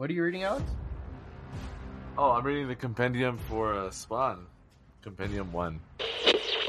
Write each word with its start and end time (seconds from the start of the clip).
What 0.00 0.08
are 0.08 0.14
you 0.14 0.24
reading, 0.24 0.44
Alex? 0.44 0.64
Oh, 2.16 2.30
I'm 2.30 2.42
reading 2.42 2.68
the 2.68 2.74
compendium 2.74 3.36
for 3.36 3.74
uh, 3.74 3.90
Spawn. 3.90 4.46
Compendium 5.02 5.52
1. 5.52 5.78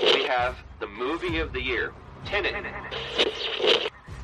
We 0.03 0.25
have 0.25 0.57
the 0.81 0.87
movie 0.87 1.39
of 1.39 1.53
the 1.53 1.61
year, 1.61 1.93
Tenet. 2.25 2.65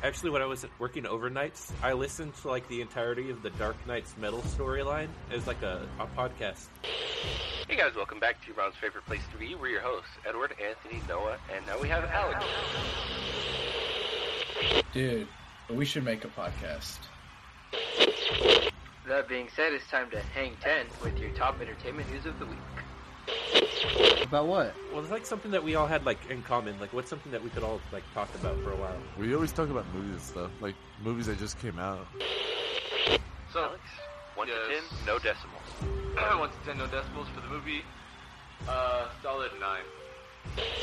Actually, 0.02 0.28
when 0.28 0.42
I 0.42 0.44
was 0.44 0.66
working 0.78 1.04
overnights, 1.04 1.72
I 1.82 1.94
listened 1.94 2.34
to 2.42 2.48
like 2.48 2.68
the 2.68 2.82
entirety 2.82 3.30
of 3.30 3.40
the 3.40 3.48
Dark 3.48 3.76
Nights 3.86 4.14
Metal 4.20 4.40
storyline 4.40 5.08
as 5.32 5.46
like 5.46 5.62
a, 5.62 5.88
a 5.98 6.06
podcast. 6.08 6.66
Hey 7.66 7.76
guys, 7.76 7.94
welcome 7.96 8.20
back 8.20 8.42
to 8.42 8.48
your 8.48 8.56
mom's 8.56 8.76
favorite 8.76 9.06
place 9.06 9.22
to 9.32 9.38
be. 9.38 9.54
We're 9.54 9.68
your 9.68 9.80
hosts, 9.80 10.10
Edward, 10.28 10.54
Anthony, 10.62 11.00
Noah, 11.08 11.38
and 11.56 11.64
now 11.66 11.80
we 11.80 11.88
have 11.88 12.04
Alex. 12.04 12.44
Dude, 14.92 15.28
we 15.70 15.86
should 15.86 16.04
make 16.04 16.26
a 16.26 16.28
podcast. 16.28 16.98
That 19.08 19.26
being 19.26 19.48
said, 19.56 19.72
it's 19.72 19.86
time 19.86 20.10
to 20.10 20.20
hang 20.20 20.54
10 20.60 20.86
with 21.02 21.18
your 21.18 21.30
top 21.30 21.62
entertainment 21.62 22.10
news 22.12 22.26
of 22.26 22.38
the 22.38 22.44
week. 22.44 22.58
About 24.22 24.46
what? 24.46 24.74
Well, 24.92 25.00
it's 25.00 25.10
like 25.10 25.24
something 25.24 25.50
that 25.52 25.64
we 25.64 25.76
all 25.76 25.86
had 25.86 26.04
like 26.04 26.18
in 26.28 26.42
common. 26.42 26.78
Like, 26.78 26.92
what's 26.92 27.08
something 27.08 27.32
that 27.32 27.42
we 27.42 27.48
could 27.48 27.62
all 27.62 27.80
like 27.90 28.04
talk 28.12 28.28
about 28.34 28.62
for 28.62 28.72
a 28.72 28.76
while? 28.76 28.98
We 29.16 29.34
always 29.34 29.50
talk 29.50 29.70
about 29.70 29.86
movies 29.94 30.12
and 30.12 30.20
stuff, 30.20 30.50
like 30.60 30.74
movies 31.02 31.24
that 31.24 31.38
just 31.38 31.58
came 31.58 31.78
out. 31.78 32.06
So, 33.50 33.64
Alex, 33.64 33.80
1 34.34 34.48
to 34.48 34.52
10, 34.52 35.06
no 35.06 35.18
decimals. 35.18 35.62
One 36.38 36.50
to 36.50 36.56
ten, 36.66 36.76
no 36.76 36.86
decimals 36.86 37.28
for 37.28 37.40
the 37.40 37.48
movie. 37.48 37.82
Uh, 38.68 39.08
solid 39.22 39.52
nine. 39.58 39.84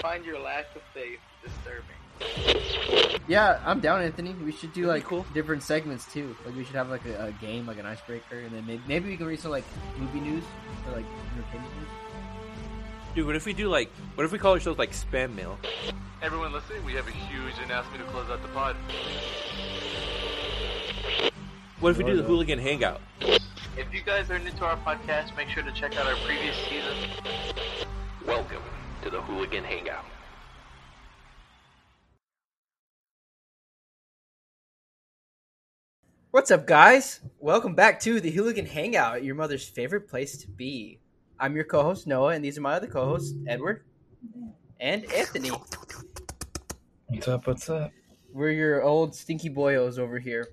Find 0.02 0.26
your 0.26 0.40
lack 0.40 0.66
of 0.76 0.82
faith 0.94 1.20
disturbing. 1.44 2.05
Yeah, 3.28 3.60
I'm 3.66 3.80
down, 3.80 4.02
Anthony. 4.02 4.34
We 4.34 4.52
should 4.52 4.72
do 4.74 4.86
That'd 4.86 5.02
like 5.02 5.10
cool. 5.10 5.26
different 5.34 5.64
segments 5.64 6.12
too. 6.14 6.36
Like 6.46 6.56
we 6.56 6.64
should 6.64 6.76
have 6.76 6.90
like 6.90 7.06
a, 7.06 7.26
a 7.28 7.32
game, 7.34 7.66
like 7.66 7.80
an 7.80 7.86
icebreaker, 7.86 8.38
and 8.38 8.52
then 8.52 8.66
maybe, 8.68 8.82
maybe 8.88 9.10
we 9.10 9.18
can 9.18 9.26
read 9.26 9.40
some 9.40 9.52
like 9.52 9.64
movie 9.98 10.20
news 10.20 10.44
or 10.88 10.96
like 10.96 11.06
entertainment 11.34 11.74
news. 11.78 11.90
Dude, 13.16 13.26
what 13.26 13.36
if 13.36 13.46
we 13.46 13.54
do 13.54 13.70
like, 13.70 13.90
what 14.16 14.26
if 14.26 14.32
we 14.32 14.38
call 14.38 14.54
ourselves 14.54 14.78
like 14.78 14.92
spam 14.92 15.34
mail? 15.36 15.58
Everyone 16.22 16.52
listening, 16.52 16.84
we 16.86 16.94
have 16.94 17.08
a 17.08 17.12
huge 17.12 17.54
announcement 17.64 18.06
to 18.06 18.12
close 18.12 18.30
out 18.30 18.42
the 18.42 18.48
pod. 18.50 18.76
What 21.80 21.90
if 21.92 21.98
we 21.98 22.04
do 22.04 22.16
the 22.16 22.24
hooligan 22.24 22.60
hangout? 22.60 23.02
If 23.78 23.94
you 23.94 24.02
guys 24.02 24.30
are 24.32 24.40
new 24.40 24.52
to 24.52 24.66
our 24.66 24.78
podcast, 24.78 25.36
make 25.36 25.50
sure 25.50 25.64
to 25.64 25.72
check 25.72 25.98
out 25.98 26.06
our 26.06 26.16
previous 26.26 26.56
season. 26.70 26.96
Welcome 28.26 28.64
to 29.04 29.10
the 29.10 29.22
Hooligan 29.22 29.64
Hangout. 29.64 30.06
What's 36.36 36.52
up, 36.52 36.68
guys? 36.68 37.22
Welcome 37.40 37.76
back 37.76 37.98
to 38.02 38.20
the 38.20 38.30
Hooligan 38.30 38.66
Hangout, 38.66 39.24
your 39.24 39.36
mother's 39.36 39.66
favorite 39.70 40.10
place 40.10 40.36
to 40.40 40.50
be. 40.50 41.00
I'm 41.40 41.56
your 41.56 41.64
co-host 41.64 42.08
Noah, 42.08 42.34
and 42.34 42.44
these 42.44 42.58
are 42.58 42.62
my 42.62 42.74
other 42.74 42.88
co-hosts 42.88 43.38
Edward 43.48 43.86
and 44.82 45.10
Anthony. 45.14 45.52
What's 47.08 47.30
up? 47.30 47.48
What's 47.48 47.70
up? 47.70 47.94
We're 48.34 48.52
your 48.52 48.84
old 48.84 49.16
stinky 49.16 49.50
boyos 49.50 49.98
over 49.98 50.20
here. 50.20 50.50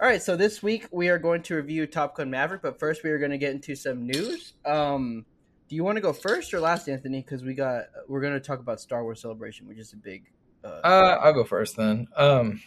All 0.00 0.08
right, 0.08 0.20
so 0.20 0.36
this 0.36 0.64
week 0.64 0.88
we 0.90 1.08
are 1.10 1.18
going 1.20 1.42
to 1.44 1.54
review 1.54 1.86
Top 1.86 2.16
Gun 2.16 2.28
Maverick, 2.28 2.62
but 2.62 2.80
first 2.80 3.04
we 3.04 3.10
are 3.10 3.18
going 3.18 3.30
to 3.30 3.38
get 3.38 3.52
into 3.52 3.76
some 3.76 4.04
news. 4.04 4.54
Um, 4.66 5.24
do 5.68 5.76
you 5.76 5.84
want 5.84 5.94
to 5.94 6.02
go 6.02 6.12
first 6.12 6.52
or 6.52 6.58
last, 6.58 6.88
Anthony? 6.88 7.22
Because 7.22 7.44
we 7.44 7.54
got 7.54 7.84
we're 8.08 8.20
going 8.20 8.34
to 8.34 8.40
talk 8.40 8.58
about 8.58 8.80
Star 8.80 9.04
Wars 9.04 9.20
Celebration, 9.20 9.68
which 9.68 9.78
is 9.78 9.92
a 9.92 9.96
big. 9.96 10.24
Uh, 10.64 10.80
Uh, 10.82 11.18
I'll 11.22 11.34
go 11.34 11.44
first 11.44 11.76
then. 11.76 12.08
Um, 12.16 12.60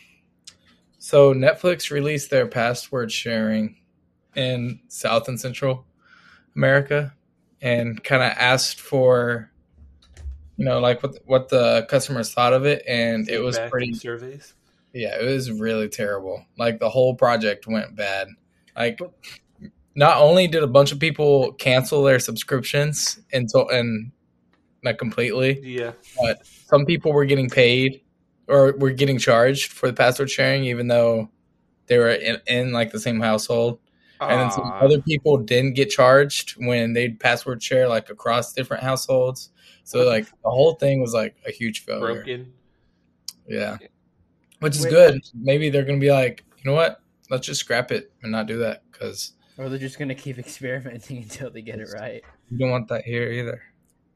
so 1.03 1.33
Netflix 1.33 1.89
released 1.89 2.29
their 2.29 2.45
password 2.45 3.11
sharing 3.11 3.75
in 4.35 4.79
South 4.87 5.27
and 5.27 5.39
Central 5.39 5.83
America, 6.55 7.11
and 7.59 8.03
kind 8.03 8.21
of 8.21 8.37
asked 8.37 8.79
for, 8.79 9.51
you 10.57 10.63
know, 10.65 10.79
like 10.79 11.01
what 11.01 11.17
what 11.25 11.49
the 11.49 11.87
customers 11.89 12.31
thought 12.31 12.53
of 12.53 12.67
it, 12.67 12.83
and 12.87 13.27
it 13.29 13.39
was 13.39 13.57
pretty 13.71 13.95
surveys. 13.95 14.53
Yeah, 14.93 15.19
it 15.19 15.25
was 15.25 15.51
really 15.51 15.89
terrible. 15.89 16.45
Like 16.59 16.77
the 16.79 16.89
whole 16.89 17.15
project 17.15 17.65
went 17.65 17.95
bad. 17.95 18.27
Like 18.77 18.99
not 19.95 20.17
only 20.17 20.47
did 20.47 20.61
a 20.61 20.67
bunch 20.67 20.91
of 20.91 20.99
people 20.99 21.53
cancel 21.53 22.03
their 22.03 22.19
subscriptions 22.19 23.19
and 23.33 23.49
so 23.49 23.67
and 23.69 24.11
not 24.83 24.99
completely, 24.99 25.59
Yeah. 25.63 25.93
but 26.21 26.45
some 26.45 26.85
people 26.85 27.11
were 27.11 27.25
getting 27.25 27.49
paid 27.49 28.01
or 28.47 28.73
were 28.77 28.91
getting 28.91 29.17
charged 29.17 29.71
for 29.71 29.87
the 29.87 29.93
password 29.93 30.29
sharing 30.29 30.63
even 30.65 30.87
though 30.87 31.29
they 31.87 31.97
were 31.97 32.11
in, 32.11 32.39
in 32.47 32.71
like 32.71 32.91
the 32.91 32.99
same 32.99 33.19
household. 33.19 33.79
And 34.19 34.39
then 34.39 34.51
some 34.51 34.71
other 34.71 35.01
people 35.01 35.37
didn't 35.37 35.73
get 35.73 35.89
charged 35.89 36.51
when 36.51 36.93
they'd 36.93 37.19
password 37.19 37.63
share 37.63 37.87
like 37.87 38.11
across 38.11 38.53
different 38.53 38.83
households. 38.83 39.49
So 39.83 40.07
like 40.07 40.25
the 40.25 40.49
whole 40.49 40.75
thing 40.75 41.01
was 41.01 41.11
like 41.13 41.35
a 41.47 41.51
huge 41.51 41.83
failure. 41.83 42.15
broken. 42.15 42.53
Yeah. 43.47 43.77
Which 44.59 44.75
is 44.75 44.83
Wait. 44.83 44.91
good. 44.91 45.21
Maybe 45.33 45.71
they're 45.71 45.83
going 45.83 45.99
to 45.99 46.05
be 46.05 46.11
like, 46.11 46.45
you 46.57 46.69
know 46.69 46.75
what? 46.75 47.01
Let's 47.31 47.47
just 47.47 47.61
scrap 47.61 47.91
it 47.91 48.11
and 48.21 48.31
not 48.31 48.45
do 48.45 48.59
that 48.59 48.83
because 48.91 49.33
or 49.57 49.69
they're 49.69 49.79
just 49.79 49.97
going 49.97 50.09
to 50.09 50.15
keep 50.15 50.37
experimenting 50.45 51.17
until 51.17 51.49
they 51.49 51.61
get 51.61 51.79
it 51.79 51.89
right. 51.93 52.23
you 52.49 52.57
don't 52.57 52.71
want 52.71 52.87
that 52.89 53.03
here 53.03 53.31
either. 53.31 53.61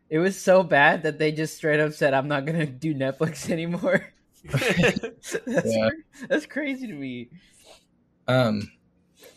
It 0.09 0.19
was 0.19 0.40
so 0.40 0.62
bad 0.62 1.03
that 1.03 1.18
they 1.18 1.31
just 1.31 1.58
straight 1.58 1.80
up 1.80 1.94
said, 1.94 2.14
"I'm 2.14 2.28
not 2.28 2.46
going 2.46 2.59
to 2.59 2.66
do 2.68 2.94
Netflix 2.94 3.50
anymore." 3.50 4.14
that's, 4.52 5.36
Yeah. 5.66 5.90
that's 6.28 6.46
crazy 6.46 6.88
to 6.88 6.94
me. 6.94 7.30
Um, 8.28 8.72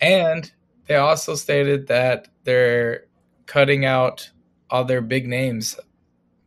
and 0.01 0.51
they 0.87 0.97
also 0.97 1.35
stated 1.35 1.87
that 1.89 2.29
they're 2.45 3.07
cutting 3.47 3.85
out 3.85 4.31
all 4.71 4.85
their 4.85 5.01
big 5.01 5.27
names 5.27 5.79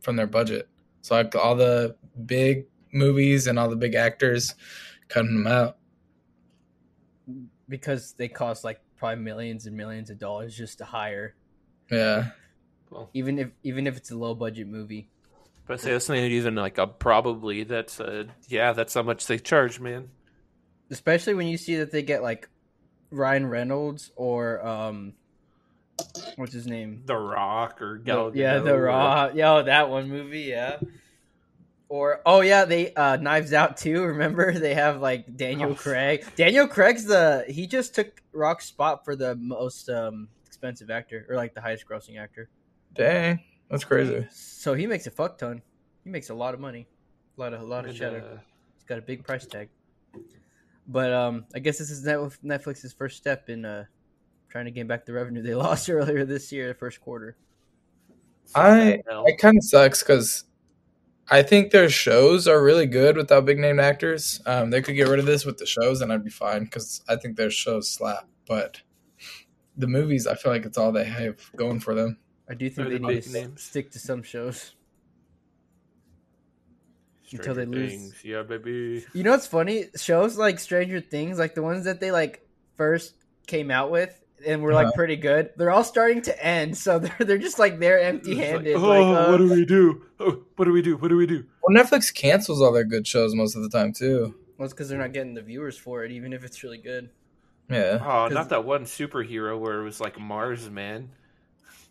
from 0.00 0.16
their 0.16 0.26
budget. 0.26 0.68
So 1.02 1.14
like 1.16 1.34
all 1.34 1.54
the 1.56 1.96
big 2.26 2.66
movies 2.92 3.46
and 3.46 3.58
all 3.58 3.68
the 3.68 3.76
big 3.76 3.94
actors, 3.94 4.54
cutting 5.08 5.34
them 5.42 5.46
out. 5.46 5.76
because 7.68 8.12
they 8.14 8.28
cost 8.28 8.64
like 8.64 8.80
probably 8.96 9.22
millions 9.22 9.66
and 9.66 9.76
millions 9.76 10.10
of 10.10 10.18
dollars 10.18 10.56
just 10.56 10.78
to 10.78 10.84
hire, 10.84 11.34
Yeah. 11.90 12.30
well, 12.90 13.10
even 13.14 13.38
if 13.38 13.50
even 13.62 13.86
if 13.86 13.96
it's 13.96 14.10
a 14.10 14.16
low 14.16 14.34
budget 14.34 14.68
movie. 14.68 15.08
But 15.72 15.80
say 15.80 15.92
that's 15.92 16.10
not 16.10 16.18
even 16.18 16.54
like 16.54 16.76
a 16.76 16.86
probably. 16.86 17.64
That's 17.64 17.98
uh 17.98 18.24
yeah. 18.48 18.74
That's 18.74 18.92
how 18.92 19.02
much 19.02 19.26
they 19.26 19.38
charge, 19.38 19.80
man. 19.80 20.10
Especially 20.90 21.32
when 21.32 21.46
you 21.46 21.56
see 21.56 21.76
that 21.76 21.90
they 21.90 22.02
get 22.02 22.22
like 22.22 22.50
Ryan 23.10 23.46
Reynolds 23.46 24.10
or 24.14 24.62
um, 24.66 25.14
what's 26.36 26.52
his 26.52 26.66
name? 26.66 27.04
The 27.06 27.16
Rock 27.16 27.80
or 27.80 27.96
Gal 27.96 28.32
yeah, 28.36 28.58
The 28.58 28.78
Rock. 28.78 29.30
Raw. 29.30 29.34
Yo, 29.34 29.62
that 29.62 29.88
one 29.88 30.10
movie, 30.10 30.40
yeah. 30.40 30.78
Or 31.88 32.20
oh 32.26 32.42
yeah, 32.42 32.66
they 32.66 32.92
uh 32.92 33.16
Knives 33.16 33.54
Out 33.54 33.78
too. 33.78 34.02
Remember 34.04 34.52
they 34.52 34.74
have 34.74 35.00
like 35.00 35.34
Daniel 35.38 35.70
Oh. 35.70 35.74
Craig. 35.74 36.26
Daniel 36.36 36.68
Craig's 36.68 37.06
the 37.06 37.46
he 37.48 37.66
just 37.66 37.94
took 37.94 38.20
Rock's 38.34 38.66
spot 38.66 39.06
for 39.06 39.16
the 39.16 39.34
most 39.36 39.88
um 39.88 40.28
expensive 40.46 40.90
actor 40.90 41.24
or 41.30 41.36
like 41.36 41.54
the 41.54 41.62
highest 41.62 41.88
grossing 41.88 42.18
actor. 42.20 42.50
Dang. 42.92 43.40
That's 43.72 43.84
crazy. 43.84 44.24
So 44.30 44.74
he 44.74 44.86
makes 44.86 45.06
a 45.08 45.10
fuck 45.10 45.38
ton. 45.38 45.62
He 46.04 46.10
makes 46.10 46.30
a 46.30 46.34
lot 46.34 46.54
of 46.54 46.60
money, 46.60 46.86
a 47.36 47.40
lot 47.40 47.52
of 47.54 47.60
a 47.60 47.64
lot 47.64 47.84
of 47.84 47.90
And, 47.90 47.98
cheddar. 47.98 48.18
uh, 48.18 48.38
He's 48.74 48.84
got 48.84 48.98
a 48.98 49.02
big 49.02 49.24
price 49.24 49.46
tag. 49.46 49.68
But 50.86 51.12
um, 51.12 51.46
I 51.54 51.58
guess 51.58 51.78
this 51.78 51.90
is 51.90 52.04
Netflix's 52.04 52.92
first 52.92 53.16
step 53.16 53.48
in 53.48 53.64
uh 53.64 53.84
trying 54.50 54.66
to 54.66 54.70
gain 54.70 54.86
back 54.86 55.06
the 55.06 55.12
revenue 55.12 55.42
they 55.42 55.54
lost 55.66 55.88
earlier 55.90 56.24
this 56.24 56.52
year, 56.52 56.68
the 56.68 56.74
first 56.74 57.00
quarter. 57.00 57.36
I 58.54 59.00
hell. 59.08 59.24
it 59.26 59.38
kind 59.38 59.56
of 59.56 59.64
sucks 59.64 60.02
because 60.02 60.44
I 61.30 61.42
think 61.42 61.70
their 61.70 61.88
shows 61.88 62.46
are 62.46 62.62
really 62.62 62.84
good 62.86 63.16
without 63.16 63.46
big 63.46 63.58
name 63.58 63.80
actors. 63.80 64.42
Um, 64.44 64.68
they 64.70 64.82
could 64.82 64.96
get 64.96 65.08
rid 65.08 65.18
of 65.20 65.24
this 65.26 65.46
with 65.46 65.56
the 65.56 65.64
shows, 65.66 66.02
and 66.02 66.12
I'd 66.12 66.24
be 66.24 66.30
fine 66.30 66.64
because 66.64 67.02
I 67.08 67.16
think 67.16 67.36
their 67.36 67.50
shows 67.50 67.88
slap. 67.90 68.28
But 68.46 68.82
the 69.78 69.86
movies, 69.86 70.26
I 70.26 70.34
feel 70.34 70.52
like 70.52 70.66
it's 70.66 70.76
all 70.76 70.92
they 70.92 71.04
have 71.04 71.36
going 71.56 71.80
for 71.80 71.94
them. 71.94 72.18
I 72.52 72.54
do 72.54 72.68
think 72.70 72.88
They're 72.88 72.98
they 72.98 73.04
the 73.06 73.14
need 73.14 73.22
to 73.24 73.30
names. 73.30 73.62
stick 73.62 73.90
to 73.92 73.98
some 73.98 74.22
shows. 74.22 74.72
until 77.32 77.54
they 77.54 77.62
Stranger 77.64 77.80
lose. 77.80 77.92
Things, 77.92 78.24
Yeah, 78.24 78.42
baby. 78.42 79.06
You 79.14 79.22
know 79.24 79.30
what's 79.30 79.46
funny? 79.46 79.86
Shows 79.96 80.36
like 80.36 80.58
Stranger 80.60 81.00
Things, 81.00 81.38
like 81.38 81.54
the 81.54 81.62
ones 81.62 81.86
that 81.86 81.98
they 82.00 82.12
like 82.12 82.46
first 82.76 83.14
came 83.46 83.70
out 83.70 83.90
with 83.90 84.18
and 84.46 84.62
were 84.62 84.74
like 84.74 84.88
Uh-huh. 84.88 84.96
pretty 84.96 85.16
good, 85.16 85.50
they're 85.56 85.70
all 85.70 85.84
starting 85.84 86.20
to 86.22 86.44
end. 86.44 86.76
So 86.76 86.98
they're 87.00 87.16
they're 87.20 87.38
just 87.38 87.58
like 87.58 87.78
they're 87.78 88.00
empty 88.00 88.34
handed. 88.34 88.66
It's 88.66 88.84
Like, 88.84 89.06
like, 89.06 89.06
oh, 89.06 89.14
uh, 89.16 89.30
what 89.30 89.38
do 89.38 89.48
we 89.50 89.64
do? 89.64 90.04
Oh, 90.20 90.44
what 90.56 90.66
do 90.66 90.72
we 90.72 90.82
do? 90.82 90.96
What 90.98 91.08
do 91.08 91.16
we 91.16 91.26
do? 91.26 91.44
Well, 91.62 91.74
Netflix 91.76 92.14
cancels 92.14 92.60
all 92.60 92.72
their 92.72 92.84
good 92.84 93.06
shows 93.06 93.34
most 93.34 93.56
of 93.56 93.62
the 93.62 93.70
time 93.70 93.92
too. 93.92 94.34
well, 94.58 94.64
it's 94.66 94.74
because 94.74 94.88
they're 94.88 94.98
not 94.98 95.12
getting 95.12 95.34
the 95.34 95.42
viewers 95.42 95.78
for 95.78 96.04
it, 96.04 96.12
even 96.12 96.32
if 96.32 96.44
it's 96.44 96.62
really 96.62 96.78
good. 96.78 97.10
Yeah. 97.70 97.98
Oh, 98.00 98.28
not 98.28 98.50
that 98.50 98.64
one 98.64 98.84
superhero 98.84 99.58
where 99.58 99.80
it 99.80 99.84
was 99.84 100.00
like 100.00 100.18
Mars 100.18 100.68
Man, 100.70 101.10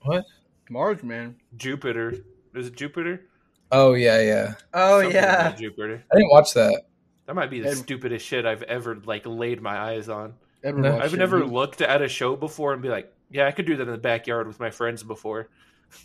What? 0.03 0.25
Mars, 0.71 1.03
man. 1.03 1.35
Jupiter. 1.57 2.15
Is 2.55 2.67
it 2.67 2.75
Jupiter? 2.77 3.25
Oh 3.73 3.93
yeah, 3.93 4.21
yeah. 4.21 4.53
Oh 4.73 5.01
Something 5.01 5.15
yeah. 5.21 5.51
Jupiter. 5.51 6.03
I 6.11 6.15
didn't 6.15 6.31
watch 6.31 6.53
that. 6.53 6.83
That 7.25 7.35
might 7.35 7.49
be 7.49 7.59
the 7.59 7.69
And- 7.69 7.77
stupidest 7.77 8.25
shit 8.25 8.45
I've 8.45 8.63
ever 8.63 8.95
like 9.05 9.25
laid 9.25 9.61
my 9.61 9.77
eyes 9.77 10.07
on. 10.07 10.33
Edward 10.63 10.81
No. 10.83 10.99
I've 10.99 11.13
never 11.13 11.39
He- 11.39 11.43
looked 11.49 11.81
at 11.81 12.01
a 12.01 12.07
show 12.07 12.35
before 12.37 12.71
and 12.71 12.81
be 12.81 12.87
like, 12.87 13.13
yeah, 13.29 13.47
I 13.47 13.51
could 13.51 13.65
do 13.65 13.75
that 13.77 13.83
in 13.83 13.91
the 13.91 13.97
backyard 13.97 14.47
with 14.47 14.59
my 14.61 14.69
friends 14.69 15.03
before. 15.03 15.49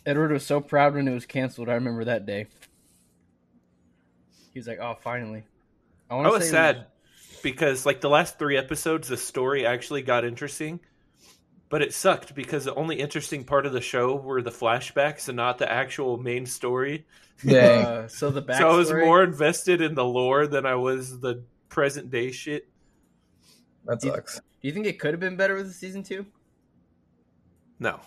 Edward 0.05 0.31
was 0.31 0.45
so 0.45 0.59
proud 0.59 0.95
when 0.95 1.07
it 1.07 1.13
was 1.13 1.25
canceled. 1.25 1.69
I 1.69 1.73
remember 1.75 2.03
that 2.05 2.25
day. 2.25 2.47
He 4.53 4.59
was 4.59 4.67
like, 4.67 4.79
"Oh, 4.81 4.97
finally." 4.99 5.43
I 6.09 6.15
wanna 6.15 6.29
was 6.29 6.43
say- 6.45 6.51
sad 6.51 6.87
because 7.41 7.85
like 7.85 8.01
the 8.01 8.09
last 8.09 8.37
three 8.39 8.57
episodes, 8.57 9.07
the 9.07 9.15
story 9.17 9.65
actually 9.65 10.01
got 10.01 10.25
interesting, 10.25 10.79
but 11.69 11.81
it 11.81 11.93
sucked 11.93 12.33
because 12.35 12.65
the 12.65 12.75
only 12.75 12.99
interesting 12.99 13.43
part 13.43 13.65
of 13.65 13.73
the 13.73 13.81
show 13.81 14.15
were 14.15 14.41
the 14.41 14.51
flashbacks 14.51 15.27
and 15.27 15.35
not 15.35 15.57
the 15.57 15.71
actual 15.71 16.17
main 16.17 16.45
story. 16.45 17.05
Yeah. 17.43 17.59
Uh, 17.59 18.07
so 18.07 18.29
the 18.29 18.41
backstory. 18.41 18.57
So 18.59 18.69
I 18.69 18.75
was 18.77 18.93
more 18.93 19.23
invested 19.23 19.81
in 19.81 19.95
the 19.95 20.05
lore 20.05 20.47
than 20.47 20.65
I 20.65 20.75
was 20.75 21.19
the 21.19 21.43
present 21.69 22.09
day 22.09 22.31
shit. 22.31 22.67
that 23.85 24.03
You- 24.03 24.11
sucks. 24.11 24.35
Do 24.59 24.67
you 24.67 24.73
think 24.73 24.87
it 24.87 24.99
could 24.99 25.11
have 25.11 25.19
been 25.19 25.35
better 25.35 25.53
with 25.55 25.67
the 25.67 25.73
season 25.73 26.01
two? 26.01 26.25
No. 27.79 27.99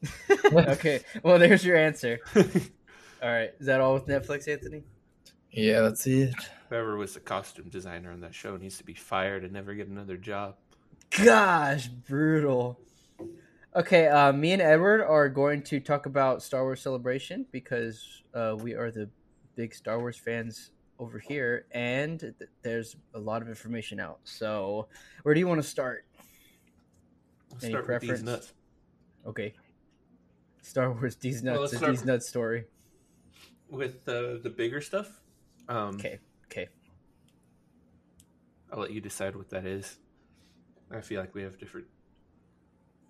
okay. 0.52 1.00
Well, 1.22 1.38
there's 1.38 1.64
your 1.64 1.76
answer. 1.76 2.18
All 2.34 3.30
right. 3.30 3.50
Is 3.58 3.66
that 3.66 3.80
all 3.80 3.94
with 3.94 4.06
Netflix, 4.06 4.48
Anthony? 4.48 4.84
Yeah, 5.50 5.80
that's 5.80 6.06
it. 6.06 6.34
Whoever 6.68 6.96
was 6.96 7.14
the 7.14 7.20
costume 7.20 7.68
designer 7.68 8.12
on 8.12 8.20
that 8.20 8.34
show 8.34 8.56
needs 8.56 8.78
to 8.78 8.84
be 8.84 8.94
fired 8.94 9.44
and 9.44 9.52
never 9.52 9.74
get 9.74 9.88
another 9.88 10.16
job. 10.16 10.54
Gosh, 11.10 11.88
brutal. 11.88 12.78
Okay, 13.76 14.08
uh, 14.08 14.32
me 14.32 14.52
and 14.52 14.62
Edward 14.62 15.02
are 15.02 15.28
going 15.28 15.62
to 15.64 15.78
talk 15.78 16.06
about 16.06 16.42
Star 16.42 16.62
Wars 16.62 16.80
Celebration 16.80 17.46
because 17.52 18.22
uh, 18.34 18.56
we 18.58 18.74
are 18.74 18.90
the 18.90 19.08
big 19.56 19.74
Star 19.74 19.98
Wars 19.98 20.16
fans 20.16 20.70
over 20.98 21.18
here, 21.18 21.66
and 21.72 22.18
th- 22.18 22.34
there's 22.62 22.96
a 23.14 23.18
lot 23.18 23.42
of 23.42 23.48
information 23.48 24.00
out. 24.00 24.20
So, 24.24 24.88
where 25.22 25.34
do 25.34 25.40
you 25.40 25.46
want 25.46 25.62
to 25.62 25.68
start? 25.68 26.06
Let's 27.52 27.64
Any 27.64 27.72
start 27.74 27.84
preference? 27.84 28.22
nuts. 28.22 28.52
Okay, 29.26 29.52
Star 30.62 30.90
Wars 30.90 31.16
these 31.16 31.42
Well, 31.42 31.60
nuts, 31.62 31.78
these 31.78 32.04
nuts 32.04 32.26
story. 32.28 32.64
With 33.68 34.08
uh, 34.08 34.38
the 34.42 34.52
bigger 34.56 34.80
stuff, 34.80 35.20
um, 35.68 35.96
Okay, 35.96 36.18
okay. 36.46 36.68
I'll 38.72 38.80
let 38.80 38.92
you 38.92 39.02
decide 39.02 39.36
what 39.36 39.50
that 39.50 39.66
is. 39.66 39.98
I 40.90 41.02
feel 41.02 41.20
like 41.20 41.34
we 41.34 41.42
have 41.42 41.58
different. 41.58 41.86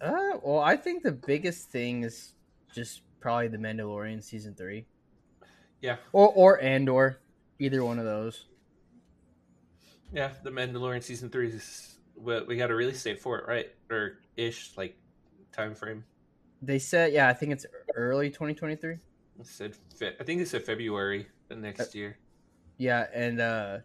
Uh, 0.00 0.38
well, 0.42 0.60
I 0.60 0.76
think 0.76 1.02
the 1.02 1.12
biggest 1.12 1.70
thing 1.70 2.04
is 2.04 2.32
just 2.74 3.02
probably 3.20 3.48
the 3.48 3.58
Mandalorian 3.58 4.22
season 4.22 4.54
three, 4.54 4.86
Yeah, 5.80 5.96
or 6.12 6.28
or 6.28 6.60
Andor, 6.60 7.18
either 7.58 7.84
one 7.84 7.98
of 7.98 8.04
those. 8.04 8.46
yeah. 10.12 10.30
The 10.42 10.50
Mandalorian 10.50 11.02
season 11.02 11.30
three 11.30 11.48
is. 11.48 11.94
We, 12.16 12.40
we 12.42 12.56
got 12.56 12.70
a 12.70 12.74
release 12.74 13.02
date 13.04 13.20
for 13.20 13.38
it, 13.38 13.46
right? 13.46 13.70
Or 13.90 14.18
ish, 14.36 14.72
like 14.76 14.96
time 15.52 15.74
frame. 15.74 16.04
They 16.60 16.80
said, 16.80 17.12
yeah, 17.12 17.28
I 17.28 17.32
think 17.32 17.52
it's 17.52 17.64
early 17.94 18.28
2023. 18.28 18.94
It 18.94 19.00
said, 19.46 19.76
Fe- 19.96 20.16
I 20.18 20.24
think 20.24 20.40
it 20.40 20.48
said 20.48 20.64
February 20.64 21.28
the 21.48 21.54
next 21.54 21.94
year. 21.94 22.18
Yeah, 22.76 23.06
and 23.14 23.40
uh 23.40 23.78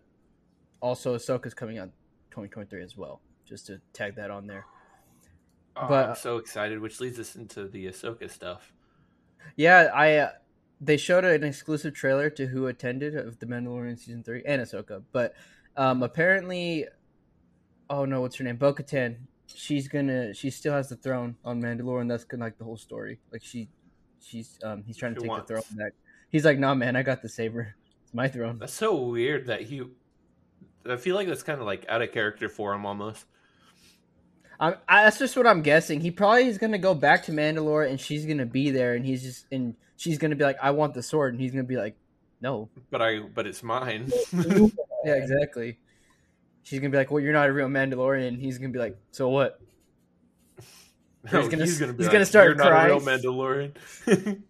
also 0.79 1.15
Ahsoka's 1.15 1.53
coming 1.53 1.77
out 1.77 1.89
2023 2.31 2.81
as 2.83 2.97
well. 2.97 3.21
Just 3.45 3.67
to 3.67 3.79
tag 3.93 4.15
that 4.15 4.31
on 4.31 4.47
there. 4.47 4.65
Oh, 5.75 5.87
But- 5.87 6.09
I'm 6.09 6.15
so 6.15 6.37
excited, 6.37 6.79
which 6.79 6.99
leads 6.99 7.19
us 7.19 7.35
into 7.35 7.67
the 7.67 7.87
Ahsoka 7.87 8.29
stuff. 8.29 8.73
Yeah, 9.55 9.89
I 9.93 10.15
uh, 10.17 10.31
they 10.79 10.97
showed 10.97 11.25
an 11.25 11.43
exclusive 11.43 11.93
trailer 11.93 12.29
to 12.31 12.45
who 12.47 12.67
attended 12.67 13.15
of 13.15 13.39
the 13.39 13.45
Mandalorian 13.45 13.97
season 13.99 14.23
three 14.23 14.41
and 14.45 14.61
Ahsoka, 14.61 15.03
but 15.11 15.33
um 15.75 16.03
apparently, 16.03 16.85
oh 17.89 18.05
no, 18.05 18.21
what's 18.21 18.35
her 18.37 18.43
name? 18.43 18.57
Bo-Katan. 18.57 19.17
She's 19.47 19.87
gonna. 19.87 20.33
She 20.33 20.49
still 20.49 20.73
has 20.73 20.89
the 20.89 20.95
throne 20.95 21.35
on 21.43 21.61
Mandalore, 21.61 22.01
and 22.01 22.09
that's 22.09 22.23
gonna 22.23 22.43
like 22.43 22.57
the 22.57 22.63
whole 22.63 22.77
story. 22.77 23.19
Like 23.31 23.43
she, 23.43 23.69
she's 24.21 24.57
um 24.63 24.83
he's 24.87 24.97
trying 24.97 25.13
to 25.15 25.19
She 25.19 25.23
take 25.23 25.29
wants- 25.31 25.47
the 25.47 25.55
throne 25.55 25.77
back. 25.77 25.93
He's 26.29 26.45
like, 26.45 26.57
nah, 26.57 26.73
man, 26.73 26.95
I 26.95 27.03
got 27.03 27.21
the 27.21 27.29
saber. 27.29 27.75
It's 28.03 28.13
my 28.13 28.27
throne. 28.27 28.57
That's 28.59 28.73
so 28.73 28.95
weird 28.95 29.47
that 29.47 29.61
he. 29.61 29.83
I 30.89 30.95
feel 30.95 31.15
like 31.15 31.27
that's 31.27 31.43
kind 31.43 31.59
of 31.59 31.67
like 31.67 31.85
out 31.89 32.01
of 32.01 32.11
character 32.11 32.49
for 32.49 32.73
him 32.73 32.85
almost. 32.85 33.25
I'm, 34.59 34.75
I, 34.87 35.03
that's 35.03 35.19
just 35.19 35.35
what 35.35 35.47
I'm 35.47 35.61
guessing. 35.61 35.99
He 36.01 36.11
probably 36.11 36.47
is 36.47 36.57
gonna 36.57 36.77
go 36.77 36.93
back 36.93 37.23
to 37.23 37.31
Mandalore, 37.31 37.89
and 37.89 37.99
she's 37.99 38.25
gonna 38.25 38.45
be 38.45 38.71
there, 38.71 38.95
and 38.95 39.05
he's 39.05 39.21
just 39.21 39.45
and 39.51 39.75
she's 39.97 40.17
gonna 40.17 40.35
be 40.35 40.43
like, 40.43 40.57
"I 40.61 40.71
want 40.71 40.93
the 40.93 41.03
sword," 41.03 41.33
and 41.33 41.41
he's 41.41 41.51
gonna 41.51 41.63
be 41.63 41.77
like, 41.77 41.95
"No." 42.41 42.69
But 42.89 43.01
I, 43.01 43.19
but 43.19 43.47
it's 43.47 43.63
mine. 43.63 44.11
Yeah, 44.31 44.67
exactly. 45.15 45.79
She's 46.63 46.79
gonna 46.79 46.91
be 46.91 46.97
like, 46.97 47.11
"Well, 47.11 47.21
you're 47.21 47.33
not 47.33 47.49
a 47.49 47.53
real 47.53 47.67
Mandalorian," 47.67 48.27
and 48.27 48.37
he's 48.39 48.57
gonna 48.57 48.71
be 48.71 48.79
like, 48.79 48.97
"So 49.11 49.29
what?" 49.29 49.59
No, 50.57 50.63
He's 51.41 51.47
oh, 51.47 51.49
gonna- 51.49 51.65
he's 51.65 51.79
gonna, 51.79 51.93
be 51.93 51.97
he's 51.97 52.07
like, 52.07 52.13
gonna 52.13 52.25
start 52.25 52.47
You're 52.47 52.55
not 52.55 52.71
a 52.71 52.85
real 52.85 52.99
crying." 52.99 53.19
Mandalorian. 53.21 53.73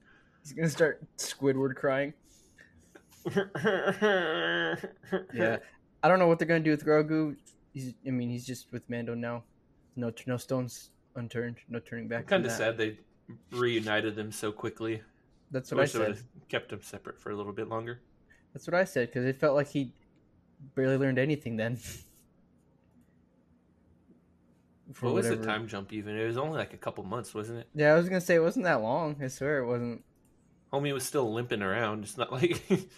He's 0.44 0.52
gonna 0.52 0.70
start 0.70 1.02
Squidward 1.18 1.76
crying. 1.76 2.14
Yeah, 5.34 5.58
I 6.04 6.08
don't 6.10 6.20
know 6.20 6.28
what 6.28 6.38
they're 6.38 6.48
gonna 6.48 6.60
do 6.60 6.72
with 6.72 6.86
Grogu. 6.86 7.38
He's, 7.74 7.94
I 8.06 8.12
mean, 8.12 8.30
he's 8.30 8.46
just 8.46 8.70
with 8.74 8.90
Mando 8.90 9.16
now. 9.16 9.44
No, 9.96 10.12
no 10.26 10.38
stones 10.38 10.92
unturned. 11.16 11.58
No 11.70 11.80
turning 11.80 12.08
back. 12.08 12.28
Kind 12.28 12.46
of 12.46 12.52
that. 12.52 12.58
sad 12.58 12.78
they 12.78 12.98
reunited 13.52 14.16
them 14.16 14.32
so 14.32 14.52
quickly. 14.52 15.02
That's 15.52 15.72
I 15.72 15.76
what 15.76 15.80
I 15.80 15.84
would 15.84 15.92
said. 15.92 16.08
have 16.10 16.24
kept 16.50 16.70
them 16.70 16.82
separate 16.82 17.20
for 17.20 17.32
a 17.32 17.36
little 17.36 17.54
bit 17.54 17.70
longer. 17.70 18.02
That's 18.54 18.68
what 18.68 18.74
I 18.74 18.84
said 18.84 19.10
because 19.10 19.26
it 19.26 19.40
felt 19.40 19.56
like 19.56 19.68
he 19.68 19.94
barely 20.76 20.98
learned 20.98 21.20
anything 21.20 21.58
then. 21.58 21.80
What 25.00 25.14
was 25.14 25.30
the 25.30 25.38
time 25.38 25.68
jump 25.68 25.92
even? 25.94 26.16
It 26.16 26.26
was 26.28 26.38
only 26.38 26.58
like 26.58 26.74
a 26.74 26.78
couple 26.78 27.04
months, 27.04 27.34
wasn't 27.34 27.60
it? 27.60 27.68
Yeah, 27.74 27.94
I 27.94 27.98
was 27.98 28.08
gonna 28.10 28.22
say 28.22 28.36
it 28.36 28.42
wasn't 28.44 28.66
that 28.66 28.82
long. 28.82 29.16
I 29.24 29.28
swear 29.28 29.60
it 29.60 29.66
wasn't. 29.66 30.04
Homie 30.72 30.94
was 30.94 31.04
still 31.04 31.34
limping 31.34 31.62
around. 31.62 32.04
It's 32.04 32.18
not 32.18 32.32
like 32.32 32.62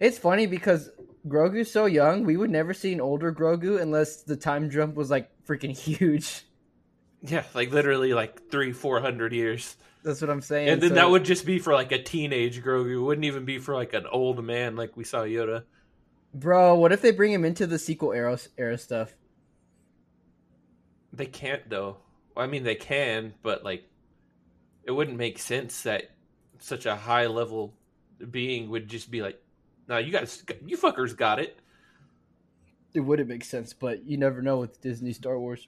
It's 0.00 0.18
funny 0.18 0.46
because 0.46 0.90
Grogu's 1.26 1.70
so 1.70 1.86
young. 1.86 2.24
We 2.24 2.36
would 2.36 2.50
never 2.50 2.74
see 2.74 2.92
an 2.92 3.00
older 3.00 3.32
Grogu 3.32 3.80
unless 3.80 4.22
the 4.22 4.36
time 4.36 4.70
jump 4.70 4.94
was 4.96 5.10
like 5.10 5.30
freaking 5.46 5.76
huge. 5.78 6.42
yeah, 7.22 7.44
like 7.54 7.70
literally 7.72 8.12
like 8.14 8.50
three, 8.50 8.72
four 8.72 9.00
hundred 9.00 9.32
years, 9.32 9.76
That's 10.02 10.20
what 10.20 10.30
I'm 10.30 10.40
saying. 10.40 10.68
and 10.68 10.80
then 10.82 10.90
So- 10.90 10.94
that 10.96 11.10
would 11.10 11.24
just 11.24 11.46
be 11.46 11.58
for 11.60 11.72
like 11.74 11.92
a 11.92 12.02
teenage 12.02 12.62
Grogu. 12.62 12.94
It 12.94 13.00
wouldn't 13.00 13.24
even 13.24 13.44
be 13.44 13.58
for 13.58 13.74
like 13.74 13.92
an 13.94 14.06
old 14.10 14.42
man 14.44 14.74
like 14.76 14.96
we 14.96 15.04
saw 15.04 15.20
Yoda. 15.22 15.62
bro. 16.34 16.74
What 16.74 16.92
if 16.92 17.02
they 17.02 17.12
bring 17.12 17.32
him 17.32 17.44
into 17.44 17.66
the 17.66 17.78
sequel 17.78 18.12
era 18.12 18.38
era 18.58 18.76
stuff? 18.78 19.14
They 21.12 21.26
can't 21.26 21.68
though. 21.68 21.98
I 22.36 22.46
mean, 22.46 22.64
they 22.64 22.74
can, 22.74 23.34
but 23.42 23.62
like, 23.62 23.84
it 24.84 24.90
wouldn't 24.90 25.18
make 25.18 25.38
sense 25.38 25.82
that 25.82 26.10
such 26.58 26.86
a 26.86 26.96
high 26.96 27.26
level 27.26 27.74
being 28.30 28.70
would 28.70 28.88
just 28.88 29.10
be 29.10 29.20
like, 29.20 29.38
"No, 29.88 29.98
you 29.98 30.12
guys, 30.12 30.42
you 30.66 30.76
fuckers 30.76 31.16
got 31.16 31.38
it." 31.38 31.58
It 32.94 33.00
wouldn't 33.00 33.28
make 33.28 33.44
sense, 33.44 33.72
but 33.72 34.04
you 34.04 34.16
never 34.18 34.42
know 34.42 34.58
with 34.58 34.80
Disney 34.82 35.12
Star 35.12 35.38
Wars. 35.38 35.66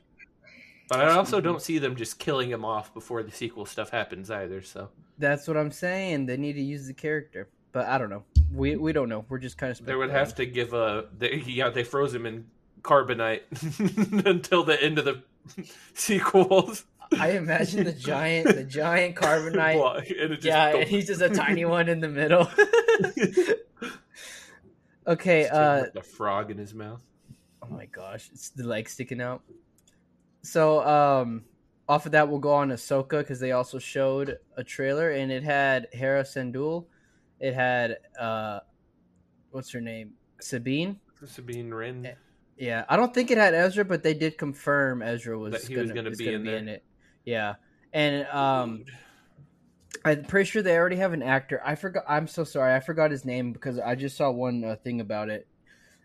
But 0.89 1.01
I 1.01 1.13
also 1.15 1.41
don't 1.41 1.63
see 1.63 1.79
them 1.79 1.97
just 1.97 2.19
killing 2.19 2.51
him 2.51 2.65
off 2.65 2.93
before 2.93 3.23
the 3.23 3.33
sequel 3.33 3.65
stuff 3.65 3.89
happens 3.89 4.31
either. 4.31 4.61
So 4.61 4.91
That's 5.19 5.49
what 5.49 5.57
I'm 5.57 5.71
saying. 5.71 6.27
They 6.27 6.37
need 6.37 6.53
to 6.55 6.61
use 6.61 6.87
the 6.87 6.93
character, 6.93 7.49
but 7.73 7.87
I 7.87 7.97
don't 7.97 8.11
know. 8.11 8.25
We 8.53 8.77
we 8.77 8.93
don't 8.93 9.09
know. 9.09 9.25
We're 9.31 9.39
just 9.39 9.57
kind 9.57 9.73
of 9.73 9.87
they 9.87 9.95
would 9.95 10.11
have 10.11 10.35
to 10.35 10.45
give 10.47 10.75
a, 10.75 11.07
they, 11.17 11.37
yeah, 11.47 11.71
they 11.71 11.85
froze 11.85 12.15
him 12.15 12.27
in 12.27 12.45
carbonite 12.83 13.41
until 14.27 14.63
the 14.63 14.81
end 14.83 14.99
of 14.99 15.07
the 15.07 15.23
sequels. 15.95 16.85
I 17.19 17.31
imagine 17.33 17.85
the 17.85 17.93
giant, 17.93 18.55
the 18.55 18.65
giant 18.65 19.17
carbonite. 19.17 19.75
Blah, 19.77 19.95
and 19.97 20.07
it 20.11 20.29
just 20.35 20.45
yeah, 20.45 20.73
don't- 20.73 20.83
and 20.83 20.91
he's 20.91 21.07
just 21.07 21.23
a 21.23 21.31
tiny 21.31 21.65
one 21.65 21.89
in 21.89 22.01
the 22.01 22.09
middle. 22.09 22.47
Okay. 25.07 25.49
Uh, 25.49 25.85
the 25.95 26.03
frog 26.03 26.51
in 26.51 26.59
his 26.59 26.75
mouth. 26.75 27.01
oh 27.63 27.69
my 27.69 27.87
gosh, 27.87 28.31
it's 28.33 28.51
the 28.51 28.65
leg 28.65 28.89
sticking 28.89 29.21
out. 29.21 29.43
So, 30.43 30.87
um, 30.87 31.45
off 31.89 32.07
of 32.07 32.13
that, 32.13 32.29
we'll 32.29 32.39
go 32.39 32.53
on 32.53 32.71
Ahsoka 32.71 33.19
because 33.19 33.41
they 33.41 33.53
also 33.53 33.79
showed 33.79 34.39
a 34.57 34.65
trailer, 34.65 35.11
and 35.11 35.31
it 35.31 35.43
had 35.43 35.89
Hera 35.93 36.23
Syndulla. 36.23 36.85
It 37.41 37.55
had 37.55 37.99
uh, 38.19 38.61
what's 39.51 39.71
her 39.73 39.81
name, 39.81 40.13
Sabine. 40.41 41.01
Sabine 41.27 41.73
Wren. 41.73 42.07
Eh, 42.07 42.15
Yeah, 42.57 42.85
I 42.89 42.97
don't 42.97 43.13
think 43.13 43.31
it 43.31 43.39
had 43.39 43.55
Ezra, 43.55 43.85
but 43.85 44.03
they 44.03 44.15
did 44.15 44.39
confirm 44.39 45.03
Ezra 45.03 45.39
was 45.39 45.53
That 45.53 45.63
he 45.63 45.75
gonna, 45.75 45.83
was 45.85 45.93
gonna 45.93 46.11
was 46.11 46.19
be 46.19 46.33
in 46.33 46.43
be 46.45 46.55
in 46.55 46.69
it. 46.69 46.85
Yeah, 47.25 47.55
and 47.93 48.27
um, 48.29 48.85
I'm 50.05 50.25
pretty 50.25 50.49
sure 50.49 50.63
they 50.63 50.77
already 50.77 50.97
have 50.97 51.13
an 51.13 51.23
actor. 51.23 51.61
I 51.65 51.75
forgot. 51.75 52.05
I'm 52.09 52.27
so 52.27 52.45
sorry. 52.45 52.75
I 52.75 52.81
forgot 52.81 53.11
his 53.11 53.25
name 53.25 53.53
because 53.53 53.79
I 53.79 53.95
just 53.95 54.17
saw 54.17 54.31
one 54.31 54.65
uh, 54.65 54.77
thing 54.77 55.01
about 55.01 55.29
it, 55.31 55.47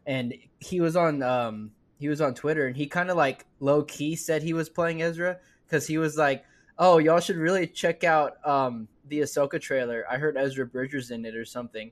and 0.05 0.33
he 0.59 0.81
was 0.81 0.95
on 0.95 1.21
um 1.23 1.71
he 1.99 2.07
was 2.07 2.21
on 2.21 2.33
Twitter 2.33 2.65
and 2.67 2.75
he 2.77 2.87
kind 2.87 3.09
of 3.09 3.17
like 3.17 3.45
low 3.59 3.83
key 3.83 4.15
said 4.15 4.41
he 4.41 4.53
was 4.53 4.69
playing 4.69 5.01
Ezra 5.01 5.37
because 5.65 5.85
he 5.87 5.97
was 5.97 6.17
like, 6.17 6.43
"Oh, 6.77 6.97
y'all 6.97 7.19
should 7.19 7.35
really 7.37 7.67
check 7.67 8.03
out 8.03 8.37
um 8.47 8.87
the 9.07 9.19
Ahsoka 9.21 9.59
trailer. 9.61 10.05
I 10.09 10.17
heard 10.17 10.37
Ezra 10.37 10.65
Bridger's 10.65 11.11
in 11.11 11.25
it 11.25 11.35
or 11.35 11.45
something." 11.45 11.91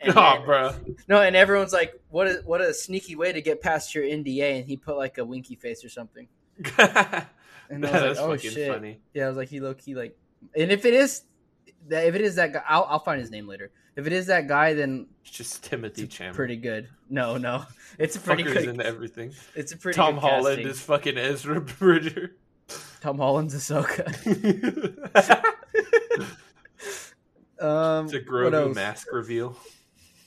And 0.00 0.14
Oh, 0.16 0.34
then- 0.36 0.44
bro. 0.44 0.72
No, 1.06 1.20
and 1.22 1.36
everyone's 1.36 1.72
like, 1.72 2.00
"What 2.10 2.26
a 2.28 2.42
what 2.44 2.60
a 2.60 2.72
sneaky 2.74 3.14
way 3.16 3.32
to 3.32 3.40
get 3.42 3.60
past 3.60 3.94
your 3.94 4.04
NDA," 4.04 4.58
and 4.58 4.64
he 4.66 4.76
put 4.76 4.96
like 4.96 5.18
a 5.18 5.24
winky 5.24 5.54
face 5.56 5.84
or 5.84 5.88
something. 5.88 6.28
And 7.70 7.86
I 7.86 7.90
was 7.92 8.18
That's 8.18 8.20
like, 8.20 8.28
"Oh 8.28 8.36
shit!" 8.36 8.70
funny. 8.72 9.00
Yeah, 9.14 9.26
I 9.26 9.28
was 9.28 9.36
like, 9.36 9.48
"He 9.48 9.60
low 9.60 9.72
key 9.72 9.94
like," 9.94 10.14
and 10.54 10.70
if 10.70 10.84
it 10.84 10.92
is 10.92 11.22
that, 11.88 12.06
if 12.06 12.14
it 12.14 12.20
is 12.20 12.34
that 12.36 12.52
guy, 12.52 12.62
I'll, 12.68 12.84
I'll 12.88 12.98
find 12.98 13.20
his 13.20 13.30
name 13.30 13.46
later. 13.46 13.70
If 13.96 14.06
it 14.06 14.12
is 14.12 14.26
that 14.26 14.48
guy, 14.48 14.72
then 14.74 15.06
It's 15.22 15.30
just 15.32 15.64
Timothy 15.64 16.04
it's 16.04 16.16
Chalamet. 16.16 16.34
pretty 16.34 16.56
good. 16.56 16.88
No, 17.10 17.36
no, 17.36 17.64
it's 17.98 18.16
a 18.16 18.20
pretty 18.20 18.44
Fuckers 18.44 18.52
good. 18.54 18.68
in 18.68 18.80
everything. 18.82 19.32
It's 19.54 19.72
a 19.72 19.76
pretty 19.76 19.96
Tom 19.96 20.14
good 20.14 20.20
Holland 20.22 20.56
casting. 20.58 20.66
is 20.68 20.80
fucking 20.80 21.18
Ezra 21.18 21.60
Bridger. 21.60 22.36
Tom 23.02 23.18
Holland's 23.18 23.54
Ahsoka. 23.54 24.06
it's 26.78 27.12
Um, 27.60 28.06
a 28.06 28.10
Grogu 28.20 28.74
mask 28.74 29.12
reveal. 29.12 29.56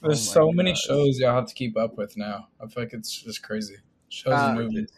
There's 0.01 0.27
Oh 0.27 0.29
my 0.29 0.33
so 0.33 0.51
many 0.51 0.71
gosh. 0.71 0.81
shows 0.83 1.19
y'all 1.19 1.35
have 1.35 1.47
to 1.47 1.53
keep 1.53 1.77
up 1.77 1.97
with 1.97 2.15
now. 2.17 2.47
I 2.61 2.67
feel 2.67 2.83
like 2.83 2.93
it's 2.93 3.11
just 3.23 3.41
crazy. 3.43 3.77
Shows 4.09 4.33
Uh, 4.33 4.47
and 4.49 4.57
movies. 4.57 4.91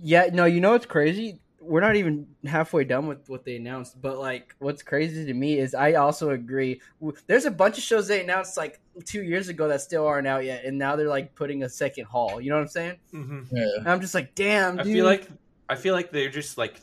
Yeah, 0.00 0.28
no, 0.32 0.44
you 0.44 0.60
know 0.60 0.70
what's 0.72 0.86
crazy? 0.86 1.40
We're 1.62 1.80
not 1.80 1.96
even 1.96 2.26
halfway 2.44 2.84
done 2.84 3.06
with 3.06 3.28
what 3.28 3.44
they 3.44 3.56
announced, 3.56 4.00
but 4.00 4.18
like, 4.18 4.54
what's 4.58 4.82
crazy 4.82 5.24
to 5.24 5.32
me 5.34 5.58
is 5.58 5.74
I 5.74 5.94
also 5.94 6.30
agree. 6.30 6.80
There's 7.26 7.44
a 7.44 7.50
bunch 7.50 7.78
of 7.78 7.84
shows 7.84 8.08
they 8.08 8.20
announced 8.20 8.56
like 8.56 8.80
two 9.04 9.22
years 9.22 9.48
ago 9.48 9.68
that 9.68 9.80
still 9.80 10.06
aren't 10.06 10.26
out 10.26 10.44
yet, 10.44 10.64
and 10.64 10.76
now 10.76 10.96
they're 10.96 11.08
like 11.08 11.34
putting 11.34 11.62
a 11.62 11.68
second 11.68 12.06
haul. 12.06 12.40
You 12.40 12.50
know 12.50 12.56
what 12.56 12.62
I'm 12.62 12.68
saying? 12.68 12.96
hmm 13.10 13.42
Yeah. 13.50 13.64
And 13.78 13.88
I'm 13.88 14.00
just 14.00 14.14
like, 14.14 14.34
damn, 14.34 14.78
I 14.80 14.84
feel 14.84 15.04
like 15.04 15.28
I 15.68 15.76
feel 15.76 15.94
like 15.94 16.10
they're 16.10 16.30
just 16.30 16.58
like 16.58 16.80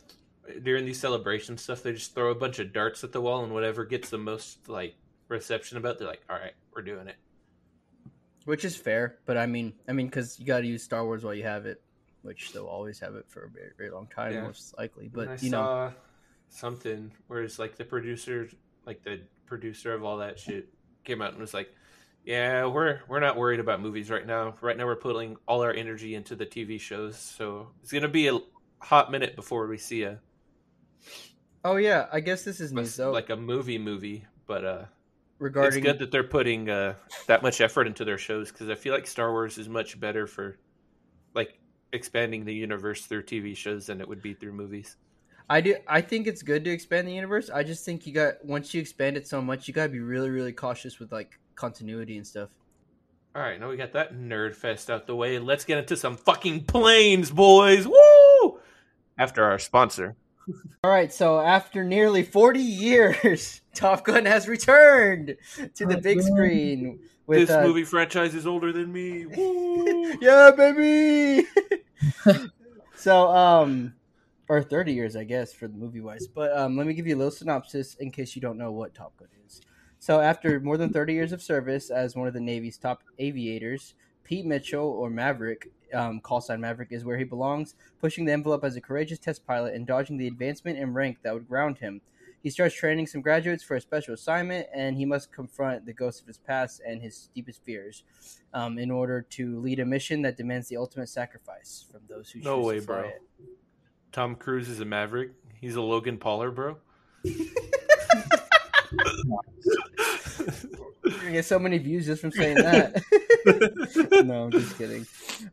during 0.63 0.85
these 0.85 0.99
celebration 0.99 1.57
stuff, 1.57 1.83
they 1.83 1.93
just 1.93 2.15
throw 2.15 2.31
a 2.31 2.35
bunch 2.35 2.59
of 2.59 2.73
darts 2.73 3.03
at 3.03 3.11
the 3.11 3.21
wall, 3.21 3.43
and 3.43 3.53
whatever 3.53 3.85
gets 3.85 4.09
the 4.09 4.17
most 4.17 4.69
like 4.69 4.95
reception 5.27 5.77
about, 5.77 5.99
they're 5.99 6.07
like, 6.07 6.23
"All 6.29 6.37
right, 6.37 6.53
we're 6.73 6.81
doing 6.81 7.07
it." 7.07 7.15
which 8.45 8.65
is 8.65 8.75
fair, 8.75 9.19
but 9.27 9.37
I 9.37 9.45
mean, 9.45 9.73
I 9.87 9.93
mean, 9.93 10.07
because 10.07 10.39
you 10.39 10.45
got 10.45 10.61
to 10.61 10.65
use 10.65 10.81
Star 10.81 11.05
Wars 11.05 11.23
while 11.23 11.35
you 11.35 11.43
have 11.43 11.67
it, 11.67 11.83
which 12.21 12.51
they'll 12.53 12.65
always 12.67 12.99
have 12.99 13.15
it 13.15 13.25
for 13.29 13.43
a 13.45 13.49
very, 13.49 13.71
very 13.77 13.89
long 13.91 14.07
time, 14.07 14.33
Yeah. 14.33 14.43
most 14.43 14.77
likely. 14.77 15.07
But 15.07 15.27
I 15.29 15.35
you 15.41 15.49
know, 15.49 15.63
saw 15.63 15.91
something 16.49 17.11
where 17.27 17.43
it's 17.43 17.59
like 17.59 17.75
the 17.77 17.85
producer, 17.85 18.49
like 18.85 19.03
the 19.03 19.21
producer 19.45 19.93
of 19.93 20.03
all 20.03 20.17
that 20.17 20.39
shit, 20.39 20.69
came 21.03 21.21
out 21.21 21.31
and 21.31 21.39
was 21.39 21.53
like, 21.53 21.69
"Yeah, 22.25 22.65
we're 22.65 23.01
we're 23.07 23.19
not 23.19 23.37
worried 23.37 23.59
about 23.59 23.81
movies 23.81 24.09
right 24.09 24.25
now. 24.25 24.55
Right 24.61 24.77
now, 24.77 24.85
we're 24.85 24.95
putting 24.95 25.37
all 25.47 25.61
our 25.61 25.73
energy 25.73 26.15
into 26.15 26.35
the 26.35 26.45
TV 26.45 26.79
shows. 26.79 27.17
So 27.17 27.69
it's 27.81 27.91
gonna 27.91 28.07
be 28.07 28.27
a 28.27 28.39
hot 28.79 29.11
minute 29.11 29.35
before 29.35 29.67
we 29.67 29.77
see 29.77 30.03
a 30.03 30.19
oh 31.63 31.75
yeah, 31.75 32.07
I 32.11 32.19
guess 32.19 32.43
this 32.43 32.59
is 32.59 32.71
news 32.71 32.95
though. 32.95 33.11
like 33.11 33.29
a 33.29 33.35
movie 33.35 33.77
movie, 33.77 34.25
but 34.45 34.65
uh." 34.65 34.85
regarding 35.39 35.79
it's 35.79 35.85
good 35.85 35.99
that 35.99 36.11
they're 36.11 36.21
putting 36.21 36.69
uh, 36.69 36.93
that 37.27 37.41
much 37.41 37.61
effort 37.61 37.87
into 37.87 38.03
their 38.03 38.17
shows 38.17 38.51
because 38.51 38.67
I 38.69 38.75
feel 38.75 38.93
like 38.93 39.07
Star 39.07 39.31
Wars 39.31 39.57
is 39.57 39.69
much 39.69 39.97
better 39.97 40.27
for 40.27 40.57
like 41.33 41.57
expanding 41.91 42.45
the 42.45 42.53
universe 42.53 43.05
through 43.05 43.23
TV 43.23 43.55
shows 43.55 43.87
than 43.87 44.01
it 44.01 44.07
would 44.07 44.21
be 44.21 44.33
through 44.33 44.53
movies. 44.53 44.97
I 45.49 45.61
do. 45.61 45.75
I 45.87 46.01
think 46.01 46.27
it's 46.27 46.43
good 46.43 46.63
to 46.65 46.69
expand 46.69 47.07
the 47.07 47.13
universe. 47.13 47.49
I 47.49 47.63
just 47.63 47.83
think 47.83 48.05
you 48.05 48.13
got 48.13 48.43
once 48.45 48.73
you 48.73 48.81
expand 48.81 49.17
it 49.17 49.27
so 49.27 49.41
much, 49.41 49.67
you 49.67 49.73
got 49.73 49.83
to 49.83 49.89
be 49.89 49.99
really, 49.99 50.29
really 50.29 50.53
cautious 50.53 50.99
with 50.99 51.11
like 51.11 51.39
continuity 51.55 52.17
and 52.17 52.27
stuff. 52.27 52.49
All 53.35 53.41
right, 53.41 53.59
now 53.59 53.69
we 53.69 53.77
got 53.77 53.93
that 53.93 54.13
nerd 54.13 54.55
fest 54.55 54.89
out 54.89 55.07
the 55.07 55.15
way. 55.15 55.39
Let's 55.39 55.65
get 55.65 55.77
into 55.77 55.95
some 55.95 56.17
fucking 56.17 56.65
planes, 56.65 57.31
boys. 57.31 57.87
Woo! 57.87 58.59
After 59.17 59.43
our 59.43 59.59
sponsor. 59.59 60.15
All 60.83 60.91
right, 60.91 61.11
so 61.11 61.39
after 61.39 61.83
nearly 61.83 62.23
40 62.23 62.59
years, 62.59 63.61
Top 63.73 64.05
Gun 64.05 64.25
has 64.25 64.47
returned 64.47 65.35
to 65.75 65.85
the 65.85 65.97
big 65.97 66.21
screen 66.21 66.99
with 67.29 67.47
this 67.47 67.55
uh, 67.55 67.61
movie 67.61 67.83
franchise 67.83 68.33
is 68.33 68.47
older 68.47 68.71
than 68.71 68.91
me. 68.91 69.25
Woo! 69.37 70.17
yeah, 70.19 70.51
baby. 70.51 71.47
so, 72.95 73.27
um, 73.27 73.93
or 74.47 74.63
30 74.63 74.93
years, 74.93 75.15
I 75.15 75.25
guess, 75.25 75.53
for 75.53 75.67
the 75.67 75.77
movie 75.77 76.01
wise. 76.01 76.27
But 76.27 76.57
um, 76.57 76.75
let 76.75 76.87
me 76.87 76.93
give 76.93 77.05
you 77.05 77.15
a 77.15 77.19
little 77.19 77.31
synopsis 77.31 77.95
in 77.95 78.09
case 78.09 78.35
you 78.35 78.41
don't 78.41 78.57
know 78.57 78.71
what 78.71 78.95
Top 78.95 79.15
Gun 79.17 79.27
is. 79.45 79.61
So, 79.99 80.19
after 80.19 80.59
more 80.59 80.77
than 80.77 80.91
30 80.91 81.13
years 81.13 81.31
of 81.31 81.41
service 81.41 81.91
as 81.91 82.15
one 82.15 82.27
of 82.27 82.33
the 82.33 82.39
Navy's 82.39 82.77
top 82.77 83.03
aviators, 83.19 83.93
Pete 84.29 84.45
Mitchell, 84.45 84.85
or 84.85 85.09
Maverick, 85.09 85.71
um, 85.91 86.19
call 86.19 86.39
sign 86.39 86.61
Maverick, 86.61 86.89
is 86.91 87.03
where 87.03 87.17
he 87.17 87.23
belongs, 87.23 87.73
pushing 87.99 88.25
the 88.25 88.31
envelope 88.31 88.63
as 88.63 88.75
a 88.75 88.81
courageous 88.81 89.17
test 89.17 89.43
pilot 89.47 89.73
and 89.73 89.87
dodging 89.87 90.19
the 90.19 90.27
advancement 90.27 90.77
and 90.77 90.93
rank 90.93 91.17
that 91.23 91.33
would 91.33 91.47
ground 91.47 91.79
him. 91.79 91.99
He 92.43 92.51
starts 92.51 92.75
training 92.75 93.07
some 93.07 93.21
graduates 93.21 93.63
for 93.63 93.75
a 93.75 93.81
special 93.81 94.13
assignment, 94.13 94.67
and 94.71 94.95
he 94.95 95.03
must 95.03 95.31
confront 95.31 95.87
the 95.87 95.93
ghosts 95.93 96.21
of 96.21 96.27
his 96.27 96.37
past 96.37 96.79
and 96.85 97.01
his 97.01 97.31
deepest 97.33 97.63
fears 97.63 98.03
um, 98.53 98.77
in 98.77 98.91
order 98.91 99.23
to 99.31 99.59
lead 99.61 99.79
a 99.79 99.85
mission 99.85 100.21
that 100.21 100.37
demands 100.37 100.67
the 100.67 100.77
ultimate 100.77 101.09
sacrifice 101.09 101.85
from 101.91 102.01
those 102.07 102.29
who 102.29 102.39
No 102.41 102.57
choose 102.57 102.65
way, 102.67 102.79
to 102.81 102.85
bro. 102.85 102.99
it. 103.07 103.23
Tom 104.11 104.35
Cruise 104.35 104.69
is 104.69 104.79
a 104.79 104.85
maverick. 104.85 105.31
He's 105.59 105.75
a 105.75 105.81
Logan 105.81 106.19
Pauler, 106.19 106.53
bro. 106.53 106.77
You're 111.09 111.19
gonna 111.19 111.31
get 111.31 111.45
so 111.45 111.59
many 111.59 111.77
views 111.77 112.05
just 112.05 112.21
from 112.21 112.31
saying 112.31 112.55
that. 112.55 113.03
no, 114.25 114.43
I'm 114.43 114.51
just 114.51 114.77
kidding. 114.77 115.05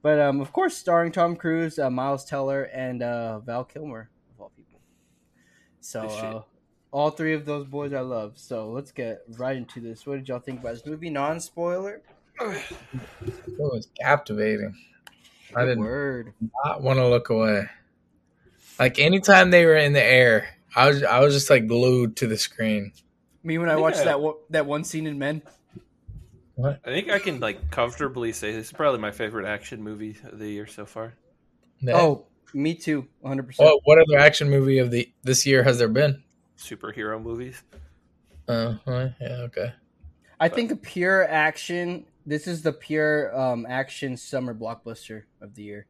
But 0.02 0.20
um, 0.20 0.40
of 0.40 0.52
course, 0.52 0.76
starring 0.76 1.12
Tom 1.12 1.36
Cruise, 1.36 1.78
uh, 1.78 1.90
Miles 1.90 2.24
Teller, 2.24 2.64
and 2.64 3.02
uh, 3.02 3.40
Val 3.40 3.64
Kilmer 3.64 4.10
of 4.34 4.40
all 4.40 4.52
people. 4.56 4.80
So 5.80 6.00
uh, 6.02 6.42
all 6.90 7.10
three 7.10 7.34
of 7.34 7.44
those 7.44 7.66
boys 7.66 7.92
I 7.92 8.00
love. 8.00 8.32
So 8.36 8.70
let's 8.70 8.92
get 8.92 9.22
right 9.38 9.56
into 9.56 9.80
this. 9.80 10.06
What 10.06 10.16
did 10.16 10.28
y'all 10.28 10.40
think 10.40 10.60
about 10.60 10.74
this 10.74 10.86
movie? 10.86 11.10
Non 11.10 11.40
spoiler. 11.40 12.02
It 12.40 13.58
was 13.58 13.88
captivating. 13.98 14.74
I 15.54 15.64
did 15.64 15.78
Word. 15.78 16.34
not 16.64 16.82
want 16.82 16.98
to 16.98 17.08
look 17.08 17.30
away. 17.30 17.68
Like 18.78 18.98
anytime 18.98 19.50
they 19.50 19.64
were 19.64 19.76
in 19.76 19.94
the 19.94 20.02
air, 20.02 20.48
I 20.74 20.88
was 20.88 21.02
I 21.02 21.20
was 21.20 21.32
just 21.32 21.48
like 21.48 21.66
glued 21.66 22.16
to 22.16 22.26
the 22.26 22.36
screen. 22.36 22.92
Me 23.46 23.58
when 23.58 23.68
I 23.68 23.76
watched 23.76 23.98
Yeah. 23.98 24.04
that 24.06 24.20
one, 24.20 24.34
that 24.50 24.66
one 24.66 24.82
scene 24.82 25.06
in 25.06 25.18
Men. 25.18 25.40
What? 26.56 26.80
I 26.84 26.88
think 26.88 27.10
I 27.10 27.20
can 27.20 27.38
like 27.38 27.70
comfortably 27.70 28.32
say 28.32 28.50
this 28.50 28.66
is 28.66 28.72
probably 28.72 28.98
my 28.98 29.12
favorite 29.12 29.46
action 29.46 29.82
movie 29.82 30.16
of 30.24 30.38
the 30.40 30.48
year 30.50 30.66
so 30.66 30.84
far. 30.84 31.14
Oh, 31.88 32.26
me 32.52 32.74
too. 32.74 33.06
100. 33.20 33.46
percent 33.46 33.66
what 33.68 33.80
what 33.84 33.98
other 33.98 34.18
action 34.18 34.50
movie 34.50 34.78
of 34.78 34.90
the 34.90 35.08
this 35.22 35.46
year 35.46 35.62
has 35.62 35.78
there 35.78 35.86
been? 35.88 36.24
Superhero 36.58 37.22
movies. 37.22 37.62
Uh, 38.48 38.74
huh, 38.84 39.08
yeah, 39.20 39.42
okay. 39.42 39.72
I 40.40 40.48
think 40.48 40.72
a 40.72 40.76
pure 40.76 41.28
action. 41.28 42.06
This 42.24 42.48
is 42.48 42.62
the 42.62 42.72
pure 42.72 43.38
um, 43.38 43.64
action 43.68 44.16
summer 44.16 44.54
blockbuster 44.54 45.22
of 45.40 45.54
the 45.54 45.62
year. 45.62 45.86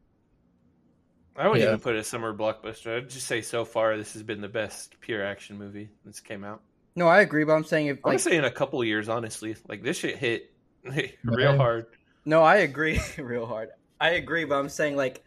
I 1.35 1.47
wouldn't 1.47 1.61
Yeah. 1.63 1.69
even 1.69 1.79
put 1.79 1.95
it 1.95 1.99
a 1.99 2.03
summer 2.03 2.33
blockbuster. 2.35 2.97
I'd 2.97 3.09
just 3.09 3.25
say 3.25 3.41
so 3.41 3.65
far 3.65 3.97
this 3.97 4.13
has 4.13 4.21
been 4.21 4.41
the 4.41 4.47
best 4.49 4.99
pure 4.99 5.23
action 5.25 5.57
movie 5.57 5.89
that's 6.05 6.19
came 6.19 6.43
out. 6.43 6.61
No, 6.97 7.07
I 7.07 7.21
agree, 7.21 7.43
but 7.43 7.53
I'm 7.53 7.63
saying 7.63 7.87
if 7.87 7.99
I 8.03 8.09
like 8.09 8.19
saying 8.19 8.39
in 8.39 8.45
a 8.45 8.51
couple 8.51 8.81
of 8.81 8.87
years, 8.87 9.07
honestly. 9.07 9.55
Like 9.67 9.83
this 9.83 9.97
shit 9.97 10.17
hit 10.17 10.51
real 10.83 11.51
Right. 11.51 11.55
hard. 11.57 11.85
no, 12.25 12.41
I 12.41 12.57
agree 12.57 12.99
real 13.19 13.45
hard. 13.45 13.69
I 14.01 14.11
agree, 14.11 14.45
but 14.45 14.55
I'm 14.55 14.67
saying 14.67 14.95
like 14.95 15.23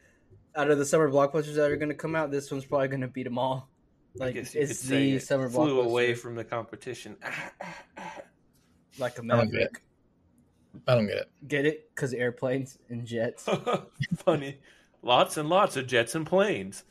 out 0.56 0.68
of 0.68 0.78
the 0.78 0.84
summer 0.84 1.08
blockbusters 1.08 1.54
that 1.54 1.70
are 1.70 1.76
going 1.76 1.88
to 1.88 1.94
come 1.94 2.16
out, 2.16 2.32
this 2.32 2.50
one's 2.50 2.64
probably 2.64 2.88
going 2.88 3.02
to 3.02 3.08
beat 3.08 3.22
them 3.22 3.38
all. 3.38 3.70
I 4.20 4.24
Like 4.24 4.34
guess 4.34 4.52
you 4.52 4.62
it's 4.62 4.70
could 4.72 4.76
say 4.78 5.10
the 5.12 5.16
it 5.18 5.22
summer 5.22 5.48
flew 5.48 5.80
away 5.80 6.14
from 6.14 6.34
the 6.34 6.42
competition. 6.42 7.16
like 8.98 9.16
a 9.18 9.22
I 9.22 9.26
don't 9.28 9.44
get 9.52 9.52
maverick. 9.52 9.82
it. 10.74 10.82
I 10.88 10.94
don't 10.96 11.06
get 11.06 11.16
it. 11.18 11.30
Get 11.46 11.66
it? 11.66 11.90
Because 11.94 12.12
airplanes 12.14 12.78
and 12.88 13.06
jets. 13.06 13.48
Funny. 14.24 14.58
Lots 15.02 15.36
and 15.36 15.48
lots 15.48 15.76
of 15.76 15.86
jets 15.86 16.16
and 16.16 16.26
planes. 16.26 16.82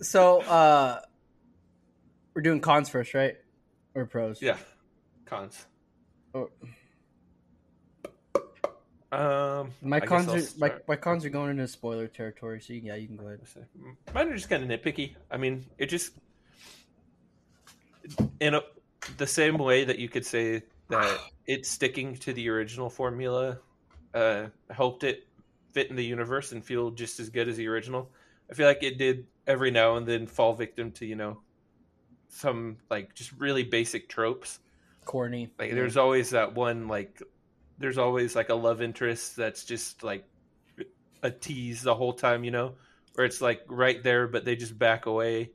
so 0.00 0.40
uh 0.42 1.00
we're 2.34 2.42
doing 2.42 2.60
cons 2.60 2.88
first, 2.88 3.14
right? 3.14 3.36
Or 3.94 4.06
pros? 4.06 4.42
Yeah. 4.42 4.56
Cons. 5.24 5.66
Oh. 6.34 6.50
Um, 9.12 9.70
My 9.80 9.98
I 9.98 10.00
cons 10.00 10.28
are 10.28 10.58
my, 10.58 10.72
my 10.88 10.96
cons 10.96 11.24
are 11.24 11.30
going 11.30 11.50
into 11.50 11.68
spoiler 11.68 12.08
territory, 12.08 12.60
so 12.60 12.72
you, 12.72 12.80
yeah, 12.84 12.96
you 12.96 13.06
can 13.06 13.16
go 13.16 13.26
ahead. 13.26 13.40
Mine 14.12 14.28
are 14.28 14.34
just 14.34 14.50
kind 14.50 14.62
of 14.62 14.68
nitpicky. 14.68 15.14
I 15.30 15.36
mean, 15.36 15.64
it 15.78 15.86
just 15.86 16.12
in 18.40 18.54
a, 18.54 18.60
the 19.16 19.26
same 19.26 19.56
way 19.56 19.84
that 19.84 20.00
you 20.00 20.08
could 20.08 20.26
say 20.26 20.62
that 20.88 21.18
it's 21.46 21.70
sticking 21.70 22.16
to 22.16 22.32
the 22.32 22.48
original 22.48 22.90
formula 22.90 23.58
uh, 24.14 24.46
helped 24.70 25.04
it 25.04 25.28
fit 25.72 25.90
in 25.90 25.96
the 25.96 26.04
universe 26.04 26.50
and 26.50 26.64
feel 26.64 26.90
just 26.90 27.20
as 27.20 27.28
good 27.28 27.48
as 27.48 27.56
the 27.56 27.68
original. 27.68 28.10
I 28.50 28.54
feel 28.54 28.66
like 28.66 28.82
it 28.82 28.98
did 28.98 29.26
every 29.46 29.70
now 29.70 29.96
and 29.96 30.06
then 30.06 30.26
fall 30.26 30.54
victim 30.54 30.90
to 30.92 31.06
you 31.06 31.14
know 31.14 31.38
some 32.34 32.78
like 32.90 33.14
just 33.14 33.32
really 33.32 33.62
basic 33.62 34.08
tropes. 34.08 34.58
Corny. 35.04 35.50
Like 35.58 35.70
Yeah. 35.70 35.74
there's 35.76 35.96
always 35.96 36.30
that 36.30 36.54
one 36.54 36.88
like 36.88 37.22
there's 37.78 37.98
always 37.98 38.34
like 38.36 38.48
a 38.48 38.54
love 38.54 38.82
interest 38.82 39.36
that's 39.36 39.64
just 39.64 40.02
like 40.02 40.24
a 41.22 41.30
tease 41.30 41.82
the 41.82 41.94
whole 41.94 42.12
time, 42.12 42.44
you 42.44 42.50
know, 42.50 42.74
where 43.14 43.26
it's 43.26 43.40
like 43.40 43.62
right 43.68 44.02
there 44.02 44.26
but 44.28 44.44
they 44.44 44.56
just 44.56 44.78
back 44.78 45.06
away. 45.06 45.50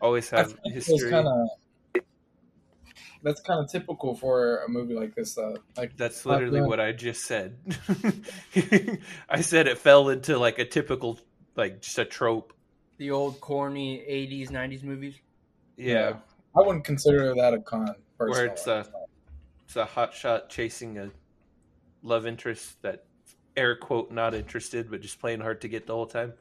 Always 0.00 0.28
have 0.30 0.48
feel 0.48 0.56
like 0.64 0.72
it 0.72 0.76
was 0.76 0.86
history. 0.86 1.10
kind 1.10 1.26
of 1.28 1.48
that's 3.22 3.40
kind 3.40 3.58
of 3.60 3.70
typical 3.70 4.14
for 4.14 4.58
a 4.58 4.68
movie 4.68 4.94
like 4.94 5.14
this. 5.14 5.36
Uh, 5.36 5.56
like 5.76 5.96
That's 5.96 6.24
literally 6.26 6.60
what 6.60 6.80
I 6.80 6.92
just 6.92 7.24
said. 7.24 7.58
I 9.28 9.40
said 9.40 9.66
it 9.66 9.78
fell 9.78 10.10
into 10.10 10.38
like 10.38 10.58
a 10.58 10.64
typical, 10.64 11.18
like 11.56 11.80
just 11.80 11.98
a 11.98 12.04
trope. 12.04 12.52
The 12.98 13.10
old 13.10 13.40
corny 13.40 13.98
'80s, 14.08 14.50
'90s 14.50 14.84
movies. 14.84 15.14
Yeah, 15.76 16.10
Yeah. 16.10 16.16
I 16.56 16.60
wouldn't 16.60 16.84
consider 16.84 17.34
that 17.34 17.54
a 17.54 17.60
con. 17.60 17.94
where 18.24 18.48
Personally. 18.48 18.50
it's 18.50 18.66
a 18.66 18.86
it's 19.66 19.76
a 19.76 19.84
hot 19.86 20.14
shot 20.14 20.50
chasing 20.50 20.98
a 20.98 21.10
love 22.02 22.26
interest 22.26 22.82
that 22.82 23.06
air 23.56 23.76
quote 23.76 24.10
not 24.12 24.34
interested, 24.34 24.90
but 24.90 25.00
just 25.02 25.20
playing 25.20 25.40
hard 25.40 25.60
to 25.62 25.68
get 25.68 25.86
the 25.86 25.94
whole 25.94 26.06
time. 26.06 26.34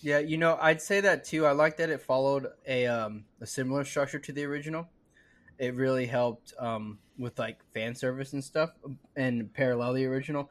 Yeah, 0.00 0.18
you 0.18 0.36
know, 0.36 0.58
I'd 0.60 0.82
say 0.82 1.00
that 1.00 1.24
too. 1.24 1.46
I 1.46 1.52
like 1.52 1.76
that 1.78 1.90
it 1.90 2.02
followed 2.02 2.48
a 2.66 2.86
um 2.86 3.24
a 3.40 3.46
similar 3.46 3.84
structure 3.84 4.18
to 4.18 4.32
the 4.32 4.44
original. 4.44 4.88
It 5.58 5.74
really 5.74 6.06
helped 6.06 6.54
um 6.58 7.00
with 7.18 7.38
like 7.38 7.60
fan 7.74 7.94
service 7.94 8.32
and 8.34 8.44
stuff 8.44 8.70
and 9.16 9.52
parallel 9.54 9.94
the 9.94 10.06
original. 10.06 10.50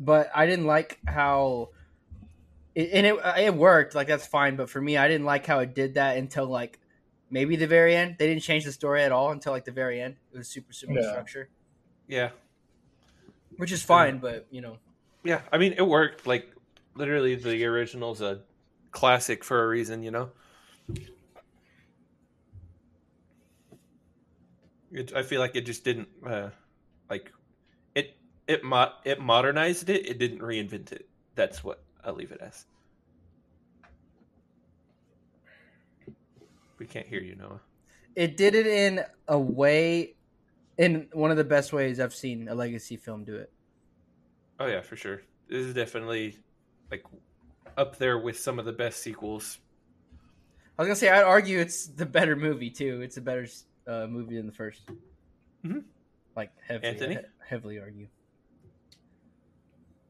But 0.00 0.30
I 0.34 0.46
didn't 0.46 0.66
like 0.66 1.00
how 1.06 1.70
it, 2.74 2.90
and 2.92 3.06
it 3.06 3.16
it 3.38 3.54
worked, 3.54 3.94
like 3.94 4.08
that's 4.08 4.26
fine, 4.26 4.56
but 4.56 4.70
for 4.70 4.80
me 4.80 4.96
I 4.96 5.08
didn't 5.08 5.26
like 5.26 5.46
how 5.46 5.60
it 5.60 5.74
did 5.74 5.94
that 5.94 6.16
until 6.16 6.46
like 6.46 6.80
maybe 7.30 7.56
the 7.56 7.66
very 7.66 7.94
end. 7.94 8.16
They 8.18 8.26
didn't 8.26 8.42
change 8.42 8.64
the 8.64 8.72
story 8.72 9.02
at 9.02 9.12
all 9.12 9.30
until 9.30 9.52
like 9.52 9.64
the 9.64 9.72
very 9.72 10.00
end. 10.00 10.16
It 10.32 10.38
was 10.38 10.48
super 10.48 10.72
similar 10.72 11.00
Yeah. 11.00 11.10
structure, 11.10 11.48
Yeah, 12.06 12.30
which 13.56 13.72
is 13.72 13.82
fine, 13.82 14.18
but 14.18 14.46
you 14.50 14.60
know, 14.60 14.78
yeah. 15.24 15.42
I 15.52 15.58
mean, 15.58 15.74
it 15.76 15.86
worked. 15.86 16.26
Like 16.26 16.48
literally, 16.94 17.34
the 17.34 17.64
original's 17.64 18.20
a 18.20 18.42
classic 18.92 19.44
for 19.44 19.64
a 19.64 19.68
reason. 19.68 20.02
You 20.02 20.10
know. 20.10 20.30
It, 24.90 25.12
I 25.14 25.22
feel 25.22 25.40
like 25.40 25.54
it 25.54 25.66
just 25.66 25.84
didn't 25.84 26.08
uh, 26.26 26.48
like 27.10 27.30
it. 27.94 28.16
It 28.46 28.64
mo- 28.64 28.92
it 29.04 29.20
modernized 29.20 29.90
it. 29.90 30.06
It 30.08 30.18
didn't 30.18 30.38
reinvent 30.40 30.92
it. 30.92 31.06
That's 31.34 31.62
what 31.62 31.82
I'll 32.02 32.14
leave 32.14 32.32
it 32.32 32.40
as. 32.40 32.64
Can't 36.88 37.06
hear 37.06 37.20
you, 37.20 37.36
Noah. 37.36 37.60
it 38.16 38.36
did 38.36 38.54
it 38.54 38.66
in 38.66 39.04
a 39.28 39.38
way 39.38 40.14
in 40.76 41.08
one 41.12 41.30
of 41.30 41.36
the 41.36 41.44
best 41.44 41.72
ways 41.72 41.98
I've 42.00 42.14
seen 42.14 42.48
a 42.48 42.54
legacy 42.54 42.96
film 42.96 43.24
do 43.24 43.36
it. 43.36 43.52
Oh 44.60 44.66
yeah, 44.66 44.80
for 44.80 44.96
sure. 44.96 45.22
This 45.48 45.64
is 45.66 45.74
definitely 45.74 46.36
like 46.90 47.04
up 47.76 47.96
there 47.98 48.18
with 48.18 48.38
some 48.38 48.58
of 48.58 48.64
the 48.64 48.72
best 48.72 49.02
sequels. 49.02 49.58
I 50.78 50.82
was 50.82 50.86
gonna 50.88 50.96
say 50.96 51.08
I'd 51.08 51.22
argue 51.24 51.58
it's 51.58 51.86
the 51.86 52.06
better 52.06 52.36
movie 52.36 52.70
too. 52.70 53.00
It's 53.02 53.16
a 53.16 53.20
better 53.20 53.46
uh, 53.86 54.06
movie 54.08 54.36
than 54.36 54.46
the 54.46 54.52
1st 54.52 54.80
Mhm. 55.64 55.84
Like 56.36 56.52
heavily, 56.66 56.88
Anthony? 56.88 57.14
he- 57.16 57.20
heavily 57.48 57.78
argue. 57.80 58.06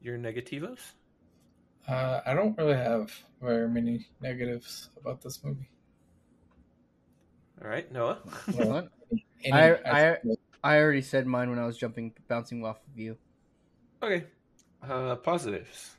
Your 0.01 0.17
negativos? 0.17 0.79
Uh, 1.87 2.21
I 2.25 2.33
don't 2.33 2.55
really 2.57 2.75
have 2.75 3.11
very 3.41 3.67
many 3.67 4.07
negatives 4.21 4.89
about 5.01 5.21
this 5.21 5.43
movie. 5.43 5.69
All 7.63 7.69
right, 7.69 7.91
Noah. 7.91 8.19
What? 8.53 8.89
I- 9.51 9.71
I- 9.85 10.17
I 10.61 10.77
already 10.79 11.01
said 11.01 11.25
mine 11.25 11.49
when 11.49 11.57
I 11.57 11.65
was 11.65 11.77
jumping, 11.77 12.11
bouncing 12.27 12.65
off 12.65 12.77
of 12.91 12.97
you. 12.99 13.17
okay. 14.03 14.25
Uh, 14.87 15.15
positives. 15.15 15.91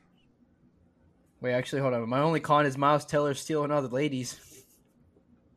Wait, 1.40 1.54
actually, 1.54 1.80
hold 1.80 1.94
on. 1.94 2.06
My 2.08 2.20
only 2.20 2.40
con 2.40 2.66
is 2.66 2.76
Miles 2.76 3.06
Teller 3.06 3.32
stealing 3.32 3.70
all 3.70 3.80
the 3.80 3.88
ladies. 3.88 4.38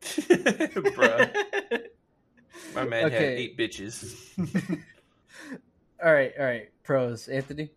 Bruh. 0.02 1.30
My 2.74 2.84
man 2.84 3.10
had 3.10 3.22
eight 3.22 3.58
bitches. 3.58 4.16
all 6.02 6.12
right, 6.12 6.32
all 6.38 6.44
right. 6.46 6.68
Pros, 6.82 7.28
Anthony, 7.28 7.70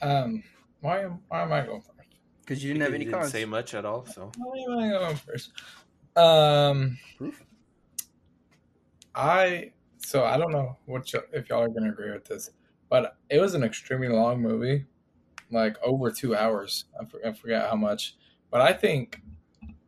um, 0.00 0.42
why 0.80 1.00
am 1.02 1.18
why 1.28 1.42
am 1.42 1.52
I 1.52 1.64
going 1.66 1.80
first? 1.82 1.94
because 2.40 2.64
you 2.64 2.72
didn't 2.72 2.82
have 2.84 2.94
any 2.94 3.04
you 3.04 3.10
didn't 3.10 3.20
cons. 3.22 3.32
say 3.32 3.44
much 3.44 3.74
at 3.74 3.84
all, 3.84 4.06
so 4.06 4.32
Why 4.38 4.58
am 4.72 4.78
I 4.78 4.88
going 4.98 5.16
first? 5.16 5.52
Um, 6.18 6.98
Proof? 7.16 7.44
I 9.14 9.72
so 9.98 10.24
I 10.24 10.36
don't 10.36 10.52
know 10.52 10.76
what 10.86 11.08
y- 11.12 11.20
if 11.32 11.48
y'all 11.48 11.62
are 11.62 11.68
gonna 11.68 11.90
agree 11.90 12.10
with 12.10 12.24
this, 12.24 12.50
but 12.88 13.16
it 13.30 13.40
was 13.40 13.54
an 13.54 13.62
extremely 13.62 14.08
long 14.08 14.40
movie, 14.40 14.86
like 15.50 15.76
over 15.82 16.10
two 16.10 16.34
hours. 16.36 16.86
I, 17.00 17.04
for, 17.04 17.24
I 17.26 17.32
forgot 17.32 17.70
how 17.70 17.76
much, 17.76 18.16
but 18.50 18.60
I 18.60 18.72
think 18.72 19.20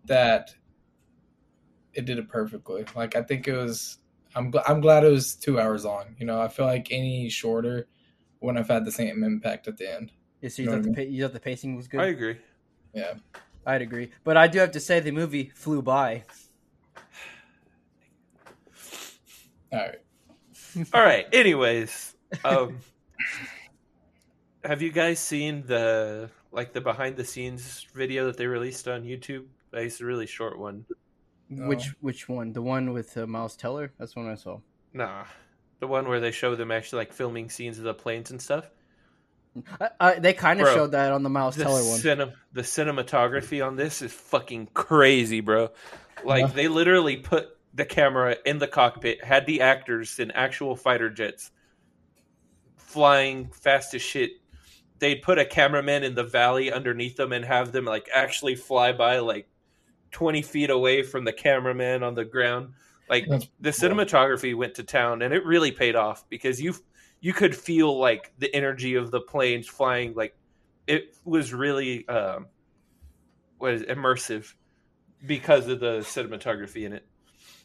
that 0.04 0.54
it 1.94 2.04
did 2.04 2.18
it 2.18 2.28
perfectly. 2.28 2.84
Like 2.94 3.16
I 3.16 3.22
think 3.22 3.48
it 3.48 3.56
was. 3.56 3.98
I'm 4.36 4.52
gl- 4.52 4.62
I'm 4.66 4.80
glad 4.80 5.02
it 5.04 5.10
was 5.10 5.34
two 5.34 5.58
hours 5.58 5.84
long. 5.84 6.14
You 6.18 6.26
know, 6.26 6.40
I 6.40 6.46
feel 6.46 6.66
like 6.66 6.88
any 6.92 7.28
shorter 7.28 7.88
wouldn't 8.40 8.58
have 8.58 8.68
had 8.68 8.84
the 8.84 8.92
same 8.92 9.24
impact 9.24 9.66
at 9.66 9.76
the 9.76 9.92
end. 9.92 10.12
Yeah, 10.40 10.48
so 10.48 10.62
you 10.62 10.66
Know 10.66 10.74
thought 10.76 10.82
the 10.84 10.90
what 10.90 10.98
I 10.98 11.04
pa- 11.04 11.10
you 11.10 11.22
thought 11.24 11.32
the 11.32 11.40
pacing 11.40 11.74
was 11.76 11.88
good. 11.88 12.00
I 12.00 12.06
agree. 12.06 12.38
Yeah. 12.94 13.14
I'd 13.66 13.82
agree, 13.82 14.10
but 14.24 14.36
I 14.36 14.46
do 14.46 14.58
have 14.58 14.72
to 14.72 14.80
say 14.80 15.00
the 15.00 15.10
movie 15.10 15.52
flew 15.54 15.82
by. 15.82 16.24
All 19.72 19.78
right. 19.78 20.00
All 20.94 21.02
right. 21.02 21.26
Anyways, 21.32 22.16
um, 22.44 22.78
have 24.64 24.82
you 24.82 24.90
guys 24.90 25.18
seen 25.18 25.64
the 25.66 26.30
like 26.52 26.72
the 26.72 26.80
behind 26.80 27.16
the 27.16 27.24
scenes 27.24 27.86
video 27.94 28.26
that 28.26 28.36
they 28.36 28.46
released 28.46 28.88
on 28.88 29.04
YouTube? 29.04 29.46
It's 29.72 30.00
a 30.00 30.04
really 30.04 30.26
short 30.26 30.58
one. 30.58 30.84
Which 31.50 31.94
which 32.00 32.28
one? 32.28 32.52
The 32.52 32.62
one 32.62 32.92
with 32.92 33.16
uh, 33.16 33.26
Miles 33.26 33.56
Teller? 33.56 33.92
That's 33.98 34.14
the 34.14 34.20
one 34.20 34.30
I 34.30 34.36
saw. 34.36 34.58
Nah, 34.92 35.24
the 35.80 35.86
one 35.86 36.08
where 36.08 36.20
they 36.20 36.30
show 36.30 36.54
them 36.54 36.70
actually 36.70 36.98
like 36.98 37.12
filming 37.12 37.50
scenes 37.50 37.78
of 37.78 37.84
the 37.84 37.94
planes 37.94 38.30
and 38.30 38.40
stuff. 38.40 38.70
I, 39.80 39.88
I, 39.98 40.14
they 40.18 40.32
kind 40.32 40.60
of 40.60 40.66
Bro, 40.66 40.74
showed 40.74 40.90
that 40.92 41.12
on 41.12 41.22
the 41.22 41.28
Miles 41.30 41.56
The, 41.56 41.64
Teller 41.64 41.82
one. 41.82 41.98
cinem- 42.00 42.32
the 42.52 42.62
cinematography 42.62 43.66
on 43.66 43.76
this 43.76 44.00
is 44.02 44.12
fucking 44.12 44.68
crazy, 44.74 45.40
bro. 45.40 45.70
Like 46.24 46.42
Yeah. 46.42 46.52
they 46.52 46.68
literally 46.68 47.16
put 47.16 47.56
the 47.74 47.84
camera 47.84 48.36
in 48.44 48.58
the 48.58 48.68
cockpit, 48.68 49.24
had 49.24 49.46
the 49.46 49.60
actors 49.62 50.18
in 50.18 50.30
actual 50.32 50.76
fighter 50.76 51.10
jets 51.10 51.50
flying 52.76 53.50
fast 53.50 53.94
as 53.94 54.02
shit. 54.02 54.32
They'd 54.98 55.22
put 55.22 55.38
a 55.38 55.44
cameraman 55.44 56.02
in 56.04 56.14
the 56.14 56.24
valley 56.24 56.72
underneath 56.72 57.16
them 57.16 57.32
and 57.32 57.44
have 57.44 57.72
them 57.72 57.84
like 57.84 58.08
actually 58.14 58.54
fly 58.54 58.92
by 58.92 59.18
like 59.20 59.48
twenty 60.10 60.42
feet 60.42 60.70
away 60.70 61.02
from 61.02 61.24
the 61.24 61.32
cameraman 61.32 62.02
on 62.02 62.14
the 62.14 62.24
ground. 62.24 62.74
Like 63.08 63.26
That's 63.28 63.48
the 63.60 63.72
cool. 63.72 63.90
cinematography 63.90 64.54
went 64.56 64.74
to 64.74 64.84
town 64.84 65.22
and 65.22 65.32
it 65.34 65.44
really 65.44 65.72
paid 65.72 65.96
off 65.96 66.28
because 66.28 66.60
you 66.60 66.74
you 67.20 67.32
could 67.32 67.54
feel 67.54 67.98
like 67.98 68.32
the 68.38 68.54
energy 68.54 68.94
of 68.94 69.10
the 69.10 69.20
planes 69.20 69.66
flying 69.66 70.14
like 70.14 70.34
it 70.86 71.14
was 71.24 71.52
really 71.52 72.06
um 72.08 72.46
what 73.58 73.72
is 73.74 73.82
it, 73.82 73.88
immersive 73.88 74.52
because 75.26 75.68
of 75.68 75.80
the 75.80 75.98
cinematography 75.98 76.84
in 76.86 76.92
it 76.92 77.06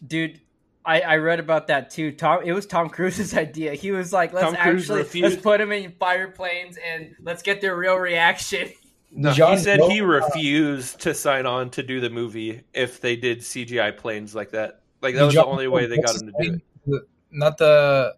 Dude, 0.06 0.42
I, 0.84 1.00
I 1.02 1.16
read 1.18 1.40
about 1.40 1.68
that 1.68 1.90
too. 1.90 2.12
Tom, 2.12 2.42
it 2.44 2.52
was 2.52 2.66
Tom 2.66 2.90
Cruise's 2.90 3.34
idea. 3.38 3.74
He 3.74 3.92
was 3.92 4.12
like, 4.14 4.34
"Let's 4.34 4.46
Tom 4.46 4.56
actually 4.60 5.00
refused- 5.00 5.32
let's 5.36 5.42
put 5.42 5.62
him 5.62 5.72
in 5.72 5.94
fire 5.94 6.28
planes 6.28 6.78
and 6.78 7.16
let's 7.24 7.42
get 7.42 7.62
their 7.62 7.76
real 7.76 7.96
reaction." 7.96 8.70
no, 9.12 9.30
Did 9.30 9.38
y'all 9.38 9.56
he 9.56 9.58
said 9.64 9.80
know- 9.80 9.90
he 9.90 10.02
refused 10.02 11.00
to 11.02 11.14
sign 11.14 11.46
on 11.46 11.70
to 11.72 11.82
do 11.82 12.02
the 12.02 12.10
movie 12.10 12.62
if 12.74 13.00
they 13.00 13.16
did 13.16 13.40
cgi 13.40 13.96
planes 13.96 14.36
like 14.36 14.52
that 14.52 14.82
like 15.02 15.14
that 15.16 15.22
Did 15.22 15.26
was 15.28 15.36
the 15.36 15.46
only 15.46 15.68
way 15.70 15.86
they 15.86 15.98
got 15.98 16.22
him 16.22 16.28
to 16.28 16.34
do 16.44 16.54
it 16.56 16.62
The- 16.86 17.06
Not 17.32 17.58
the 17.58 18.16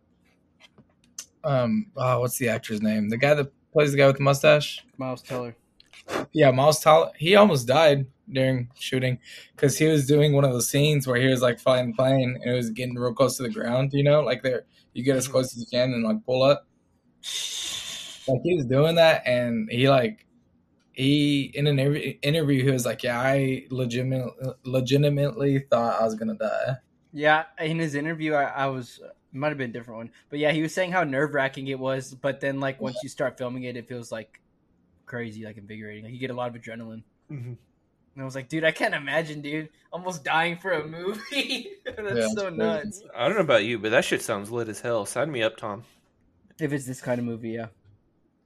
um. 1.48 1.88
Oh, 1.96 2.20
what's 2.20 2.38
the 2.38 2.50
actor's 2.50 2.82
name? 2.82 3.10
The 3.10 3.18
guy 3.18 3.34
that 3.34 3.52
plays 3.72 3.92
the 3.92 3.98
guy 3.98 4.08
with 4.08 4.18
the 4.18 4.24
mustache. 4.24 4.86
Miles 4.98 5.22
Teller. 5.22 5.56
Yeah, 6.32 6.52
Miles 6.52 6.80
Teller. 6.80 7.12
He 7.18 7.36
almost 7.36 7.68
died 7.68 8.06
during 8.32 8.70
shooting 8.76 9.20
because 9.56 9.78
he 9.78 9.86
was 9.86 10.06
doing 10.06 10.34
one 10.34 10.44
of 10.44 10.52
those 10.52 10.70
scenes 10.70 11.08
where 11.08 11.20
he 11.20 11.28
was 11.28 11.42
like 11.42 11.60
flying 11.60 11.92
the 11.92 11.96
plane 11.96 12.38
and 12.42 12.52
it 12.52 12.56
was 12.56 12.70
getting 12.72 12.96
real 12.96 13.14
close 13.14 13.38
to 13.38 13.44
the 13.44 13.50
ground. 13.50 13.92
You 13.94 14.04
know, 14.04 14.22
like 14.22 14.44
there, 14.44 14.66
you 14.94 15.04
get 15.04 15.16
as 15.16 15.28
close 15.28 15.54
as 15.54 15.60
you 15.60 15.66
can 15.68 15.94
and 15.94 16.04
like 16.04 16.26
pull 16.26 16.44
up. 16.44 16.68
Like 18.28 18.42
he 18.44 18.56
was 18.56 18.66
doing 18.66 18.96
that, 18.96 19.26
and 19.26 19.70
he 19.72 19.90
like 19.90 20.26
he 20.92 21.52
in 21.54 21.68
an 21.68 21.80
interview, 21.80 22.64
he 22.64 22.72
was 22.72 22.86
like, 22.86 23.04
"Yeah, 23.04 23.20
I 23.20 23.66
legitimately 23.70 24.54
legitimately 24.64 25.60
thought 25.70 26.02
I 26.02 26.04
was 26.04 26.16
gonna 26.16 26.36
die." 26.36 26.78
Yeah, 27.18 27.46
in 27.60 27.80
his 27.80 27.96
interview, 27.96 28.34
I, 28.34 28.44
I 28.44 28.66
was 28.68 29.00
it 29.04 29.38
might 29.38 29.50
have 29.50 29.58
been 29.58 29.72
a 29.72 29.74
different 29.74 29.98
one, 29.98 30.12
but 30.30 30.40
yeah, 30.40 30.52
he 30.52 30.62
was 30.62 30.74
saying 30.74 30.92
how 30.92 31.04
nerve 31.04 31.34
wracking 31.34 31.68
it 31.68 31.80
was. 31.80 32.14
But 32.14 32.40
then, 32.42 32.60
like 32.60 32.80
once 32.80 32.98
you 33.04 33.10
start 33.10 33.38
filming 33.38 33.64
it, 33.64 33.76
it 33.76 33.88
feels 33.88 34.12
like 34.12 34.40
crazy, 35.06 35.44
like 35.46 35.58
invigorating. 35.58 36.04
Like 36.06 36.14
you 36.14 36.20
get 36.20 36.30
a 36.32 36.34
lot 36.34 36.54
of 36.56 36.62
adrenaline. 36.62 37.04
Mhm. 37.32 37.58
And 38.16 38.24
I 38.24 38.26
was 38.26 38.36
like, 38.36 38.50
dude, 38.50 38.64
I 38.64 38.72
can't 38.72 38.96
imagine, 38.96 39.42
dude, 39.42 39.70
almost 39.94 40.24
dying 40.24 40.58
for 40.58 40.72
a 40.72 40.88
movie. 40.88 41.70
That's 41.86 41.98
Yeah, 42.20 42.28
so 42.30 42.42
crazy. 42.44 42.58
nuts. 42.58 43.04
i 43.16 43.28
don't 43.28 43.36
know 43.36 43.42
about 43.44 43.64
you 43.64 43.78
but 43.80 43.92
that 43.92 44.04
shit 44.06 44.22
sounds 44.22 44.50
lit 44.52 44.68
as 44.70 44.82
hell 44.82 45.06
sign 45.06 45.32
me 45.32 45.42
up 45.44 45.56
tom 45.58 45.84
If 46.60 46.72
it's 46.74 46.86
this 46.86 47.02
kind 47.02 47.20
of 47.20 47.26
movie, 47.26 47.52
yeah. 47.52 47.68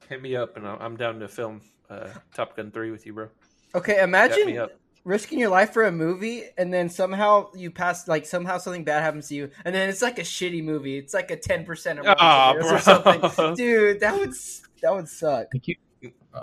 hit 0.09 0.21
me 0.21 0.35
up 0.35 0.55
and 0.57 0.67
i'm 0.67 0.77
I'm 0.81 0.97
down 0.97 1.19
to 1.19 1.27
film 1.27 1.61
uh, 1.89 2.07
top 2.33 2.55
gun 2.55 2.71
3 2.71 2.91
with 2.91 3.05
you 3.05 3.13
bro 3.13 3.27
Okay, 3.75 3.93
Set 3.93 3.99
me 3.99 4.03
imagine 4.03 4.57
up 4.57 4.71
risking 5.03 5.39
your 5.39 5.49
life 5.49 5.73
for 5.73 5.83
a 5.85 5.91
movie 5.91 6.43
and 6.57 6.71
then 6.73 6.87
somehow 6.89 7.49
you 7.55 7.71
pass 7.71 8.07
like 8.07 8.25
somehow 8.25 8.57
something 8.57 8.83
bad 8.83 9.01
happens 9.01 9.27
to 9.29 9.35
you 9.35 9.49
and 9.65 9.73
then 9.73 9.89
it's 9.89 10.01
like 10.01 10.19
a 10.19 10.23
shitty 10.23 10.63
movie. 10.63 10.97
It's 10.97 11.13
like 11.13 11.31
a 11.31 11.37
ten 11.37 11.65
percent 11.65 11.99
of 11.99 12.05
Aw, 12.07 12.53
or 12.53 12.59
bro. 12.61 12.77
something. 12.77 13.55
Dude, 13.55 13.99
that 14.01 14.17
would 14.17 14.33
that 14.81 14.93
would 14.93 15.07
suck. 15.07 15.47
You. 15.63 15.75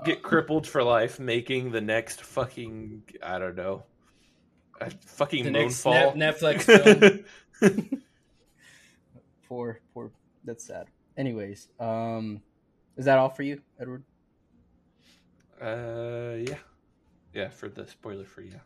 Get 0.05 0.23
crippled 0.23 0.66
for 0.66 0.83
life, 0.85 1.18
making 1.18 1.73
the 1.73 1.81
next 1.81 2.21
fucking 2.23 3.03
I 3.23 3.38
don't 3.38 3.57
know, 3.57 3.85
a 4.81 4.90
fucking 4.90 5.44
The 5.44 5.51
next 5.51 5.83
Moonfall 5.83 6.14
Netflix 6.14 7.25
film. 7.61 7.90
Poor 9.49 9.81
poor 9.94 10.11
that's 10.44 10.64
sad. 10.66 10.88
Anyways, 11.16 11.68
um 11.81 12.42
is 12.97 13.05
that 13.07 13.18
all 13.18 13.31
for 13.31 13.42
you, 13.44 13.61
Edward? 13.81 14.03
uh, 15.62 16.37
yeah, 16.38 16.59
yeah. 17.38 17.48
For 17.48 17.68
the 17.68 17.87
spoiler 17.87 18.24
free, 18.24 18.51
yeah. 18.53 18.59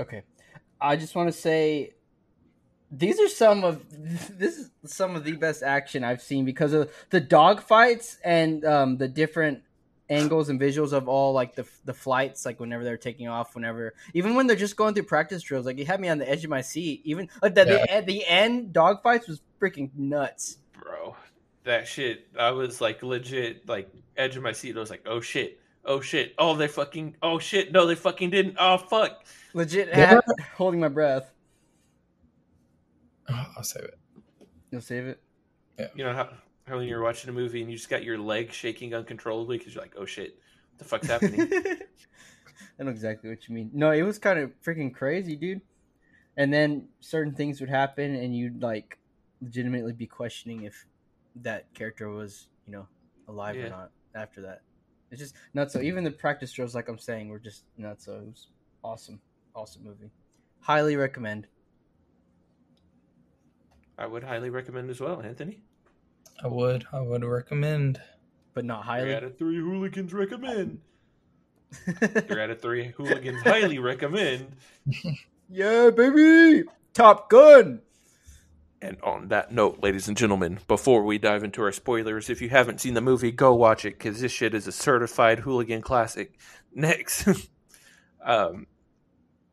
Okay. 0.00 0.22
I 0.80 0.96
just 0.96 1.14
want 1.14 1.28
to 1.28 1.38
say 1.38 1.94
these 2.90 3.20
are 3.20 3.28
some 3.28 3.64
of 3.64 3.84
this 3.90 4.58
is 4.58 4.70
some 4.84 5.16
of 5.16 5.24
the 5.24 5.32
best 5.32 5.62
action 5.62 6.04
I've 6.04 6.22
seen 6.22 6.44
because 6.44 6.72
of 6.72 6.90
the 7.10 7.20
dog 7.20 7.60
fights 7.60 8.18
and 8.24 8.64
um, 8.64 8.96
the 8.96 9.08
different 9.08 9.62
angles 10.10 10.48
and 10.48 10.58
visuals 10.58 10.92
of 10.92 11.06
all 11.06 11.34
like 11.34 11.54
the 11.54 11.66
the 11.84 11.92
flights 11.92 12.46
like 12.46 12.58
whenever 12.58 12.82
they're 12.82 12.96
taking 12.96 13.28
off 13.28 13.54
whenever 13.54 13.92
even 14.14 14.34
when 14.34 14.46
they're 14.46 14.56
just 14.56 14.74
going 14.74 14.94
through 14.94 15.02
practice 15.02 15.42
drills 15.42 15.66
like 15.66 15.78
it 15.78 15.86
had 15.86 16.00
me 16.00 16.08
on 16.08 16.16
the 16.16 16.26
edge 16.26 16.44
of 16.44 16.48
my 16.48 16.62
seat 16.62 17.02
even 17.04 17.28
like 17.42 17.54
the, 17.54 17.62
the 17.66 17.92
at 17.92 18.06
the 18.06 18.24
end 18.26 18.72
dog 18.72 19.02
fights 19.02 19.28
was 19.28 19.42
freaking 19.60 19.90
nuts 19.94 20.56
bro. 20.88 21.16
That 21.64 21.86
shit, 21.86 22.28
I 22.38 22.50
was 22.52 22.80
like 22.80 23.02
legit, 23.02 23.68
like 23.68 23.90
edge 24.16 24.36
of 24.36 24.42
my 24.42 24.52
seat. 24.52 24.76
I 24.76 24.80
was 24.80 24.90
like, 24.90 25.06
oh 25.06 25.20
shit, 25.20 25.60
oh 25.88 26.00
shit, 26.00 26.34
oh 26.38 26.54
they 26.54 26.68
fucking, 26.68 27.16
oh 27.22 27.38
shit, 27.40 27.72
no 27.72 27.86
they 27.86 27.94
fucking 27.96 28.30
didn't. 28.30 28.56
Oh 28.60 28.76
fuck. 28.78 29.24
legit 29.54 29.88
Yeah. 29.88 30.06
had, 30.14 30.20
holding 30.56 30.78
my 30.80 30.88
breath 30.88 31.32
Oh, 33.30 33.46
I'll 33.56 33.62
save 33.62 33.84
it. 33.84 33.98
you'll 34.70 34.80
save 34.80 35.06
it 35.06 35.20
Yeah. 35.78 35.88
You 35.94 36.04
know 36.04 36.12
how 36.14 36.30
how 36.66 36.76
when 36.78 36.86
you're 36.88 37.02
watching 37.02 37.30
a 37.30 37.32
movie 37.32 37.62
and 37.62 37.70
you 37.70 37.76
just 37.76 37.88
got 37.88 38.04
your 38.04 38.18
leg 38.18 38.52
shaking 38.52 38.94
uncontrollably 38.94 39.56
because 39.58 39.74
you're 39.74 39.82
like, 39.82 39.94
oh 39.98 40.04
shit, 40.04 40.38
what 40.70 40.78
the 40.78 40.84
fuck's 40.84 41.06
happening? 41.08 41.40
I 42.80 42.84
know 42.84 42.90
exactly 42.90 43.30
what 43.30 43.48
you 43.48 43.54
mean. 43.54 43.70
No, 43.72 43.90
it 43.90 44.02
was 44.02 44.18
kind 44.18 44.38
of 44.38 44.52
freaking 44.62 44.92
crazy, 44.94 45.34
dude. 45.34 45.62
And 46.36 46.52
then 46.52 46.86
certain 47.00 47.34
things 47.34 47.60
would 47.60 47.70
happen, 47.70 48.14
and 48.14 48.36
you'd 48.36 48.62
like 48.62 48.98
legitimately 49.40 49.94
be 49.94 50.06
questioning 50.06 50.64
if 50.64 50.86
that 51.36 51.72
character 51.74 52.10
was, 52.10 52.48
you 52.66 52.72
know, 52.72 52.86
alive 53.28 53.56
Yeah. 53.56 53.64
or 53.64 53.70
not 53.70 53.90
after 54.14 54.42
that. 54.42 54.60
It's 55.10 55.20
just 55.20 55.34
nuts. 55.54 55.72
So 55.72 55.80
even 55.80 56.04
the 56.04 56.10
practice 56.10 56.52
drills, 56.52 56.74
like 56.74 56.88
I'm 56.88 56.98
saying, 56.98 57.28
were 57.28 57.38
just 57.38 57.64
nuts. 57.76 58.04
So 58.06 58.14
it 58.14 58.26
was 58.26 58.48
awesome, 58.84 59.20
awesome 59.54 59.84
movie. 59.84 60.10
Highly 60.60 60.96
recommend. 60.96 61.46
I 63.96 64.06
would 64.06 64.22
highly 64.22 64.50
recommend 64.50 64.90
as 64.90 65.00
well, 65.00 65.20
Anthony. 65.20 65.60
I 66.42 66.46
would. 66.46 66.86
I 66.92 67.00
would 67.00 67.24
recommend. 67.24 68.00
But 68.54 68.64
not 68.64 68.82
Three 68.84 68.90
highly. 68.92 69.14
out 69.14 69.24
of 69.24 69.38
three 69.38 69.56
hooligans 69.58 70.12
recommend. 70.12 70.80
Three 71.72 72.40
out 72.42 72.50
of 72.50 72.60
three 72.62 72.88
hooligans 72.96 73.42
highly 73.42 73.78
recommend. 73.78 74.46
yeah, 75.50 75.90
baby. 75.90 76.64
Top 76.94 77.28
Gun. 77.30 77.80
And 78.80 78.96
on 79.02 79.28
that 79.28 79.52
note, 79.52 79.80
ladies 79.82 80.06
and 80.06 80.16
gentlemen, 80.16 80.60
before 80.68 81.02
we 81.02 81.18
dive 81.18 81.42
into 81.42 81.62
our 81.62 81.72
spoilers, 81.72 82.30
if 82.30 82.40
you 82.40 82.48
haven't 82.48 82.80
seen 82.80 82.94
the 82.94 83.00
movie, 83.00 83.32
go 83.32 83.52
watch 83.54 83.84
it 83.84 83.98
because 83.98 84.20
this 84.20 84.30
shit 84.30 84.54
is 84.54 84.68
a 84.68 84.72
certified 84.72 85.40
hooligan 85.40 85.82
classic. 85.82 86.38
Next, 86.74 87.26
um, 88.24 88.66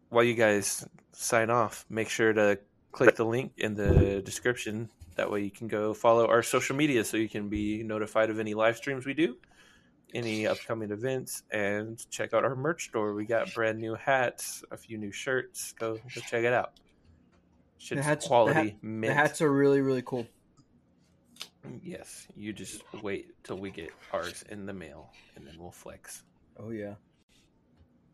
while 0.09 0.23
you 0.23 0.35
guys 0.35 0.87
sign 1.11 1.49
off, 1.49 1.85
make 1.89 2.09
sure 2.09 2.33
to 2.33 2.59
click 2.91 3.15
the 3.15 3.25
link 3.25 3.53
in 3.57 3.73
the 3.73 4.21
description. 4.21 4.89
That 5.15 5.31
way, 5.31 5.41
you 5.41 5.51
can 5.51 5.67
go 5.67 5.93
follow 5.93 6.27
our 6.27 6.43
social 6.43 6.75
media 6.75 7.03
so 7.03 7.17
you 7.17 7.29
can 7.29 7.49
be 7.49 7.81
notified 7.83 8.29
of 8.29 8.39
any 8.39 8.53
live 8.53 8.77
streams 8.77 9.05
we 9.05 9.13
do, 9.15 9.37
any 10.13 10.45
upcoming 10.45 10.91
events, 10.91 11.43
and 11.51 11.97
check 12.11 12.33
out 12.33 12.43
our 12.43 12.55
merch 12.55 12.89
store. 12.89 13.13
We 13.15 13.25
got 13.25 13.53
brand 13.55 13.79
new 13.79 13.95
hats, 13.95 14.63
a 14.71 14.77
few 14.77 14.97
new 14.97 15.11
shirts. 15.11 15.73
Go, 15.79 15.95
go 15.95 16.21
check 16.21 16.43
it 16.43 16.53
out. 16.53 16.73
Shit's 17.77 18.05
hats- 18.05 18.25
the 18.25 18.29
quality. 18.29 18.53
hat- 18.71 18.83
mint. 18.83 19.11
The 19.11 19.13
hats 19.13 19.41
are 19.41 19.51
really, 19.51 19.81
really 19.81 20.01
cool. 20.03 20.25
Yes, 21.83 22.27
you 22.35 22.53
just 22.53 22.83
wait 23.01 23.31
till 23.43 23.57
we 23.57 23.71
get 23.71 23.89
ours 24.13 24.43
in 24.49 24.65
the 24.65 24.73
mail, 24.73 25.11
and 25.35 25.45
then 25.47 25.55
we'll 25.59 25.71
flex. 25.71 26.23
Oh 26.57 26.69
yeah. 26.69 26.93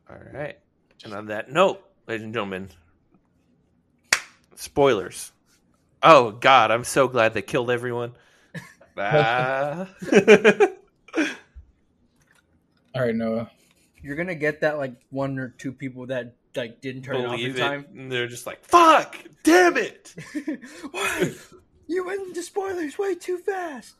All 0.10 0.18
right. 0.34 0.58
And 1.04 1.14
on 1.14 1.26
that 1.28 1.52
note, 1.52 1.84
ladies 2.08 2.24
and 2.24 2.34
gentlemen, 2.34 2.70
spoilers. 4.56 5.32
Oh 6.04 6.32
God, 6.32 6.72
I'm 6.72 6.84
so 6.86 7.08
glad 7.08 7.34
they 7.34 7.42
killed 7.42 7.70
everyone. 7.72 8.14
Ah. 8.98 9.88
All 12.94 13.02
right, 13.02 13.16
Noah. 13.16 13.50
You're 14.04 14.18
gonna 14.18 14.36
get 14.36 14.62
that 14.62 14.78
like 14.78 14.96
one 15.10 15.40
or 15.40 15.50
two 15.50 15.72
people 15.72 16.08
that 16.08 16.36
like 16.56 16.82
didn't 16.82 17.04
turn 17.04 17.18
it 17.18 17.26
off 17.26 17.40
in 17.40 17.52
it. 17.52 17.58
time. 17.58 17.86
And 17.96 18.12
they're 18.12 18.28
just 18.28 18.46
like, 18.46 18.64
"Fuck, 18.66 19.18
damn 19.44 19.78
it! 19.78 20.14
Why? 20.92 21.32
You 21.88 22.06
went 22.06 22.22
into 22.22 22.42
spoilers 22.42 22.98
way 22.98 23.16
too 23.16 23.38
fast. 23.40 23.96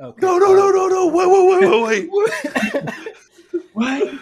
Okay. 0.00 0.18
No, 0.22 0.38
no, 0.38 0.54
no, 0.54 0.70
no, 0.70 0.88
no! 0.88 1.06
Wait, 1.08 1.28
wait, 1.28 1.60
wait, 1.60 2.10
wait, 2.10 2.80
wait!" 2.82 3.62
What? 3.74 4.20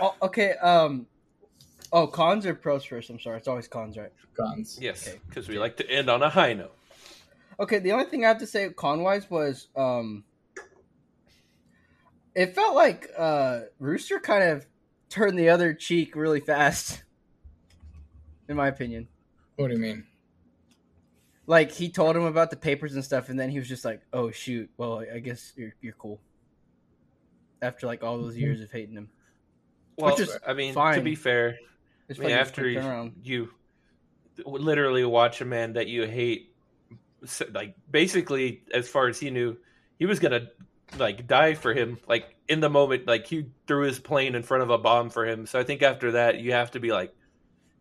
oh, 0.00 0.14
okay. 0.22 0.52
Um. 0.52 1.06
Oh, 1.92 2.06
cons 2.06 2.46
or 2.46 2.54
pros 2.54 2.82
first? 2.84 3.10
I'm 3.10 3.20
sorry. 3.20 3.36
It's 3.36 3.46
always 3.48 3.68
cons, 3.68 3.98
right? 3.98 4.10
Cons. 4.38 4.78
Yes, 4.80 5.06
Okay. 5.06 5.20
because 5.28 5.48
we 5.48 5.58
like 5.58 5.76
to 5.76 5.90
end 5.90 6.08
on 6.08 6.22
a 6.22 6.30
high 6.30 6.54
note. 6.54 6.74
Okay. 7.60 7.78
The 7.78 7.92
only 7.92 8.06
thing 8.06 8.24
I 8.24 8.28
have 8.28 8.38
to 8.38 8.46
say 8.46 8.70
con 8.70 9.02
wise 9.02 9.28
was 9.30 9.68
um. 9.76 10.24
It 12.34 12.54
felt 12.54 12.74
like 12.74 13.10
uh 13.16 13.60
Rooster 13.78 14.18
kind 14.18 14.44
of 14.44 14.66
turned 15.14 15.38
the 15.38 15.48
other 15.48 15.72
cheek 15.72 16.16
really 16.16 16.40
fast. 16.40 17.04
In 18.48 18.56
my 18.56 18.66
opinion. 18.68 19.08
What 19.56 19.68
do 19.68 19.74
you 19.74 19.80
mean? 19.80 20.04
Like 21.46 21.70
he 21.70 21.88
told 21.88 22.16
him 22.16 22.24
about 22.24 22.50
the 22.50 22.56
papers 22.56 22.94
and 22.94 23.04
stuff, 23.04 23.28
and 23.28 23.38
then 23.38 23.48
he 23.50 23.58
was 23.58 23.68
just 23.68 23.84
like, 23.84 24.02
"Oh 24.12 24.30
shoot, 24.30 24.70
well 24.76 25.04
I 25.14 25.18
guess 25.20 25.52
you're 25.56 25.74
you're 25.80 25.94
cool." 25.94 26.20
After 27.62 27.86
like 27.86 28.02
all 28.02 28.18
those 28.18 28.32
mm-hmm. 28.32 28.42
years 28.42 28.60
of 28.60 28.72
hating 28.72 28.96
him, 28.96 29.08
Well, 29.96 30.10
Which 30.10 30.28
is 30.28 30.36
I 30.46 30.54
mean, 30.54 30.70
to 30.70 30.74
fine. 30.74 31.04
be 31.04 31.14
fair, 31.14 31.58
it's 32.08 32.18
I 32.18 32.24
mean, 32.24 32.32
after 32.32 32.66
you, 32.68 33.12
you 33.22 33.50
literally 34.44 35.04
watch 35.04 35.40
a 35.40 35.44
man 35.44 35.74
that 35.74 35.86
you 35.86 36.06
hate, 36.06 36.54
like 37.52 37.76
basically, 37.90 38.62
as 38.72 38.88
far 38.88 39.08
as 39.08 39.20
he 39.20 39.30
knew, 39.30 39.56
he 39.98 40.06
was 40.06 40.18
gonna 40.18 40.48
like 40.98 41.26
die 41.26 41.54
for 41.54 41.72
him. 41.72 41.98
Like 42.08 42.34
in 42.48 42.60
the 42.60 42.70
moment, 42.70 43.06
like 43.06 43.26
he 43.26 43.46
threw 43.66 43.82
his 43.82 43.98
plane 43.98 44.34
in 44.34 44.42
front 44.42 44.62
of 44.62 44.70
a 44.70 44.78
bomb 44.78 45.10
for 45.10 45.26
him. 45.26 45.46
So 45.46 45.58
I 45.58 45.64
think 45.64 45.82
after 45.82 46.12
that, 46.12 46.40
you 46.40 46.52
have 46.52 46.70
to 46.72 46.80
be 46.80 46.92
like, 46.92 47.14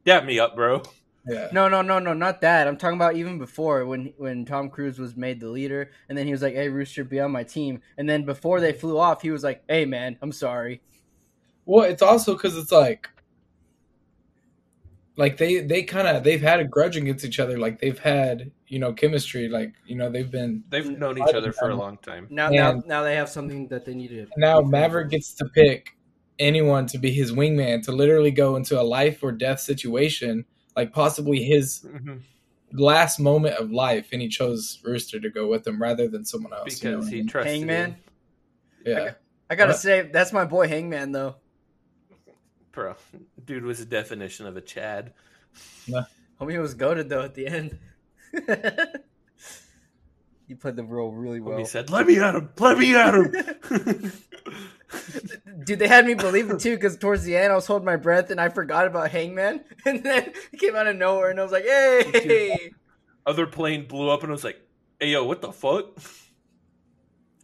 "Dap 0.06 0.26
me 0.26 0.40
up, 0.40 0.56
bro." 0.56 0.84
Yeah. 1.26 1.48
No, 1.54 1.70
no, 1.70 1.82
no, 1.82 2.00
no, 2.00 2.14
not 2.14 2.42
that. 2.42 2.68
I'm 2.68 2.76
talking 2.76 2.98
about 2.98 3.16
even 3.16 3.38
before 3.38 3.86
when 3.86 4.14
when 4.18 4.46
Tom 4.46 4.70
Cruise 4.70 5.00
was 5.00 5.16
made 5.16 5.40
the 5.40 5.50
leader, 5.50 5.92
and 6.10 6.18
then 6.18 6.26
he 6.26 6.34
was 6.34 6.42
like, 6.42 6.54
"Hey, 6.54 6.70
Rooster, 6.70 7.04
be 7.04 7.20
on 7.20 7.32
my 7.32 7.44
team." 7.44 7.82
And 7.98 8.10
then 8.10 8.26
before 8.26 8.60
they 8.60 8.74
flew 8.74 8.98
off, 8.98 9.22
he 9.22 9.32
was 9.32 9.44
like, 9.44 9.64
"Hey, 9.68 9.86
man, 9.86 10.18
I'm 10.22 10.34
sorry." 10.34 10.82
Well, 11.66 11.86
it's 11.86 12.02
also 12.02 12.34
because 12.34 12.58
it's 12.58 12.74
like, 12.74 13.10
like 15.16 15.38
they 15.38 15.60
they 15.62 15.84
kind 15.84 16.08
of 16.08 16.24
they've 16.24 16.42
had 16.42 16.60
a 16.60 16.64
grudge 16.66 16.98
against 16.98 17.24
each 17.26 17.40
other. 17.40 17.58
Like 17.58 17.80
they've 17.80 17.98
had 18.00 18.52
you 18.68 18.80
know 18.80 18.94
chemistry. 18.94 19.48
Like 19.50 19.74
you 19.86 19.96
know 19.96 20.10
they've 20.10 20.30
been 20.32 20.64
They've 20.70 20.90
known 20.98 21.18
each 21.18 21.34
other 21.36 21.52
for 21.52 21.70
a 21.70 21.76
long 21.76 21.98
time. 21.98 22.28
Now, 22.30 22.50
now, 22.50 22.72
And- 22.72 22.86
now 22.88 23.04
they 23.04 23.16
have 23.16 23.30
something 23.30 23.68
that 23.68 23.86
they 23.86 23.94
need 23.94 24.10
to. 24.10 24.28
now 24.38 24.62
Maverick 24.62 25.10
gets 25.12 25.34
to 25.36 25.46
pick 25.46 25.96
anyone 26.40 26.88
to 26.88 26.98
be 26.98 27.12
his 27.12 27.32
wingman 27.32 27.84
to 27.84 27.92
literally 27.92 28.32
go 28.32 28.56
into 28.56 28.80
a 28.80 28.84
life 28.84 29.22
or 29.24 29.32
death 29.32 29.60
situation, 29.60 30.46
like 30.76 30.92
possibly 30.92 31.44
his 31.44 31.86
Mhm. 31.86 32.22
last 32.72 33.20
moment 33.20 33.56
of 33.58 33.72
life, 33.72 34.08
and 34.12 34.20
he 34.20 34.28
chose 34.28 34.80
Rooster 34.84 35.20
to 35.20 35.30
go 35.30 35.48
with 35.48 35.66
him 35.68 35.80
rather 35.80 36.08
than 36.08 36.26
someone 36.26 36.52
else. 36.54 36.82
you 36.84 36.90
know 36.90 36.98
Because 36.98 37.08
I 37.08 37.12
he 37.12 37.18
mean? 37.18 37.28
trusted 37.28 37.54
Hangman. 37.54 37.90
him. 37.92 37.96
yeah. 38.86 39.12
I 39.50 39.56
gotta 39.56 39.74
What? 39.74 39.80
say, 39.80 40.10
that's 40.12 40.34
my 40.34 40.46
boy 40.46 40.68
Hangman, 40.68 41.12
though. 41.12 41.36
Bro, 42.74 42.96
dude 43.46 43.64
was 43.64 43.80
a 43.80 43.86
definition 43.86 44.48
of 44.48 44.58
a 44.58 44.62
Chad. 44.62 45.14
Homie 46.42 46.60
was 46.60 46.74
goaded 46.74 47.08
though 47.08 47.22
at 47.22 47.36
the 47.36 47.46
end. 47.46 47.78
he 50.48 50.56
played 50.56 50.76
the 50.76 50.84
role 50.84 51.12
really 51.12 51.40
well. 51.40 51.60
he 51.60 51.66
said, 51.66 51.92
"Let 51.92 52.08
me 52.08 52.18
at 52.18 52.34
him! 52.34 52.50
Let 52.60 52.80
me 52.80 52.96
at 52.96 53.14
him!" 53.14 53.32
Dude, 55.66 55.78
they 55.78 55.88
had 55.88 56.08
me 56.08 56.16
believe 56.16 56.50
it 56.50 56.60
too 56.60 56.76
because 56.76 56.98
towards 56.98 57.24
the 57.24 57.38
end 57.38 57.52
I 57.52 57.56
was 57.56 57.68
holding 57.68 57.86
my 57.86 57.96
breath 57.96 58.32
and 58.32 58.42
I 58.42 58.50
forgot 58.50 58.88
about 58.88 59.12
Hangman, 59.12 59.64
and 59.86 60.04
then 60.04 60.34
he 60.50 60.58
came 60.58 60.76
out 60.76 60.88
of 60.88 60.96
nowhere 60.96 61.30
and 61.30 61.40
I 61.40 61.44
was 61.44 61.52
like, 61.52 61.66
"Hey!" 61.66 62.72
other 63.28 63.46
plane 63.46 63.88
blew 63.88 64.10
up 64.10 64.24
and 64.24 64.32
I 64.32 64.34
was 64.34 64.44
like, 64.44 64.60
"Hey 65.00 65.10
yo, 65.10 65.24
what 65.26 65.42
the 65.42 65.52
fuck? 65.52 65.96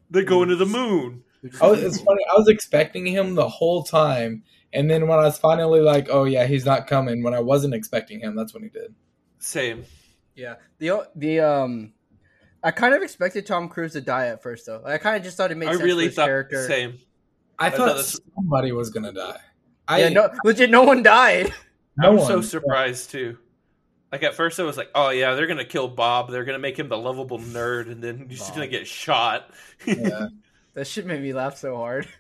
They're 0.10 0.24
going 0.24 0.50
to 0.50 0.56
the 0.56 0.66
moon." 0.66 1.24
I 1.62 1.68
was, 1.68 1.84
it's 1.84 2.02
funny. 2.02 2.24
I 2.30 2.38
was 2.38 2.50
expecting 2.50 3.06
him 3.06 3.36
the 3.36 3.48
whole 3.48 3.84
time, 3.84 4.44
And 4.74 4.90
then 4.90 5.08
when 5.08 5.18
I 5.20 5.24
was 5.24 5.38
finally 5.40 5.82
like, 5.82 6.08
oh 6.12 6.26
yeah, 6.26 6.46
he's 6.46 6.66
not 6.66 6.88
coming, 6.88 7.24
when 7.24 7.34
I 7.34 7.40
wasn't 7.40 7.74
expecting 7.74 8.20
him, 8.20 8.36
that's 8.36 8.54
when 8.54 8.64
he 8.64 8.70
did. 8.70 8.94
Same. 9.40 9.84
Yeah. 10.36 10.56
The 10.78 11.08
the 11.16 11.40
um, 11.40 11.94
I 12.64 12.72
kind 12.72 12.94
of 12.94 13.02
expected 13.02 13.46
Tom 13.46 13.68
Cruise 13.70 13.94
to 13.94 14.02
die 14.02 14.28
at 14.28 14.44
first 14.44 14.66
though. 14.66 14.82
Like, 14.84 14.94
I 14.94 14.98
kind 14.98 15.18
of 15.18 15.24
just 15.24 15.38
thought 15.38 15.52
it 15.52 15.58
made 15.58 15.70
I 15.70 15.74
sense 15.74 15.84
really 15.84 16.04
for 16.06 16.10
his 16.10 16.16
thought 16.16 16.26
character. 16.28 16.68
same. 16.68 17.00
I, 17.58 17.68
I 17.68 17.70
thought 17.72 17.78
thought 17.90 17.98
this- 17.98 18.20
somebody 18.36 18.72
was 18.72 18.90
gonna 18.90 19.12
die. 19.14 19.40
I 19.88 20.02
Yeah, 20.02 20.10
no, 20.10 20.30
legit, 20.44 20.70
no 20.70 20.84
one 20.84 21.02
died. 21.02 21.52
no 21.98 22.12
I'm 22.12 22.20
so 22.28 22.36
one. 22.36 22.44
surprised 22.44 23.10
too. 23.10 23.38
Like 24.12 24.24
at 24.24 24.36
first, 24.36 24.60
I 24.60 24.64
was 24.64 24.78
like, 24.78 24.90
"Oh 24.96 25.10
yeah, 25.10 25.34
they're 25.36 25.48
gonna 25.48 25.66
kill 25.66 25.88
Bob. 25.88 26.30
They're 26.32 26.44
gonna 26.44 26.60
make 26.60 26.78
him 26.78 26.90
the 26.90 26.98
lovable 26.98 27.40
nerd, 27.40 27.92
and 27.92 28.04
then 28.04 28.28
he's 28.30 28.40
just 28.40 28.54
gonna 28.54 28.68
get 28.68 28.88
shot." 28.88 29.50
Yeah. 29.86 30.28
That 30.76 30.86
shit 30.86 31.06
made 31.06 31.22
me 31.22 31.34
laugh 31.34 31.58
so 31.58 31.76
hard. 31.76 32.08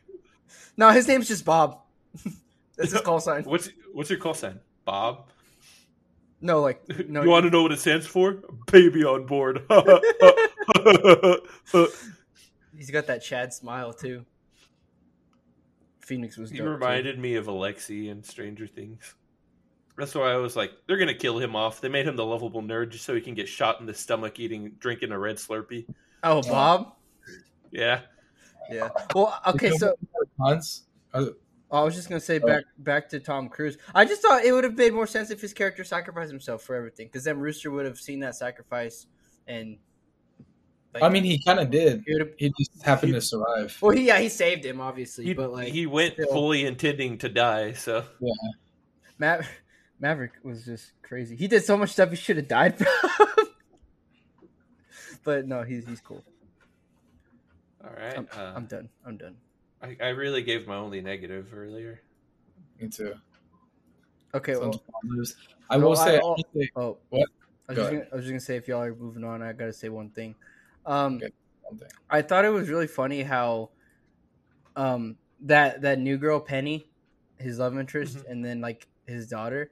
No, 0.77 0.89
his 0.91 1.07
name's 1.09 1.27
just 1.27 1.43
Bob. 1.43 1.81
That's 2.77 2.91
his 2.91 3.01
call 3.01 3.19
sign. 3.19 3.43
what's 3.43 3.69
what's 3.93 4.09
your 4.09 4.19
call 4.19 4.33
sign, 4.33 4.59
Bob? 4.85 5.29
No, 6.41 6.61
like 6.61 6.81
no. 7.09 7.23
you 7.23 7.29
want 7.29 7.45
to 7.45 7.49
know 7.49 7.63
what 7.63 7.71
it 7.71 7.79
stands 7.79 8.07
for? 8.07 8.41
Baby 8.71 9.03
on 9.03 9.25
board. 9.25 9.57
He's 12.77 12.91
got 12.91 13.07
that 13.07 13.21
Chad 13.21 13.53
smile 13.53 13.93
too. 13.93 14.25
Phoenix 15.99 16.37
was. 16.37 16.49
he 16.49 16.57
dope, 16.57 16.65
too. 16.65 16.71
reminded 16.71 17.19
me 17.19 17.35
of 17.35 17.47
Alexei 17.47 18.07
in 18.07 18.23
Stranger 18.23 18.67
Things. 18.67 19.15
That's 19.97 20.15
why 20.15 20.31
I 20.31 20.37
was 20.37 20.55
like, 20.55 20.71
they're 20.87 20.97
gonna 20.97 21.13
kill 21.13 21.37
him 21.39 21.57
off. 21.57 21.81
They 21.81 21.89
made 21.89 22.07
him 22.07 22.15
the 22.15 22.25
lovable 22.25 22.63
nerd 22.63 22.91
just 22.91 23.03
so 23.03 23.13
he 23.13 23.19
can 23.21 23.33
get 23.33 23.49
shot 23.49 23.81
in 23.81 23.85
the 23.85 23.93
stomach 23.93 24.39
eating 24.39 24.71
drinking 24.79 25.11
a 25.11 25.19
red 25.19 25.35
Slurpee. 25.35 25.85
Oh, 26.23 26.41
Bob. 26.41 26.93
Yeah, 27.71 28.01
Yeah. 28.71 28.89
Well, 29.13 29.39
okay. 29.47 29.71
So 29.71 29.95
Hans? 30.39 30.83
I 31.71 31.83
was 31.83 31.93
just 31.95 32.09
gonna 32.09 32.19
say 32.19 32.39
back 32.39 32.63
back 32.79 33.09
to 33.09 33.19
Tom 33.19 33.47
Cruise. 33.49 33.77
I 33.93 34.03
just 34.05 34.21
thought 34.21 34.43
it 34.43 34.51
would 34.51 34.63
have 34.63 34.75
made 34.77 34.93
more 34.93 35.05
sense 35.07 35.29
if 35.29 35.39
his 35.39 35.53
character 35.53 35.83
sacrificed 35.83 36.31
himself 36.31 36.63
for 36.63 36.75
everything, 36.75 37.07
because 37.07 37.23
then 37.23 37.39
Rooster 37.39 37.69
would 37.71 37.85
have 37.85 37.99
seen 37.99 38.19
that 38.21 38.35
sacrifice 38.35 39.05
and. 39.47 39.77
like, 40.95 41.03
I 41.03 41.09
mean, 41.09 41.23
he 41.23 41.39
kind 41.43 41.59
of 41.59 41.69
did. 41.69 42.03
he 42.07 42.19
He 42.37 42.53
just 42.57 42.83
happened 42.83 43.09
He- 43.13 43.19
to 43.19 43.21
survive. 43.21 43.77
well, 43.81 43.91
he 43.95 44.07
yeah, 44.07 44.19
he 44.19 44.29
saved 44.29 44.65
him 44.65 44.81
obviously, 44.81 45.25
he, 45.25 45.33
but 45.33 45.51
like 45.51 45.67
he 45.71 45.85
went 45.85 46.13
still. 46.13 46.27
fully 46.29 46.65
intending 46.65 47.19
to 47.19 47.29
die. 47.29 47.73
So 47.73 48.03
yeah, 48.19 48.33
Ma- 49.19 49.41
Maverick 49.99 50.31
was 50.43 50.65
just 50.65 50.93
crazy. 51.03 51.35
He 51.35 51.47
did 51.47 51.63
so 51.63 51.77
much 51.77 51.91
stuff 51.91 52.09
he 52.09 52.15
should 52.15 52.37
have 52.37 52.47
died 52.47 52.77
from. 52.79 53.27
but 55.23 55.47
no, 55.47 55.61
he's 55.61 55.85
he's 55.85 56.01
cool. 56.01 56.23
all 57.83 57.91
right, 57.95 58.17
I'm, 58.17 58.27
uh, 58.35 58.53
I'm 58.55 58.65
done. 58.65 58.89
I'm 59.05 59.17
done. 59.17 59.35
I, 59.81 59.95
I 60.01 60.07
really 60.09 60.41
gave 60.41 60.67
my 60.67 60.75
only 60.75 61.01
negative 61.01 61.51
earlier. 61.53 62.01
Me 62.79 62.89
too. 62.89 63.13
Okay. 64.33 64.53
Some 64.53 64.69
Well, 64.71 64.83
positives. 65.01 65.35
I 65.69 65.77
well, 65.77 65.89
will 65.89 65.95
say, 65.95 66.15
I- 66.15 66.19
I 66.19 66.23
will 66.23 66.45
say 66.55 66.69
oh, 66.75 66.97
What? 67.09 67.29
I 67.67 67.71
was, 67.73 67.75
Go 67.77 67.81
just 67.83 67.91
gonna, 67.91 68.07
I 68.11 68.15
was 68.15 68.25
just 68.25 68.31
gonna 68.31 68.39
say 68.39 68.55
if 68.57 68.67
y'all 68.67 68.81
are 68.81 68.95
moving 68.95 69.23
on, 69.23 69.41
I 69.43 69.53
gotta 69.53 69.73
say 69.73 69.89
one 69.89 70.09
thing. 70.09 70.35
Um, 70.85 71.15
Okay, 71.17 71.29
one 71.61 71.77
thing. 71.77 71.87
I 72.09 72.21
thought 72.23 72.45
it 72.45 72.49
was 72.49 72.67
really 72.69 72.87
funny 72.87 73.21
how, 73.21 73.69
um, 74.75 75.17
that 75.41 75.81
that 75.81 75.99
new 75.99 76.17
girl 76.17 76.39
Penny, 76.39 76.89
his 77.37 77.59
love 77.59 77.77
interest, 77.77 78.17
Mm-hmm. 78.17 78.31
and 78.31 78.43
then 78.45 78.59
like 78.61 78.87
his 79.07 79.27
daughter. 79.27 79.71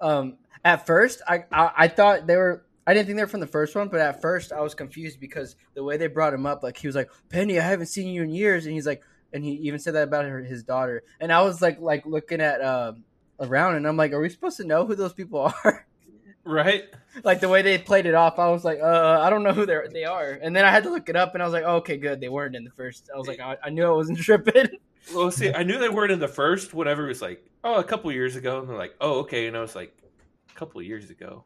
Um, 0.00 0.38
at 0.64 0.86
first, 0.86 1.22
I, 1.28 1.44
I 1.52 1.70
I 1.76 1.88
thought 1.88 2.26
they 2.26 2.36
were. 2.36 2.64
I 2.86 2.92
didn't 2.92 3.06
think 3.06 3.16
they 3.16 3.22
were 3.24 3.28
from 3.28 3.40
the 3.40 3.46
first 3.46 3.74
one, 3.74 3.88
but 3.88 4.00
at 4.00 4.20
first 4.20 4.52
I 4.52 4.60
was 4.60 4.74
confused 4.74 5.18
because 5.18 5.56
the 5.74 5.82
way 5.82 5.96
they 5.96 6.06
brought 6.06 6.34
him 6.34 6.44
up, 6.46 6.62
like 6.62 6.76
he 6.76 6.86
was 6.86 6.94
like, 6.94 7.10
"Penny, 7.30 7.58
I 7.58 7.62
haven't 7.62 7.86
seen 7.86 8.08
you 8.14 8.22
in 8.22 8.30
years," 8.30 8.66
and 8.66 8.74
he's 8.74 8.86
like, 8.86 9.02
and 9.34 9.44
he 9.44 9.52
even 9.52 9.78
said 9.78 9.94
that 9.94 10.04
about 10.04 10.24
her, 10.24 10.40
his 10.40 10.62
daughter, 10.62 11.02
and 11.20 11.32
I 11.32 11.42
was 11.42 11.60
like, 11.60 11.80
like 11.80 12.06
looking 12.06 12.40
at 12.40 12.64
um 12.64 13.04
around, 13.40 13.76
and 13.76 13.86
I'm 13.86 13.96
like, 13.96 14.12
are 14.12 14.20
we 14.20 14.28
supposed 14.28 14.56
to 14.58 14.64
know 14.64 14.86
who 14.86 14.94
those 14.94 15.12
people 15.12 15.52
are? 15.64 15.86
Right? 16.44 16.84
like 17.22 17.40
the 17.40 17.48
way 17.48 17.62
they 17.62 17.78
played 17.78 18.06
it 18.06 18.14
off, 18.14 18.38
I 18.38 18.48
was 18.48 18.64
like, 18.64 18.80
uh, 18.80 19.20
I 19.20 19.30
don't 19.30 19.42
know 19.42 19.52
who 19.52 19.66
they 19.66 19.74
are 19.74 19.88
they 19.88 20.04
are, 20.04 20.30
and 20.30 20.54
then 20.54 20.64
I 20.64 20.70
had 20.70 20.84
to 20.84 20.90
look 20.90 21.08
it 21.08 21.16
up, 21.16 21.34
and 21.34 21.42
I 21.42 21.46
was 21.46 21.52
like, 21.52 21.64
oh, 21.66 21.76
okay, 21.76 21.96
good, 21.96 22.20
they 22.20 22.28
weren't 22.28 22.56
in 22.56 22.64
the 22.64 22.70
first. 22.70 23.10
I 23.14 23.18
was 23.18 23.28
like, 23.28 23.40
I, 23.40 23.56
I 23.62 23.70
knew 23.70 23.84
I 23.84 23.90
wasn't 23.90 24.18
tripping. 24.22 24.68
Well, 25.14 25.30
see, 25.30 25.52
I 25.52 25.64
knew 25.64 25.78
they 25.78 25.90
weren't 25.90 26.12
in 26.12 26.20
the 26.20 26.28
first. 26.28 26.72
Whatever 26.72 27.04
it 27.04 27.08
was 27.08 27.22
like, 27.22 27.44
oh, 27.62 27.76
a 27.76 27.84
couple 27.84 28.10
years 28.12 28.36
ago, 28.36 28.60
and 28.60 28.68
they're 28.68 28.76
like, 28.76 28.94
oh, 29.00 29.20
okay, 29.20 29.46
and 29.46 29.56
I 29.56 29.60
was 29.60 29.74
like, 29.74 29.94
a 30.50 30.58
couple 30.58 30.80
years 30.80 31.10
ago. 31.10 31.44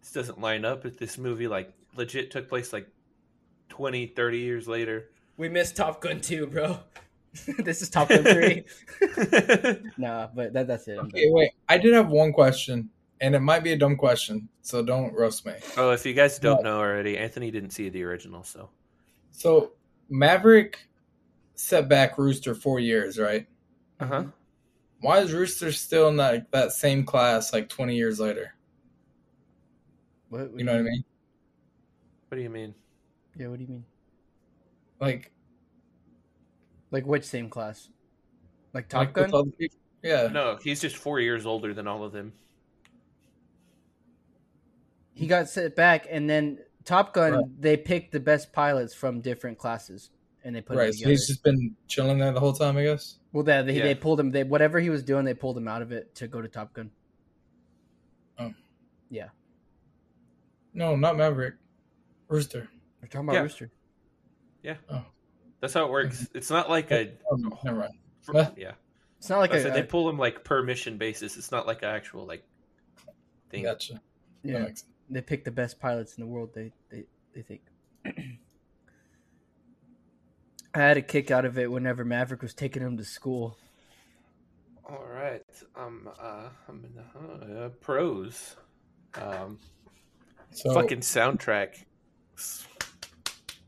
This 0.00 0.12
doesn't 0.12 0.40
line 0.40 0.64
up. 0.64 0.86
If 0.86 0.98
this 0.98 1.18
movie 1.18 1.48
like 1.48 1.72
legit 1.94 2.30
took 2.30 2.48
place 2.48 2.72
like 2.72 2.88
20, 3.68 4.08
30 4.08 4.38
years 4.38 4.68
later. 4.68 5.10
We 5.40 5.48
missed 5.48 5.74
Top 5.74 6.00
Gun 6.02 6.20
two, 6.20 6.46
bro. 6.46 6.78
this 7.64 7.80
is 7.80 7.88
Top 7.88 8.10
Gun 8.10 8.22
three. 8.24 8.64
nah, 9.96 10.28
but 10.34 10.52
that, 10.52 10.66
that's 10.66 10.86
it. 10.86 10.98
I'm 10.98 11.06
Okay, 11.06 11.28
wait. 11.30 11.50
I 11.68 11.78
did 11.78 11.94
have 11.94 12.08
one 12.08 12.32
question, 12.32 12.90
and 13.22 13.34
it 13.34 13.40
might 13.40 13.64
be 13.64 13.72
a 13.72 13.76
dumb 13.78 13.96
question, 13.96 14.48
so 14.62 14.82
don't 14.84 15.14
roast 15.14 15.46
me. 15.46 15.54
oh, 15.78 15.90
if 15.92 16.04
you 16.04 16.12
guys 16.12 16.38
don't 16.38 16.56
What? 16.56 16.64
know 16.64 16.78
already, 16.78 17.16
Anthony 17.16 17.50
didn't 17.50 17.70
see 17.70 17.88
the 17.88 18.02
original, 18.04 18.44
so 18.44 18.68
So 19.30 19.72
Maverick 20.10 20.86
set 21.54 21.88
back 21.88 22.18
Rooster 22.18 22.54
four 22.54 22.78
years, 22.78 23.18
right? 23.18 23.46
uh 23.98 24.06
huh. 24.06 24.24
Why 25.00 25.20
is 25.20 25.32
Rooster 25.32 25.72
still 25.72 26.08
in 26.08 26.16
that 26.16 26.50
that 26.52 26.72
same 26.72 27.04
class 27.04 27.54
like 27.54 27.70
twenty 27.70 27.96
years 27.96 28.20
later? 28.20 28.54
What, 30.28 30.50
You 30.56 30.64
know 30.64 30.72
what 30.72 30.80
I 30.80 30.84
mean? 30.84 31.04
What 32.28 32.36
do 32.36 32.42
you 32.42 32.50
mean? 32.50 32.74
Yeah, 33.36 33.48
what 33.48 33.56
do 33.58 33.64
you 33.64 33.70
mean? 33.70 33.84
Like 35.00 35.32
Like 36.90 37.06
which 37.06 37.24
same 37.24 37.48
class? 37.48 37.88
Like 38.74 38.88
Top 38.88 39.00
like 39.00 39.12
Gun? 39.14 39.30
all 39.32 39.44
the 39.44 39.52
people- 39.52 39.76
Yeah. 40.02 40.28
No, 40.28 40.56
he's 40.62 40.80
just 40.80 40.96
four 40.96 41.20
years 41.20 41.46
older 41.46 41.72
than 41.74 41.86
all 41.86 42.04
of 42.04 42.12
them. 42.12 42.32
He 45.12 45.26
got 45.26 45.48
set 45.48 45.76
back, 45.76 46.06
and 46.10 46.28
then 46.30 46.58
Top 46.84 47.12
Gun. 47.12 47.32
Right. 47.34 47.44
They 47.60 47.76
picked 47.76 48.12
the 48.12 48.20
best 48.20 48.52
pilots 48.52 48.94
from 48.94 49.20
different 49.20 49.58
classes, 49.58 50.10
and 50.44 50.54
they 50.56 50.60
put 50.62 50.70
them 50.74 50.78
right. 50.78 50.92
So 50.94 50.98
together. 50.98 51.10
he's 51.10 51.26
just 51.26 51.42
been 51.42 51.76
chilling 51.88 52.18
there 52.18 52.32
the 52.32 52.40
whole 52.40 52.52
time, 52.54 52.76
I 52.76 52.84
guess. 52.84 53.18
Well, 53.32 53.44
they, 53.44 53.62
they, 53.62 53.72
Yeah. 53.74 53.82
they 53.84 53.94
pulled 53.94 54.18
him. 54.18 54.30
They 54.30 54.44
whatever 54.44 54.80
he 54.80 54.88
was 54.88 55.02
doing, 55.04 55.24
they 55.24 55.34
pulled 55.34 55.56
him 55.58 55.68
out 55.68 55.82
of 55.82 55.92
it 55.92 56.14
to 56.16 56.26
go 56.28 56.40
to 56.40 56.48
Top 56.48 56.72
Gun. 56.72 56.90
Oh, 58.38 58.54
yeah. 59.10 59.28
No, 60.72 60.96
not 60.96 61.16
Maverick. 61.18 61.54
Rooster. 62.28 62.68
We're 63.02 63.08
talking 63.08 63.28
about 63.28 63.34
Yeah. 63.34 63.42
Rooster. 63.42 63.70
That's 65.60 65.74
how 65.74 65.84
it 65.84 65.90
works. 65.90 66.28
It's 66.34 66.50
not 66.50 66.70
like 66.70 66.90
a 66.90 67.12
Oh, 67.30 67.36
never 67.64 67.78
mind. 67.80 67.94
Huh? 68.26 68.50
yeah. 68.56 68.72
It's 69.18 69.28
not 69.28 69.38
like 69.38 69.52
I 69.52 69.56
a, 69.56 69.62
said 69.62 69.74
they 69.74 69.82
pull 69.82 70.06
them 70.06 70.16
like 70.16 70.44
per 70.44 70.62
mission 70.62 70.96
basis. 70.96 71.36
It's 71.36 71.52
not 71.52 71.66
like 71.66 71.82
an 71.82 71.90
actual 71.90 72.24
like 72.26 72.42
thing. 73.50 73.64
Gotcha. 73.64 74.00
Yeah. 74.42 74.60
makes. 74.60 74.84
They 75.10 75.20
pick 75.20 75.44
the 75.44 75.50
best 75.50 75.78
pilots 75.78 76.16
in 76.16 76.22
the 76.22 76.26
world. 76.26 76.50
They 76.54 76.72
they 76.90 77.04
they 77.34 77.42
think. 77.42 77.60
I 80.74 80.78
had 80.78 80.96
a 80.96 81.02
kick 81.02 81.30
out 81.30 81.44
of 81.44 81.58
it 81.58 81.70
whenever 81.70 82.04
Maverick 82.04 82.40
was 82.42 82.54
taking 82.54 82.82
him 82.82 82.96
to 82.96 83.04
school. 83.04 83.58
All 84.88 85.04
right. 85.12 85.42
Um. 85.76 86.08
Uh. 86.18 86.48
I'm 86.68 86.84
in 86.84 86.94
the 86.94 87.64
uh, 87.64 87.68
pros. 87.80 88.56
Um. 89.14 89.58
So 90.52 90.72
fucking 90.72 91.00
soundtrack. 91.00 91.84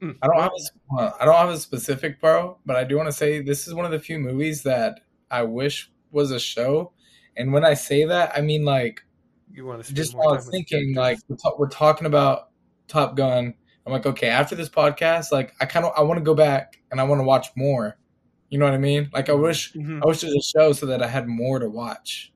I 0.02 0.26
don't 0.26 0.40
have 0.40 0.50
a, 0.98 1.14
I 1.20 1.24
don't 1.24 1.36
have 1.36 1.48
a 1.50 1.58
specific 1.58 2.20
pro, 2.20 2.58
but 2.66 2.76
I 2.76 2.84
do 2.84 2.96
want 2.96 3.08
to 3.08 3.12
say 3.12 3.40
this 3.40 3.66
is 3.68 3.74
one 3.74 3.84
of 3.84 3.92
the 3.92 4.00
few 4.00 4.18
movies 4.18 4.62
that 4.64 5.00
I 5.30 5.42
wish 5.42 5.90
was 6.10 6.30
a 6.30 6.40
show. 6.40 6.92
And 7.36 7.52
when 7.52 7.64
I 7.64 7.74
say 7.74 8.04
that, 8.06 8.32
I 8.36 8.40
mean 8.40 8.64
like 8.64 9.04
You 9.52 9.64
want 9.66 9.84
to 9.84 9.94
just 9.94 10.14
while 10.14 10.30
I 10.30 10.36
was 10.36 10.48
thinking, 10.50 10.94
like 10.94 11.18
we're, 11.28 11.36
ta- 11.36 11.54
we're 11.58 11.68
talking 11.68 12.06
about 12.06 12.50
Top 12.88 13.16
Gun. 13.16 13.54
I'm 13.86 13.92
like, 13.92 14.06
okay, 14.06 14.28
after 14.28 14.54
this 14.54 14.68
podcast, 14.68 15.32
like 15.32 15.54
I 15.60 15.66
kind 15.66 15.84
of 15.86 15.92
I 15.96 16.02
want 16.02 16.18
to 16.18 16.24
go 16.24 16.34
back 16.34 16.80
and 16.90 17.00
I 17.00 17.04
want 17.04 17.20
to 17.20 17.24
watch 17.24 17.48
more. 17.56 17.96
You 18.50 18.58
know 18.58 18.64
what 18.66 18.74
I 18.74 18.78
mean? 18.78 19.08
Like 19.12 19.28
I 19.30 19.32
wish 19.34 19.72
Mhm. 19.74 20.02
I 20.02 20.06
wish 20.06 20.20
there's 20.20 20.34
a 20.34 20.42
show 20.42 20.72
so 20.72 20.86
that 20.86 21.02
I 21.02 21.08
had 21.08 21.26
more 21.28 21.58
to 21.58 21.68
watch. 21.68 22.32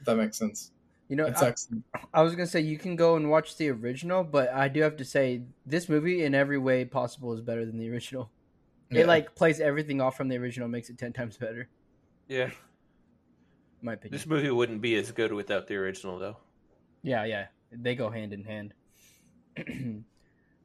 If 0.00 0.06
that 0.06 0.16
makes 0.16 0.36
sense. 0.38 0.72
You 1.14 1.18
know, 1.18 1.26
It's 1.26 1.42
I, 1.42 1.46
excellent. 1.50 1.84
I 2.12 2.22
was 2.22 2.34
gonna 2.34 2.48
say 2.48 2.58
you 2.58 2.76
can 2.76 2.96
go 2.96 3.14
and 3.14 3.30
watch 3.30 3.56
the 3.56 3.70
original, 3.70 4.24
but 4.24 4.52
I 4.52 4.66
do 4.66 4.82
have 4.82 4.96
to 4.96 5.04
say 5.04 5.42
this 5.64 5.88
movie 5.88 6.24
in 6.24 6.34
every 6.34 6.58
way 6.58 6.84
possible 6.84 7.32
is 7.32 7.40
better 7.40 7.64
than 7.64 7.78
the 7.78 7.88
original. 7.88 8.32
Yeah. 8.90 9.02
It 9.02 9.06
like 9.06 9.36
plays 9.36 9.60
everything 9.60 10.00
off 10.00 10.16
from 10.16 10.26
the 10.26 10.36
original, 10.36 10.66
makes 10.66 10.90
it 10.90 10.98
ten 10.98 11.12
times 11.12 11.36
better. 11.36 11.68
Yeah. 12.26 12.50
My 13.80 13.92
opinion. 13.92 14.10
This 14.10 14.26
movie 14.26 14.50
wouldn't 14.50 14.80
be 14.80 14.96
as 14.96 15.12
good 15.12 15.32
without 15.32 15.68
the 15.68 15.76
original, 15.76 16.18
though. 16.18 16.36
Yeah, 17.04 17.24
yeah, 17.26 17.46
they 17.70 17.94
go 17.94 18.10
hand 18.10 18.32
in 18.32 18.42
hand. 18.42 18.74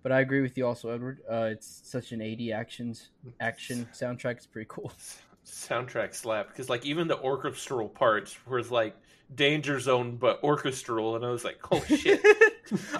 but 0.02 0.12
I 0.12 0.22
agree 0.22 0.42
with 0.42 0.58
you 0.58 0.66
also, 0.66 0.90
Edward. 0.90 1.20
Uh, 1.32 1.50
it's 1.52 1.82
such 1.84 2.12
an 2.12 2.24
80 2.24 2.54
actions 2.54 3.10
action 3.40 3.88
soundtrack. 3.94 4.38
It's 4.38 4.48
pretty 4.48 4.68
cool. 4.68 4.92
Soundtrack 5.46 6.14
slap 6.14 6.50
because 6.50 6.70
like 6.70 6.86
even 6.86 7.08
the 7.08 7.20
orchestral 7.20 7.90
parts 7.90 8.38
was 8.46 8.72
like 8.72 8.96
Danger 9.34 9.80
Zone 9.80 10.18
but 10.18 10.44
orchestral, 10.44 11.16
and 11.16 11.26
I 11.26 11.30
was 11.30 11.44
like, 11.44 11.60
oh 11.72 11.84
shit. 11.88 12.22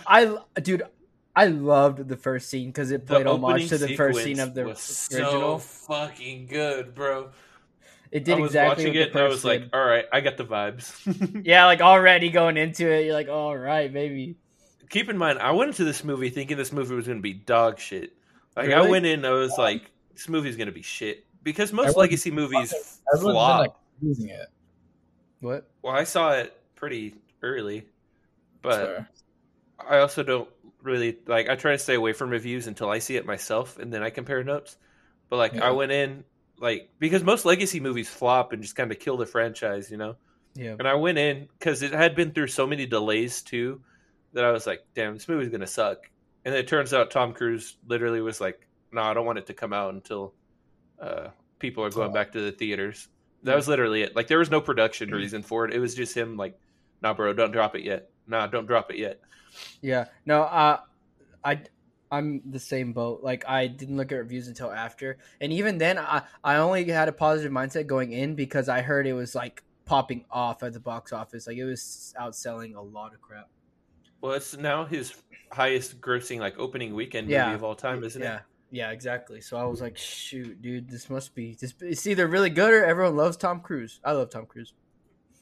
I, 0.06 0.38
dude, 0.62 0.84
I 1.36 1.46
loved 1.46 2.08
the 2.08 2.18
first 2.18 2.50
scene 2.50 2.68
because 2.68 2.92
it 2.92 3.06
played 3.06 3.26
homage 3.26 3.70
to 3.70 3.78
the 3.78 3.96
first 3.96 4.24
scene 4.24 4.40
of 4.40 4.54
the 4.54 4.66
was 4.66 5.10
original. 5.12 5.60
So 5.60 5.60
fucking 5.60 6.48
good, 6.48 6.94
bro. 6.94 7.30
It 8.12 8.24
did 8.24 8.38
I 8.38 8.42
was 8.42 8.52
exactly 8.52 8.86
watching 8.86 9.02
it 9.02 9.12
and 9.12 9.20
I 9.20 9.28
was 9.28 9.46
like, 9.46 9.70
all 9.72 9.86
right, 9.86 10.06
I 10.12 10.22
got 10.22 10.38
the 10.38 10.46
vibes. 10.46 11.42
yeah, 11.46 11.66
like 11.66 11.82
already 11.82 12.30
going 12.30 12.58
into 12.58 12.92
it, 12.92 13.06
you're 13.06 13.14
like, 13.14 13.30
all 13.30 13.56
right, 13.56 13.92
baby. 13.94 14.36
Keep 14.90 15.10
in 15.10 15.18
mind, 15.18 15.38
I 15.38 15.52
went 15.52 15.70
into 15.70 15.84
this 15.84 16.04
movie 16.04 16.32
thinking 16.32 16.58
this 16.58 16.72
movie 16.72 16.96
was 16.96 17.06
going 17.06 17.20
to 17.20 17.24
be 17.24 17.34
dog 17.34 17.78
shit. 17.78 18.14
Like 18.58 18.72
I 18.72 18.82
went 18.90 19.06
in, 19.06 19.24
I 19.24 19.30
was 19.30 19.58
like, 19.58 19.92
this 20.14 20.28
movie's 20.28 20.58
going 20.58 20.68
to 20.68 20.74
be 20.74 20.82
shit 20.82 21.26
because 21.44 21.72
most 21.74 21.88
Everyone- 21.90 22.02
legacy 22.02 22.32
movies 22.32 22.74
Everyone's 22.74 23.24
been 23.24 23.32
flop. 23.32 23.60
like 23.62 23.72
using 24.02 24.30
it. 24.30 24.48
What? 25.42 25.70
Well, 25.82 25.94
I 25.96 26.04
saw 26.04 26.32
it 26.32 26.56
pretty 26.76 27.16
early, 27.42 27.86
but 28.62 28.76
so. 28.86 29.06
I 29.88 30.00
also 30.00 30.24
don't 30.24 30.50
really 30.82 31.18
like. 31.28 31.50
I 31.50 31.56
try 31.56 31.72
to 31.72 31.78
stay 31.80 31.96
away 31.96 32.14
from 32.14 32.30
reviews 32.30 32.68
until 32.68 32.90
I 32.90 33.00
see 33.00 33.16
it 33.16 33.26
myself, 33.26 33.78
and 33.80 33.92
then 33.94 34.04
I 34.04 34.10
compare 34.10 34.44
notes. 34.44 34.78
But 35.30 35.38
like, 35.38 35.54
Yeah. 35.54 35.68
I 35.68 35.72
went 35.72 35.92
in 35.92 36.24
like 36.60 36.90
because 37.00 37.24
most 37.24 37.46
legacy 37.46 37.80
movies 37.80 38.10
flop 38.10 38.52
and 38.52 38.62
just 38.62 38.76
kind 38.76 38.92
of 38.92 39.00
kill 39.00 39.16
the 39.18 39.26
franchise, 39.26 39.90
you 39.90 39.98
know. 39.98 40.16
Yeah. 40.56 40.76
And 40.78 40.88
I 40.88 40.96
went 40.96 41.18
in 41.18 41.48
because 41.58 41.84
it 41.84 41.94
had 41.94 42.16
been 42.16 42.32
through 42.32 42.48
so 42.48 42.68
many 42.68 42.86
delays 42.86 43.42
too 43.42 43.82
that 44.34 44.44
I 44.44 44.52
was 44.52 44.68
like, 44.68 44.84
"Damn, 44.96 45.14
this 45.14 45.30
movie's 45.30 45.50
gonna 45.50 45.68
suck." 45.68 46.10
And 46.44 46.54
it 46.54 46.68
turns 46.68 46.94
out 46.94 47.12
Tom 47.12 47.34
Cruise 47.34 47.78
literally 47.88 48.20
was 48.22 48.42
like, 48.42 48.68
"No, 48.92 49.02
I 49.04 49.14
don't 49.14 49.26
want 49.26 49.38
it 49.40 49.46
to 49.48 49.54
come 49.54 49.72
out 49.72 49.94
until 49.94 50.34
uh, 51.02 51.30
people 51.60 51.84
are 51.84 51.90
going 51.90 52.10
Oh. 52.12 52.14
back 52.14 52.32
to 52.34 52.42
the 52.42 52.52
theaters." 52.52 53.08
That 53.44 53.56
was 53.56 53.68
literally 53.68 54.02
it. 54.04 54.16
Like 54.16 54.28
there 54.28 54.40
was 54.40 54.52
no 54.52 54.60
production 54.62 55.12
reason 55.12 55.42
for 55.44 55.66
it. 55.66 55.74
It 55.74 55.80
was 55.80 55.96
just 55.96 56.16
him 56.16 56.36
like, 56.38 56.60
"Nah, 57.02 57.14
bro, 57.14 57.34
don't 57.34 57.52
drop 57.52 57.76
it 57.76 57.84
yet. 57.84 58.10
Nah, 58.28 58.48
don't 58.48 58.66
drop 58.66 58.92
it 58.92 58.98
yet." 58.98 59.22
Yeah. 59.82 60.06
No, 60.26 60.42
uh, 60.44 60.80
I, 61.44 61.62
I'm 62.12 62.42
the 62.50 62.60
same 62.60 62.92
boat. 62.94 63.22
Like 63.24 63.48
I 63.48 63.68
didn't 63.68 63.96
look 63.98 64.12
at 64.12 64.16
reviews 64.16 64.48
until 64.48 64.72
after, 64.72 65.18
and 65.40 65.54
even 65.54 65.78
then, 65.78 65.98
I 65.98 66.24
I 66.44 66.58
only 66.58 66.84
had 66.90 67.08
a 67.08 67.14
positive 67.14 67.52
mindset 67.52 67.88
going 67.88 68.12
in 68.12 68.36
because 68.36 68.68
I 68.68 68.82
heard 68.82 69.08
it 69.08 69.14
was 69.14 69.36
like 69.36 69.64
popping 69.86 70.26
off 70.30 70.62
at 70.64 70.74
the 70.74 70.80
box 70.80 71.14
office. 71.14 71.48
Like 71.48 71.58
it 71.58 71.66
was 71.66 72.14
outselling 72.20 72.76
a 72.76 72.82
lot 72.82 73.14
of 73.14 73.22
crap. 73.22 73.48
Well, 74.22 74.34
it's 74.34 74.58
now 74.58 74.84
his 74.86 75.14
highest 75.52 76.02
grossing 76.02 76.40
like 76.40 76.60
opening 76.60 76.94
weekend 76.94 77.28
movie 77.28 77.36
Yeah. 77.36 77.54
of 77.54 77.64
all 77.64 77.74
time, 77.76 78.04
isn't 78.04 78.22
yeah. 78.22 78.36
it? 78.38 78.42
Yeah, 78.72 78.92
exactly. 78.92 79.42
So 79.42 79.58
I 79.58 79.64
was 79.64 79.82
like, 79.82 79.98
shoot, 79.98 80.62
dude, 80.62 80.90
this 80.90 81.10
must 81.10 81.34
be 81.34 81.56
this. 81.60 81.74
It's 81.82 82.06
either 82.06 82.28
really 82.28 82.50
good 82.52 82.72
or 82.74 82.86
everyone 82.86 83.16
loves 83.16 83.36
Tom 83.38 83.62
Cruise. 83.62 84.00
I 84.04 84.12
love 84.12 84.30
Tom 84.30 84.46
Cruise. 84.46 84.74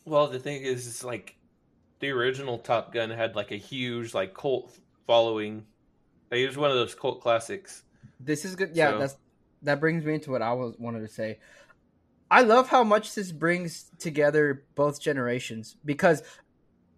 Well, 0.06 0.28
the 0.28 0.40
thing 0.40 0.62
is, 0.62 0.88
it's 0.88 1.04
like 1.04 1.36
the 2.00 2.10
original 2.12 2.58
Top 2.58 2.94
Gun 2.94 3.10
had 3.10 3.36
like 3.36 3.52
a 3.52 3.58
huge 3.58 4.14
like 4.14 4.34
cult 4.34 4.78
following. 5.06 5.66
It 6.32 6.48
was 6.48 6.58
one 6.58 6.70
of 6.72 6.78
those 6.78 6.96
cult 6.96 7.22
classics. 7.22 7.84
This 8.20 8.46
is 8.46 8.56
good. 8.56 8.72
Yeah, 8.74 8.92
So- 8.92 9.00
that's 9.00 9.18
that 9.64 9.80
brings 9.80 10.06
me 10.06 10.14
into 10.14 10.32
what 10.32 10.42
I 10.42 10.54
was 10.54 10.76
wanted 10.78 11.02
to 11.02 11.08
say. 11.08 11.40
I 12.30 12.42
love 12.42 12.68
how 12.70 12.84
much 12.84 13.16
this 13.16 13.32
brings 13.32 13.90
together 14.00 14.66
both 14.76 15.02
generations 15.02 15.78
because 15.84 16.22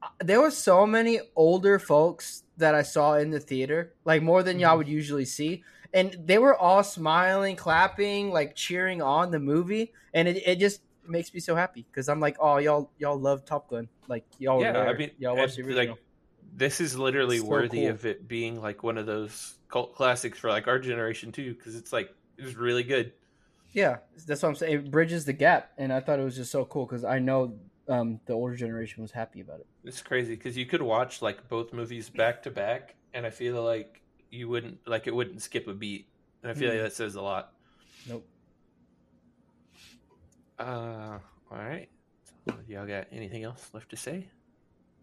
uh, 0.01 0.07
there 0.19 0.41
was 0.41 0.57
so 0.57 0.85
many 0.85 1.19
older 1.35 1.79
folks 1.79 2.43
that 2.57 2.75
I 2.75 2.81
saw 2.81 3.13
in 3.13 3.29
the 3.29 3.39
theater, 3.39 3.93
like 4.05 4.21
more 4.21 4.43
than 4.43 4.59
y'all 4.59 4.75
would 4.77 4.87
usually 4.87 5.25
see, 5.25 5.63
and 5.93 6.15
they 6.25 6.37
were 6.37 6.55
all 6.55 6.83
smiling, 6.83 7.55
clapping, 7.55 8.31
like 8.31 8.55
cheering 8.55 9.01
on 9.01 9.31
the 9.31 9.39
movie, 9.39 9.93
and 10.13 10.27
it, 10.27 10.43
it 10.45 10.59
just 10.59 10.81
makes 11.07 11.33
me 11.33 11.39
so 11.39 11.55
happy 11.55 11.85
because 11.91 12.07
I'm 12.09 12.19
like, 12.19 12.37
oh, 12.39 12.57
y'all 12.57 12.91
y'all 12.97 13.19
love 13.19 13.45
Top 13.45 13.69
Gun, 13.69 13.87
like 14.07 14.25
y'all 14.37 14.61
yeah, 14.61 14.71
were 14.71 14.87
I 14.87 14.93
mean, 14.93 15.11
y'all 15.17 15.35
watched 15.35 15.55
the 15.55 15.61
and, 15.61 15.71
original. 15.71 15.95
like 15.95 16.03
this 16.55 16.81
is 16.81 16.97
literally 16.97 17.39
So 17.39 17.45
worthy 17.45 17.81
cool. 17.81 17.89
of 17.89 18.05
it 18.05 18.27
being 18.27 18.61
like 18.61 18.83
one 18.83 18.97
of 18.97 19.05
those 19.05 19.55
cult 19.67 19.95
classics 19.95 20.39
for 20.39 20.49
like 20.49 20.67
our 20.67 20.79
generation 20.79 21.31
too, 21.31 21.53
because 21.53 21.75
it's 21.75 21.93
like 21.93 22.13
it 22.37 22.43
was 22.43 22.55
really 22.55 22.83
good. 22.83 23.13
Yeah, 23.71 23.97
that's 24.25 24.41
what 24.41 24.49
I'm 24.49 24.55
saying. 24.55 24.73
It 24.73 24.91
bridges 24.91 25.25
the 25.25 25.33
gap, 25.33 25.71
and 25.77 25.93
I 25.93 25.99
thought 25.99 26.19
it 26.19 26.23
was 26.23 26.35
just 26.35 26.51
so 26.51 26.65
cool 26.65 26.85
because 26.85 27.03
I 27.03 27.19
know 27.19 27.53
um, 27.87 28.19
the 28.25 28.33
older 28.33 28.55
generation 28.55 29.01
was 29.01 29.11
happy 29.11 29.41
about 29.41 29.59
it. 29.59 29.67
It's 29.83 30.01
crazy 30.01 30.35
because 30.35 30.57
you 30.57 30.65
could 30.65 30.81
watch 30.81 31.21
like 31.21 31.47
both 31.49 31.71
movies 31.73 32.09
back 32.09 32.41
to 32.43 32.51
back, 32.51 32.95
and 33.13 33.25
I 33.25 33.29
feel 33.29 33.61
like 33.63 34.01
you 34.29 34.47
wouldn't 34.49 34.79
like 34.87 35.07
it 35.07 35.15
wouldn't 35.15 35.41
skip 35.41 35.67
a 35.67 35.73
beat, 35.73 36.07
and 36.43 36.51
I 36.51 36.53
feel 36.55 36.69
Hmm. 36.69 36.77
like 36.77 36.81
that 36.81 36.93
says 36.93 37.15
a 37.15 37.21
lot. 37.21 37.53
Nope. 38.07 38.27
Uh, 40.57 41.19
all 41.51 41.57
right. 41.57 41.89
So, 42.47 42.55
y'all 42.67 42.85
got 42.87 43.07
anything 43.11 43.43
else 43.43 43.69
left 43.73 43.89
to 43.91 43.97
say? 43.97 44.27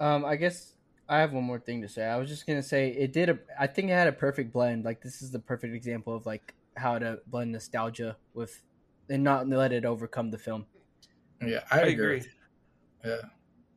Um, 0.01 0.25
I 0.25 0.37
guess 0.37 0.75
I 1.09 1.19
have 1.21 1.33
one 1.33 1.45
more 1.45 1.59
thing 1.59 1.83
to 1.83 1.89
say. 1.89 2.05
I 2.05 2.17
was 2.17 2.29
just 2.29 2.47
gonna 2.47 2.63
say 2.63 2.89
it 2.91 3.13
did 3.13 3.29
a. 3.31 3.39
I 3.59 3.67
think 3.67 3.91
it 3.91 3.95
had 3.95 4.09
a 4.09 4.13
perfect 4.13 4.53
blend. 4.53 4.85
Like 4.85 5.03
this 5.03 5.23
is 5.23 5.31
the 5.31 5.39
perfect 5.39 5.75
example 5.75 6.15
of 6.15 6.27
like 6.27 6.55
how 6.77 6.99
to 6.99 7.21
blend 7.27 7.53
nostalgia 7.53 8.17
with, 8.35 8.63
and 9.09 9.25
not 9.25 9.49
let 9.49 9.73
it 9.73 9.85
overcome 9.85 10.31
the 10.31 10.39
film 10.39 10.67
Yeah, 11.43 11.61
I, 11.71 11.81
I 11.81 11.83
agree. 11.87 12.17
agree. 12.19 12.31
Yeah. 13.05 13.23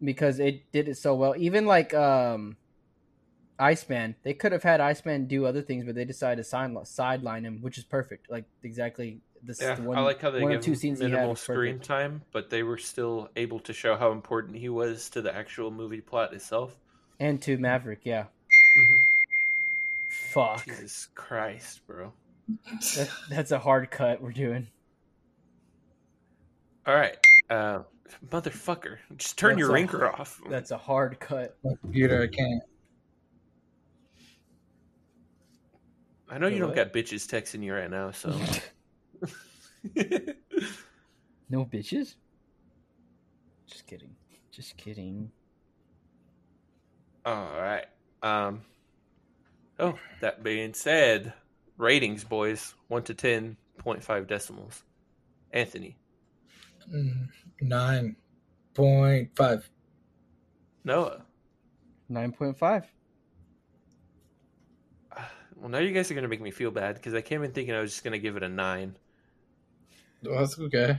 because 0.04 0.40
it 0.40 0.72
did 0.72 0.88
it 0.88 0.96
so 0.98 1.16
well. 1.16 1.36
Even 1.38 1.66
like 1.66 1.94
um, 1.94 2.58
Iceman, 3.60 4.16
they 4.24 4.34
could 4.34 4.52
have 4.52 4.64
had 4.64 4.80
Iceman 4.82 5.26
do 5.28 5.46
other 5.46 5.62
things, 5.62 5.86
but 5.86 5.94
they 5.96 6.06
decided 6.06 6.38
to 6.38 6.44
sign, 6.50 6.78
sideline 6.86 7.44
him, 7.46 7.62
which 7.62 7.78
is 7.78 7.84
perfect. 7.84 8.30
Like 8.32 8.46
exactly 8.64 9.20
this. 9.44 9.62
Yeah, 9.62 9.76
the 9.76 9.82
one, 9.84 9.98
I 9.98 10.02
like 10.02 10.22
how 10.22 10.32
they 10.32 10.42
or 10.42 10.50
give 10.52 10.62
two 10.62 10.72
him 10.72 10.78
scenes 10.78 11.00
he 11.00 11.06
had 11.06 11.14
minimal 11.14 11.36
screen 11.36 11.74
perfect. 11.74 11.86
time, 11.88 12.22
but 12.32 12.50
they 12.50 12.64
were 12.64 12.78
still 12.78 13.30
able 13.36 13.60
to 13.62 13.74
show 13.74 13.96
how 13.98 14.12
important 14.12 14.56
he 14.58 14.70
was 14.70 15.10
to 15.10 15.22
the 15.22 15.36
actual 15.36 15.72
movie 15.72 16.02
plot 16.02 16.34
itself. 16.34 16.76
and 17.20 17.42
to 17.42 17.58
Maverick. 17.58 18.00
Yeah, 18.06 18.26
Mhm. 18.78 18.98
fuck. 20.08 20.66
Jesus 20.66 21.08
Christ, 21.16 21.86
bro! 21.86 22.14
That, 22.96 23.10
that's 23.30 23.52
a 23.52 23.60
hard 23.60 23.92
cut 23.92 24.22
we're 24.22 24.32
doing. 24.32 24.68
All 26.88 26.96
right, 26.96 27.18
uh, 27.50 27.80
motherfucker, 28.30 28.98
just 29.18 29.38
turn 29.38 29.52
That's 29.52 29.60
your 29.60 29.70
a- 29.70 29.74
ringer 29.74 30.08
off. 30.08 30.40
That's 30.50 30.72
a 30.72 30.78
hard 30.78 31.20
cut. 31.20 31.56
My 31.64 31.72
computer, 31.82 32.24
I 32.24 32.28
can't. 32.28 32.64
I 36.30 36.38
know 36.38 36.48
you 36.48 36.54
Wait, 36.54 36.60
don't 36.60 36.70
what? 36.70 36.76
got 36.76 36.94
bitches 36.94 37.26
texting 37.28 37.64
you 37.64 37.74
right 37.74 37.90
now, 37.90 38.12
so. 38.12 38.30
No 41.52 41.66
bitches? 41.66 42.16
Just 43.68 43.88
kidding. 43.88 44.16
Just 44.52 44.78
kidding. 44.78 45.32
All 47.26 47.50
right. 47.58 47.86
Um. 48.22 48.62
Oh, 49.80 49.98
that 50.22 50.44
being 50.44 50.74
said, 50.76 51.34
ratings, 51.78 52.24
boys, 52.24 52.76
one 52.88 53.02
to 53.04 53.14
ten 53.16 53.58
point 53.80 54.04
five 54.04 54.28
decimals. 54.28 54.84
Anthony, 55.52 55.98
Mm, 56.94 57.28
Nine 57.62 58.16
point 58.76 59.30
five. 59.36 59.68
Noah. 60.84 61.22
9.5. 62.12 62.86
Well, 65.60 65.70
now 65.70 65.80
you 65.80 65.92
guys 65.92 66.10
are 66.10 66.14
gonna 66.14 66.28
make 66.28 66.42
me 66.42 66.52
feel 66.52 66.72
bad 66.72 66.96
because 66.96 67.14
I 67.14 67.22
came 67.22 67.44
in 67.44 67.52
thinking 67.52 67.76
I 67.76 67.82
was 67.82 67.92
just 67.92 68.04
gonna 68.04 68.18
give 68.18 68.38
it 68.38 68.44
a 68.44 68.50
nine. 68.50 68.96
Well, 70.24 70.40
that's 70.40 70.58
okay. 70.60 70.98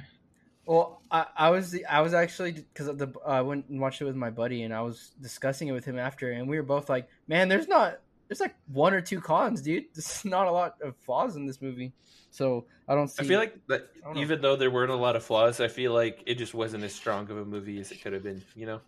Well, 0.66 1.03
I, 1.11 1.27
I 1.37 1.51
was 1.51 1.77
I 1.88 2.01
was 2.01 2.14
actually 2.14 2.53
because 2.53 2.87
the 2.96 3.12
I 3.27 3.40
went 3.40 3.68
and 3.68 3.81
watched 3.81 4.01
it 4.01 4.05
with 4.05 4.16
my 4.16 4.31
buddy 4.31 4.62
and 4.62 4.75
I 4.75 4.83
was 4.83 5.12
discussing 5.20 5.68
it 5.68 5.73
with 5.73 5.85
him 5.85 5.99
after 5.99 6.31
and 6.33 6.49
we 6.49 6.57
were 6.57 6.62
both 6.62 6.88
like, 6.88 7.09
man, 7.27 7.49
there's 7.49 7.68
not 7.68 8.01
there's 8.31 8.40
like 8.40 8.55
one 8.68 8.94
or 8.94 9.01
two 9.01 9.20
cons, 9.20 9.61
dude. 9.61 9.87
There's 9.94 10.25
not 10.25 10.46
a 10.46 10.53
lot 10.53 10.77
of 10.83 10.94
flaws 10.99 11.35
in 11.35 11.46
this 11.46 11.61
movie, 11.61 11.92
so 12.31 12.66
I 12.87 12.94
don't 12.94 13.09
see. 13.09 13.25
I 13.25 13.27
feel 13.27 13.40
like 13.40 13.59
that 13.66 13.90
I 14.07 14.12
know. 14.12 14.20
even 14.20 14.40
though 14.40 14.55
there 14.55 14.70
weren't 14.70 14.92
a 14.92 14.96
lot 14.96 15.16
of 15.16 15.25
flaws, 15.25 15.59
I 15.59 15.66
feel 15.66 15.92
like 15.92 16.23
it 16.27 16.37
just 16.37 16.55
wasn't 16.55 16.85
as 16.85 16.94
strong 16.94 17.29
of 17.29 17.38
a 17.38 17.44
movie 17.44 17.81
as 17.81 17.90
it 17.90 18.01
could 18.01 18.12
have 18.12 18.23
been. 18.23 18.40
You 18.55 18.66
know. 18.66 18.81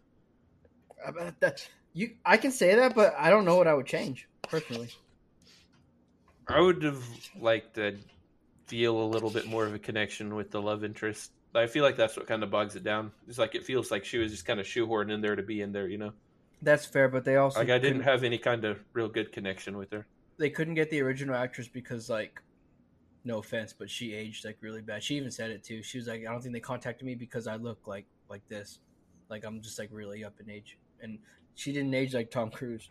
Uh, 1.05 1.33
that 1.41 1.69
you 1.93 2.13
I 2.25 2.37
can 2.37 2.53
say 2.53 2.77
that, 2.77 2.95
but 2.95 3.17
I 3.19 3.31
don't 3.31 3.45
know 3.45 3.57
what 3.57 3.67
I 3.67 3.75
would 3.75 3.87
change 3.87 4.29
personally. 4.43 4.91
I 6.49 6.61
would 6.61 6.83
have 6.83 7.03
liked 7.41 7.75
to 7.75 7.97
feel 8.67 9.01
a 9.01 9.07
little 9.07 9.31
bit 9.31 9.47
more 9.47 9.67
of 9.67 9.75
a 9.75 9.79
connection 9.79 10.35
with 10.35 10.51
the 10.51 10.61
love 10.61 10.85
interest. 10.85 11.33
I 11.55 11.67
feel 11.67 11.85
like 11.85 11.97
that's 11.97 12.17
what 12.17 12.27
kind 12.27 12.43
of 12.43 12.51
bogs 12.51 12.77
it 12.77 12.83
down. 12.85 13.13
It's 13.29 13.39
like 13.39 13.55
it 13.55 13.65
feels 13.65 13.91
like 13.91 14.05
she 14.05 14.19
was 14.19 14.33
just 14.33 14.47
kind 14.47 14.59
of 14.61 14.67
shoehorned 14.67 15.13
in 15.13 15.21
there 15.21 15.37
to 15.37 15.43
be 15.43 15.61
in 15.61 15.73
there, 15.73 15.89
you 15.89 15.99
know. 15.99 16.13
That's 16.63 16.87
fair, 16.87 17.09
but 17.09 17.25
they 17.25 17.37
also 17.37 17.61
Like 17.61 17.71
I 17.71 17.79
didn't 17.79 18.03
have 18.03 18.25
any 18.25 18.39
kind 18.39 18.65
of 18.65 18.79
real 18.93 19.09
good 19.09 19.33
connection 19.33 19.77
with 19.77 19.91
her. 19.93 20.07
they 20.39 20.51
couldn't 20.51 20.75
get 20.75 20.91
the 20.91 21.01
original 21.01 21.35
actress 21.37 21.69
because 21.69 22.09
like 22.09 22.41
no 23.25 23.39
offense 23.39 23.73
but 23.73 23.89
she 23.89 24.13
aged 24.15 24.45
like 24.45 24.57
really 24.61 24.83
bad 24.83 25.03
she 25.03 25.17
even 25.17 25.31
said 25.31 25.51
it 25.51 25.63
too 25.63 25.83
she 25.83 25.99
was 25.99 26.09
like 26.09 26.23
i 26.23 26.33
don't 26.33 26.41
think 26.43 26.53
they 26.53 26.61
contacted 26.61 27.07
me 27.07 27.15
because 27.15 27.47
i 27.47 27.55
look 27.55 27.87
like 27.87 28.07
like 28.29 28.43
this 28.49 28.81
like 29.31 29.45
i'm 29.45 29.61
just 29.61 29.79
like 29.79 29.89
really 29.93 30.25
up 30.25 30.35
in 30.41 30.51
age 30.51 30.77
and 31.01 31.19
she 31.55 31.73
didn't 31.73 31.95
age 31.95 32.15
like 32.15 32.31
tom 32.31 32.51
cruise 32.51 32.91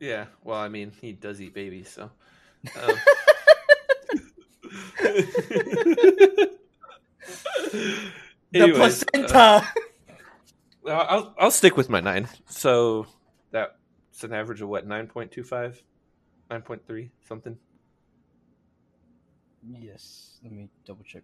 Yeah, 0.00 0.26
well, 0.44 0.58
I 0.58 0.68
mean, 0.68 0.92
he 1.00 1.12
does 1.12 1.40
eat 1.40 1.54
babies, 1.54 1.88
so. 1.90 2.10
Oh. 2.76 2.98
Anyways, 8.54 9.00
the 9.00 9.06
placenta. 9.06 9.68
Uh, 10.86 10.90
I'll 10.90 11.34
I'll 11.38 11.50
stick 11.50 11.76
with 11.76 11.90
my 11.90 12.00
nine. 12.00 12.28
So 12.46 13.06
that's 13.50 14.22
an 14.22 14.32
average 14.32 14.62
of 14.62 14.68
what 14.68 14.88
9.25, 14.88 15.82
9.3, 16.50 17.10
something. 17.26 17.58
Yes, 19.68 20.38
let 20.42 20.52
me 20.52 20.68
double 20.86 21.04
check. 21.04 21.22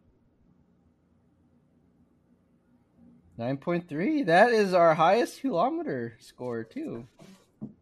9.3. 3.39 4.27
That 4.27 4.53
is 4.53 4.75
our 4.75 4.95
highest 4.95 5.41
kilometer 5.41 6.17
score, 6.21 6.63
too. 6.63 7.07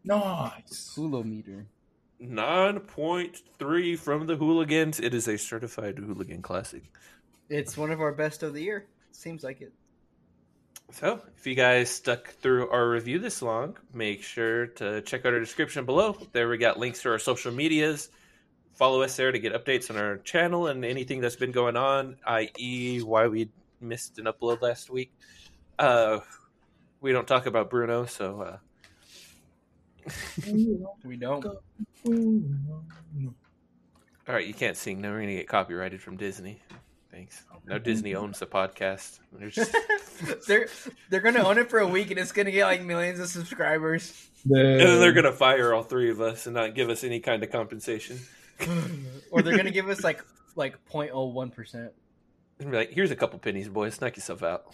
Nice. 0.03 0.93
Kilometer. 0.95 1.67
9.3 2.23 3.99
from 3.99 4.27
the 4.27 4.35
hooligans. 4.35 4.99
It 4.99 5.13
is 5.13 5.27
a 5.27 5.37
certified 5.37 5.97
hooligan 5.97 6.41
classic. 6.41 6.83
It's 7.49 7.77
one 7.77 7.91
of 7.91 8.01
our 8.01 8.13
best 8.13 8.43
of 8.43 8.53
the 8.53 8.61
year. 8.61 8.87
Seems 9.11 9.43
like 9.43 9.61
it. 9.61 9.73
So, 10.91 11.21
if 11.35 11.47
you 11.47 11.55
guys 11.55 11.89
stuck 11.89 12.27
through 12.27 12.69
our 12.69 12.87
review 12.87 13.17
this 13.19 13.41
long, 13.41 13.77
make 13.93 14.21
sure 14.21 14.67
to 14.67 15.01
check 15.01 15.25
out 15.25 15.33
our 15.33 15.39
description 15.39 15.85
below. 15.85 16.15
There 16.33 16.47
we 16.47 16.57
got 16.57 16.77
links 16.77 17.01
to 17.01 17.09
our 17.09 17.19
social 17.19 17.51
medias. 17.51 18.09
Follow 18.75 19.01
us 19.01 19.15
there 19.15 19.31
to 19.31 19.39
get 19.39 19.53
updates 19.53 19.89
on 19.89 19.97
our 19.97 20.17
channel 20.17 20.67
and 20.67 20.85
anything 20.85 21.19
that's 21.19 21.35
been 21.35 21.51
going 21.51 21.77
on, 21.77 22.17
i.e., 22.25 23.01
why 23.01 23.27
we 23.27 23.49
missed 23.81 24.19
an 24.19 24.25
upload 24.25 24.61
last 24.61 24.89
week. 24.89 25.11
Uh, 25.79 26.19
we 27.01 27.11
don't 27.11 27.27
talk 27.27 27.45
about 27.45 27.69
Bruno, 27.69 28.05
so 28.05 28.41
uh, 28.41 28.57
we 31.03 31.15
don't. 31.17 31.45
all 31.45 31.55
right, 34.27 34.45
you 34.47 34.53
can't 34.53 34.77
sing. 34.77 35.01
Now 35.01 35.11
we're 35.11 35.21
gonna 35.21 35.33
get 35.33 35.47
copyrighted 35.47 36.01
from 36.01 36.17
Disney. 36.17 36.61
Thanks. 37.11 37.43
Now 37.65 37.77
Disney 37.77 38.15
owns 38.15 38.39
the 38.39 38.47
podcast. 38.47 39.19
They're 39.31 39.49
just 39.49 39.75
they're 40.47 40.67
they're 41.09 41.21
gonna 41.21 41.43
own 41.43 41.57
it 41.57 41.69
for 41.69 41.79
a 41.79 41.87
week 41.87 42.09
and 42.09 42.19
it's 42.19 42.31
gonna 42.31 42.51
get 42.51 42.65
like 42.65 42.83
millions 42.83 43.19
of 43.19 43.27
subscribers. 43.27 44.29
and 44.45 44.79
then 44.79 44.99
they're 44.99 45.13
gonna 45.13 45.31
fire 45.31 45.73
all 45.73 45.83
three 45.83 46.09
of 46.09 46.19
us 46.21 46.47
and 46.47 46.55
not 46.55 46.73
give 46.75 46.89
us 46.89 47.03
any 47.03 47.19
kind 47.19 47.43
of 47.43 47.51
compensation. 47.51 48.19
or 49.31 49.41
they're 49.41 49.55
gonna 49.57 49.71
give 49.71 49.89
us 49.89 50.03
like 50.03 50.23
like 50.55 50.83
0.01 50.85 51.53
percent. 51.53 51.91
And 52.59 52.71
be 52.71 52.77
like, 52.77 52.91
here's 52.91 53.11
a 53.11 53.15
couple 53.15 53.39
pennies, 53.39 53.67
boys. 53.67 53.99
Knock 53.99 54.15
yourself 54.15 54.43
out. 54.43 54.65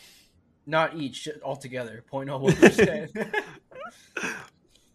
Not 0.66 0.96
each, 0.96 1.28
altogether, 1.44 2.04
0.01 2.12 2.60
percent. 2.60 3.12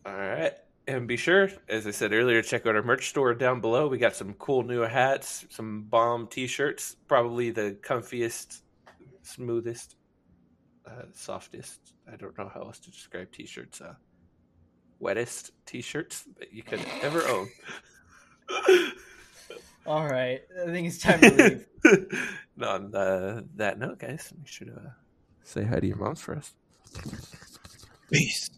All 0.07 0.15
right. 0.15 0.53
And 0.87 1.09
be 1.09 1.17
sure, 1.17 1.49
as 1.69 1.87
I 1.87 1.93
said 1.93 2.13
earlier, 2.13 2.43
check 2.43 2.67
out 2.67 2.77
our 2.77 2.83
merch 2.83 3.09
store 3.09 3.33
down 3.33 3.63
below. 3.63 3.89
We 3.89 3.97
got 3.97 4.15
some 4.15 4.35
cool 4.35 4.63
new 4.63 4.83
hats, 4.83 5.47
some 5.49 5.85
bomb 5.85 6.27
t 6.27 6.47
shirts, 6.47 6.97
probably 7.09 7.51
the 7.51 7.79
comfiest, 7.81 8.61
smoothest, 9.23 9.97
uh, 10.87 11.05
softest. 11.15 11.81
I 12.11 12.17
don't 12.17 12.37
know 12.37 12.51
how 12.53 12.61
else 12.61 12.79
to 12.81 12.91
describe 12.91 13.33
t 13.33 13.47
shirts. 13.47 13.81
Uh, 13.81 13.95
wettest 15.01 15.53
t 15.65 15.81
shirts 15.81 16.25
that 16.39 16.53
you 16.53 16.63
could 16.63 16.81
ever 17.01 17.23
own. 17.29 17.49
All 19.87 20.07
right, 20.07 20.43
I 20.63 20.67
think 20.67 20.87
it's 20.87 20.99
time 20.99 21.21
to 21.21 21.31
leave. 21.31 21.67
And 22.57 22.65
on 22.65 22.95
uh, 22.95 23.43
that 23.57 23.79
note, 23.79 23.99
guys, 23.99 24.33
make 24.39 24.47
sure 24.47 24.69
to 24.69 24.75
uh, 24.75 24.91
say 25.43 25.65
hi 25.65 25.81
to 25.81 25.87
your 25.87 25.97
moms 25.97 26.21
for 26.21 26.37
us. 26.37 26.55
Peace. 28.11 28.49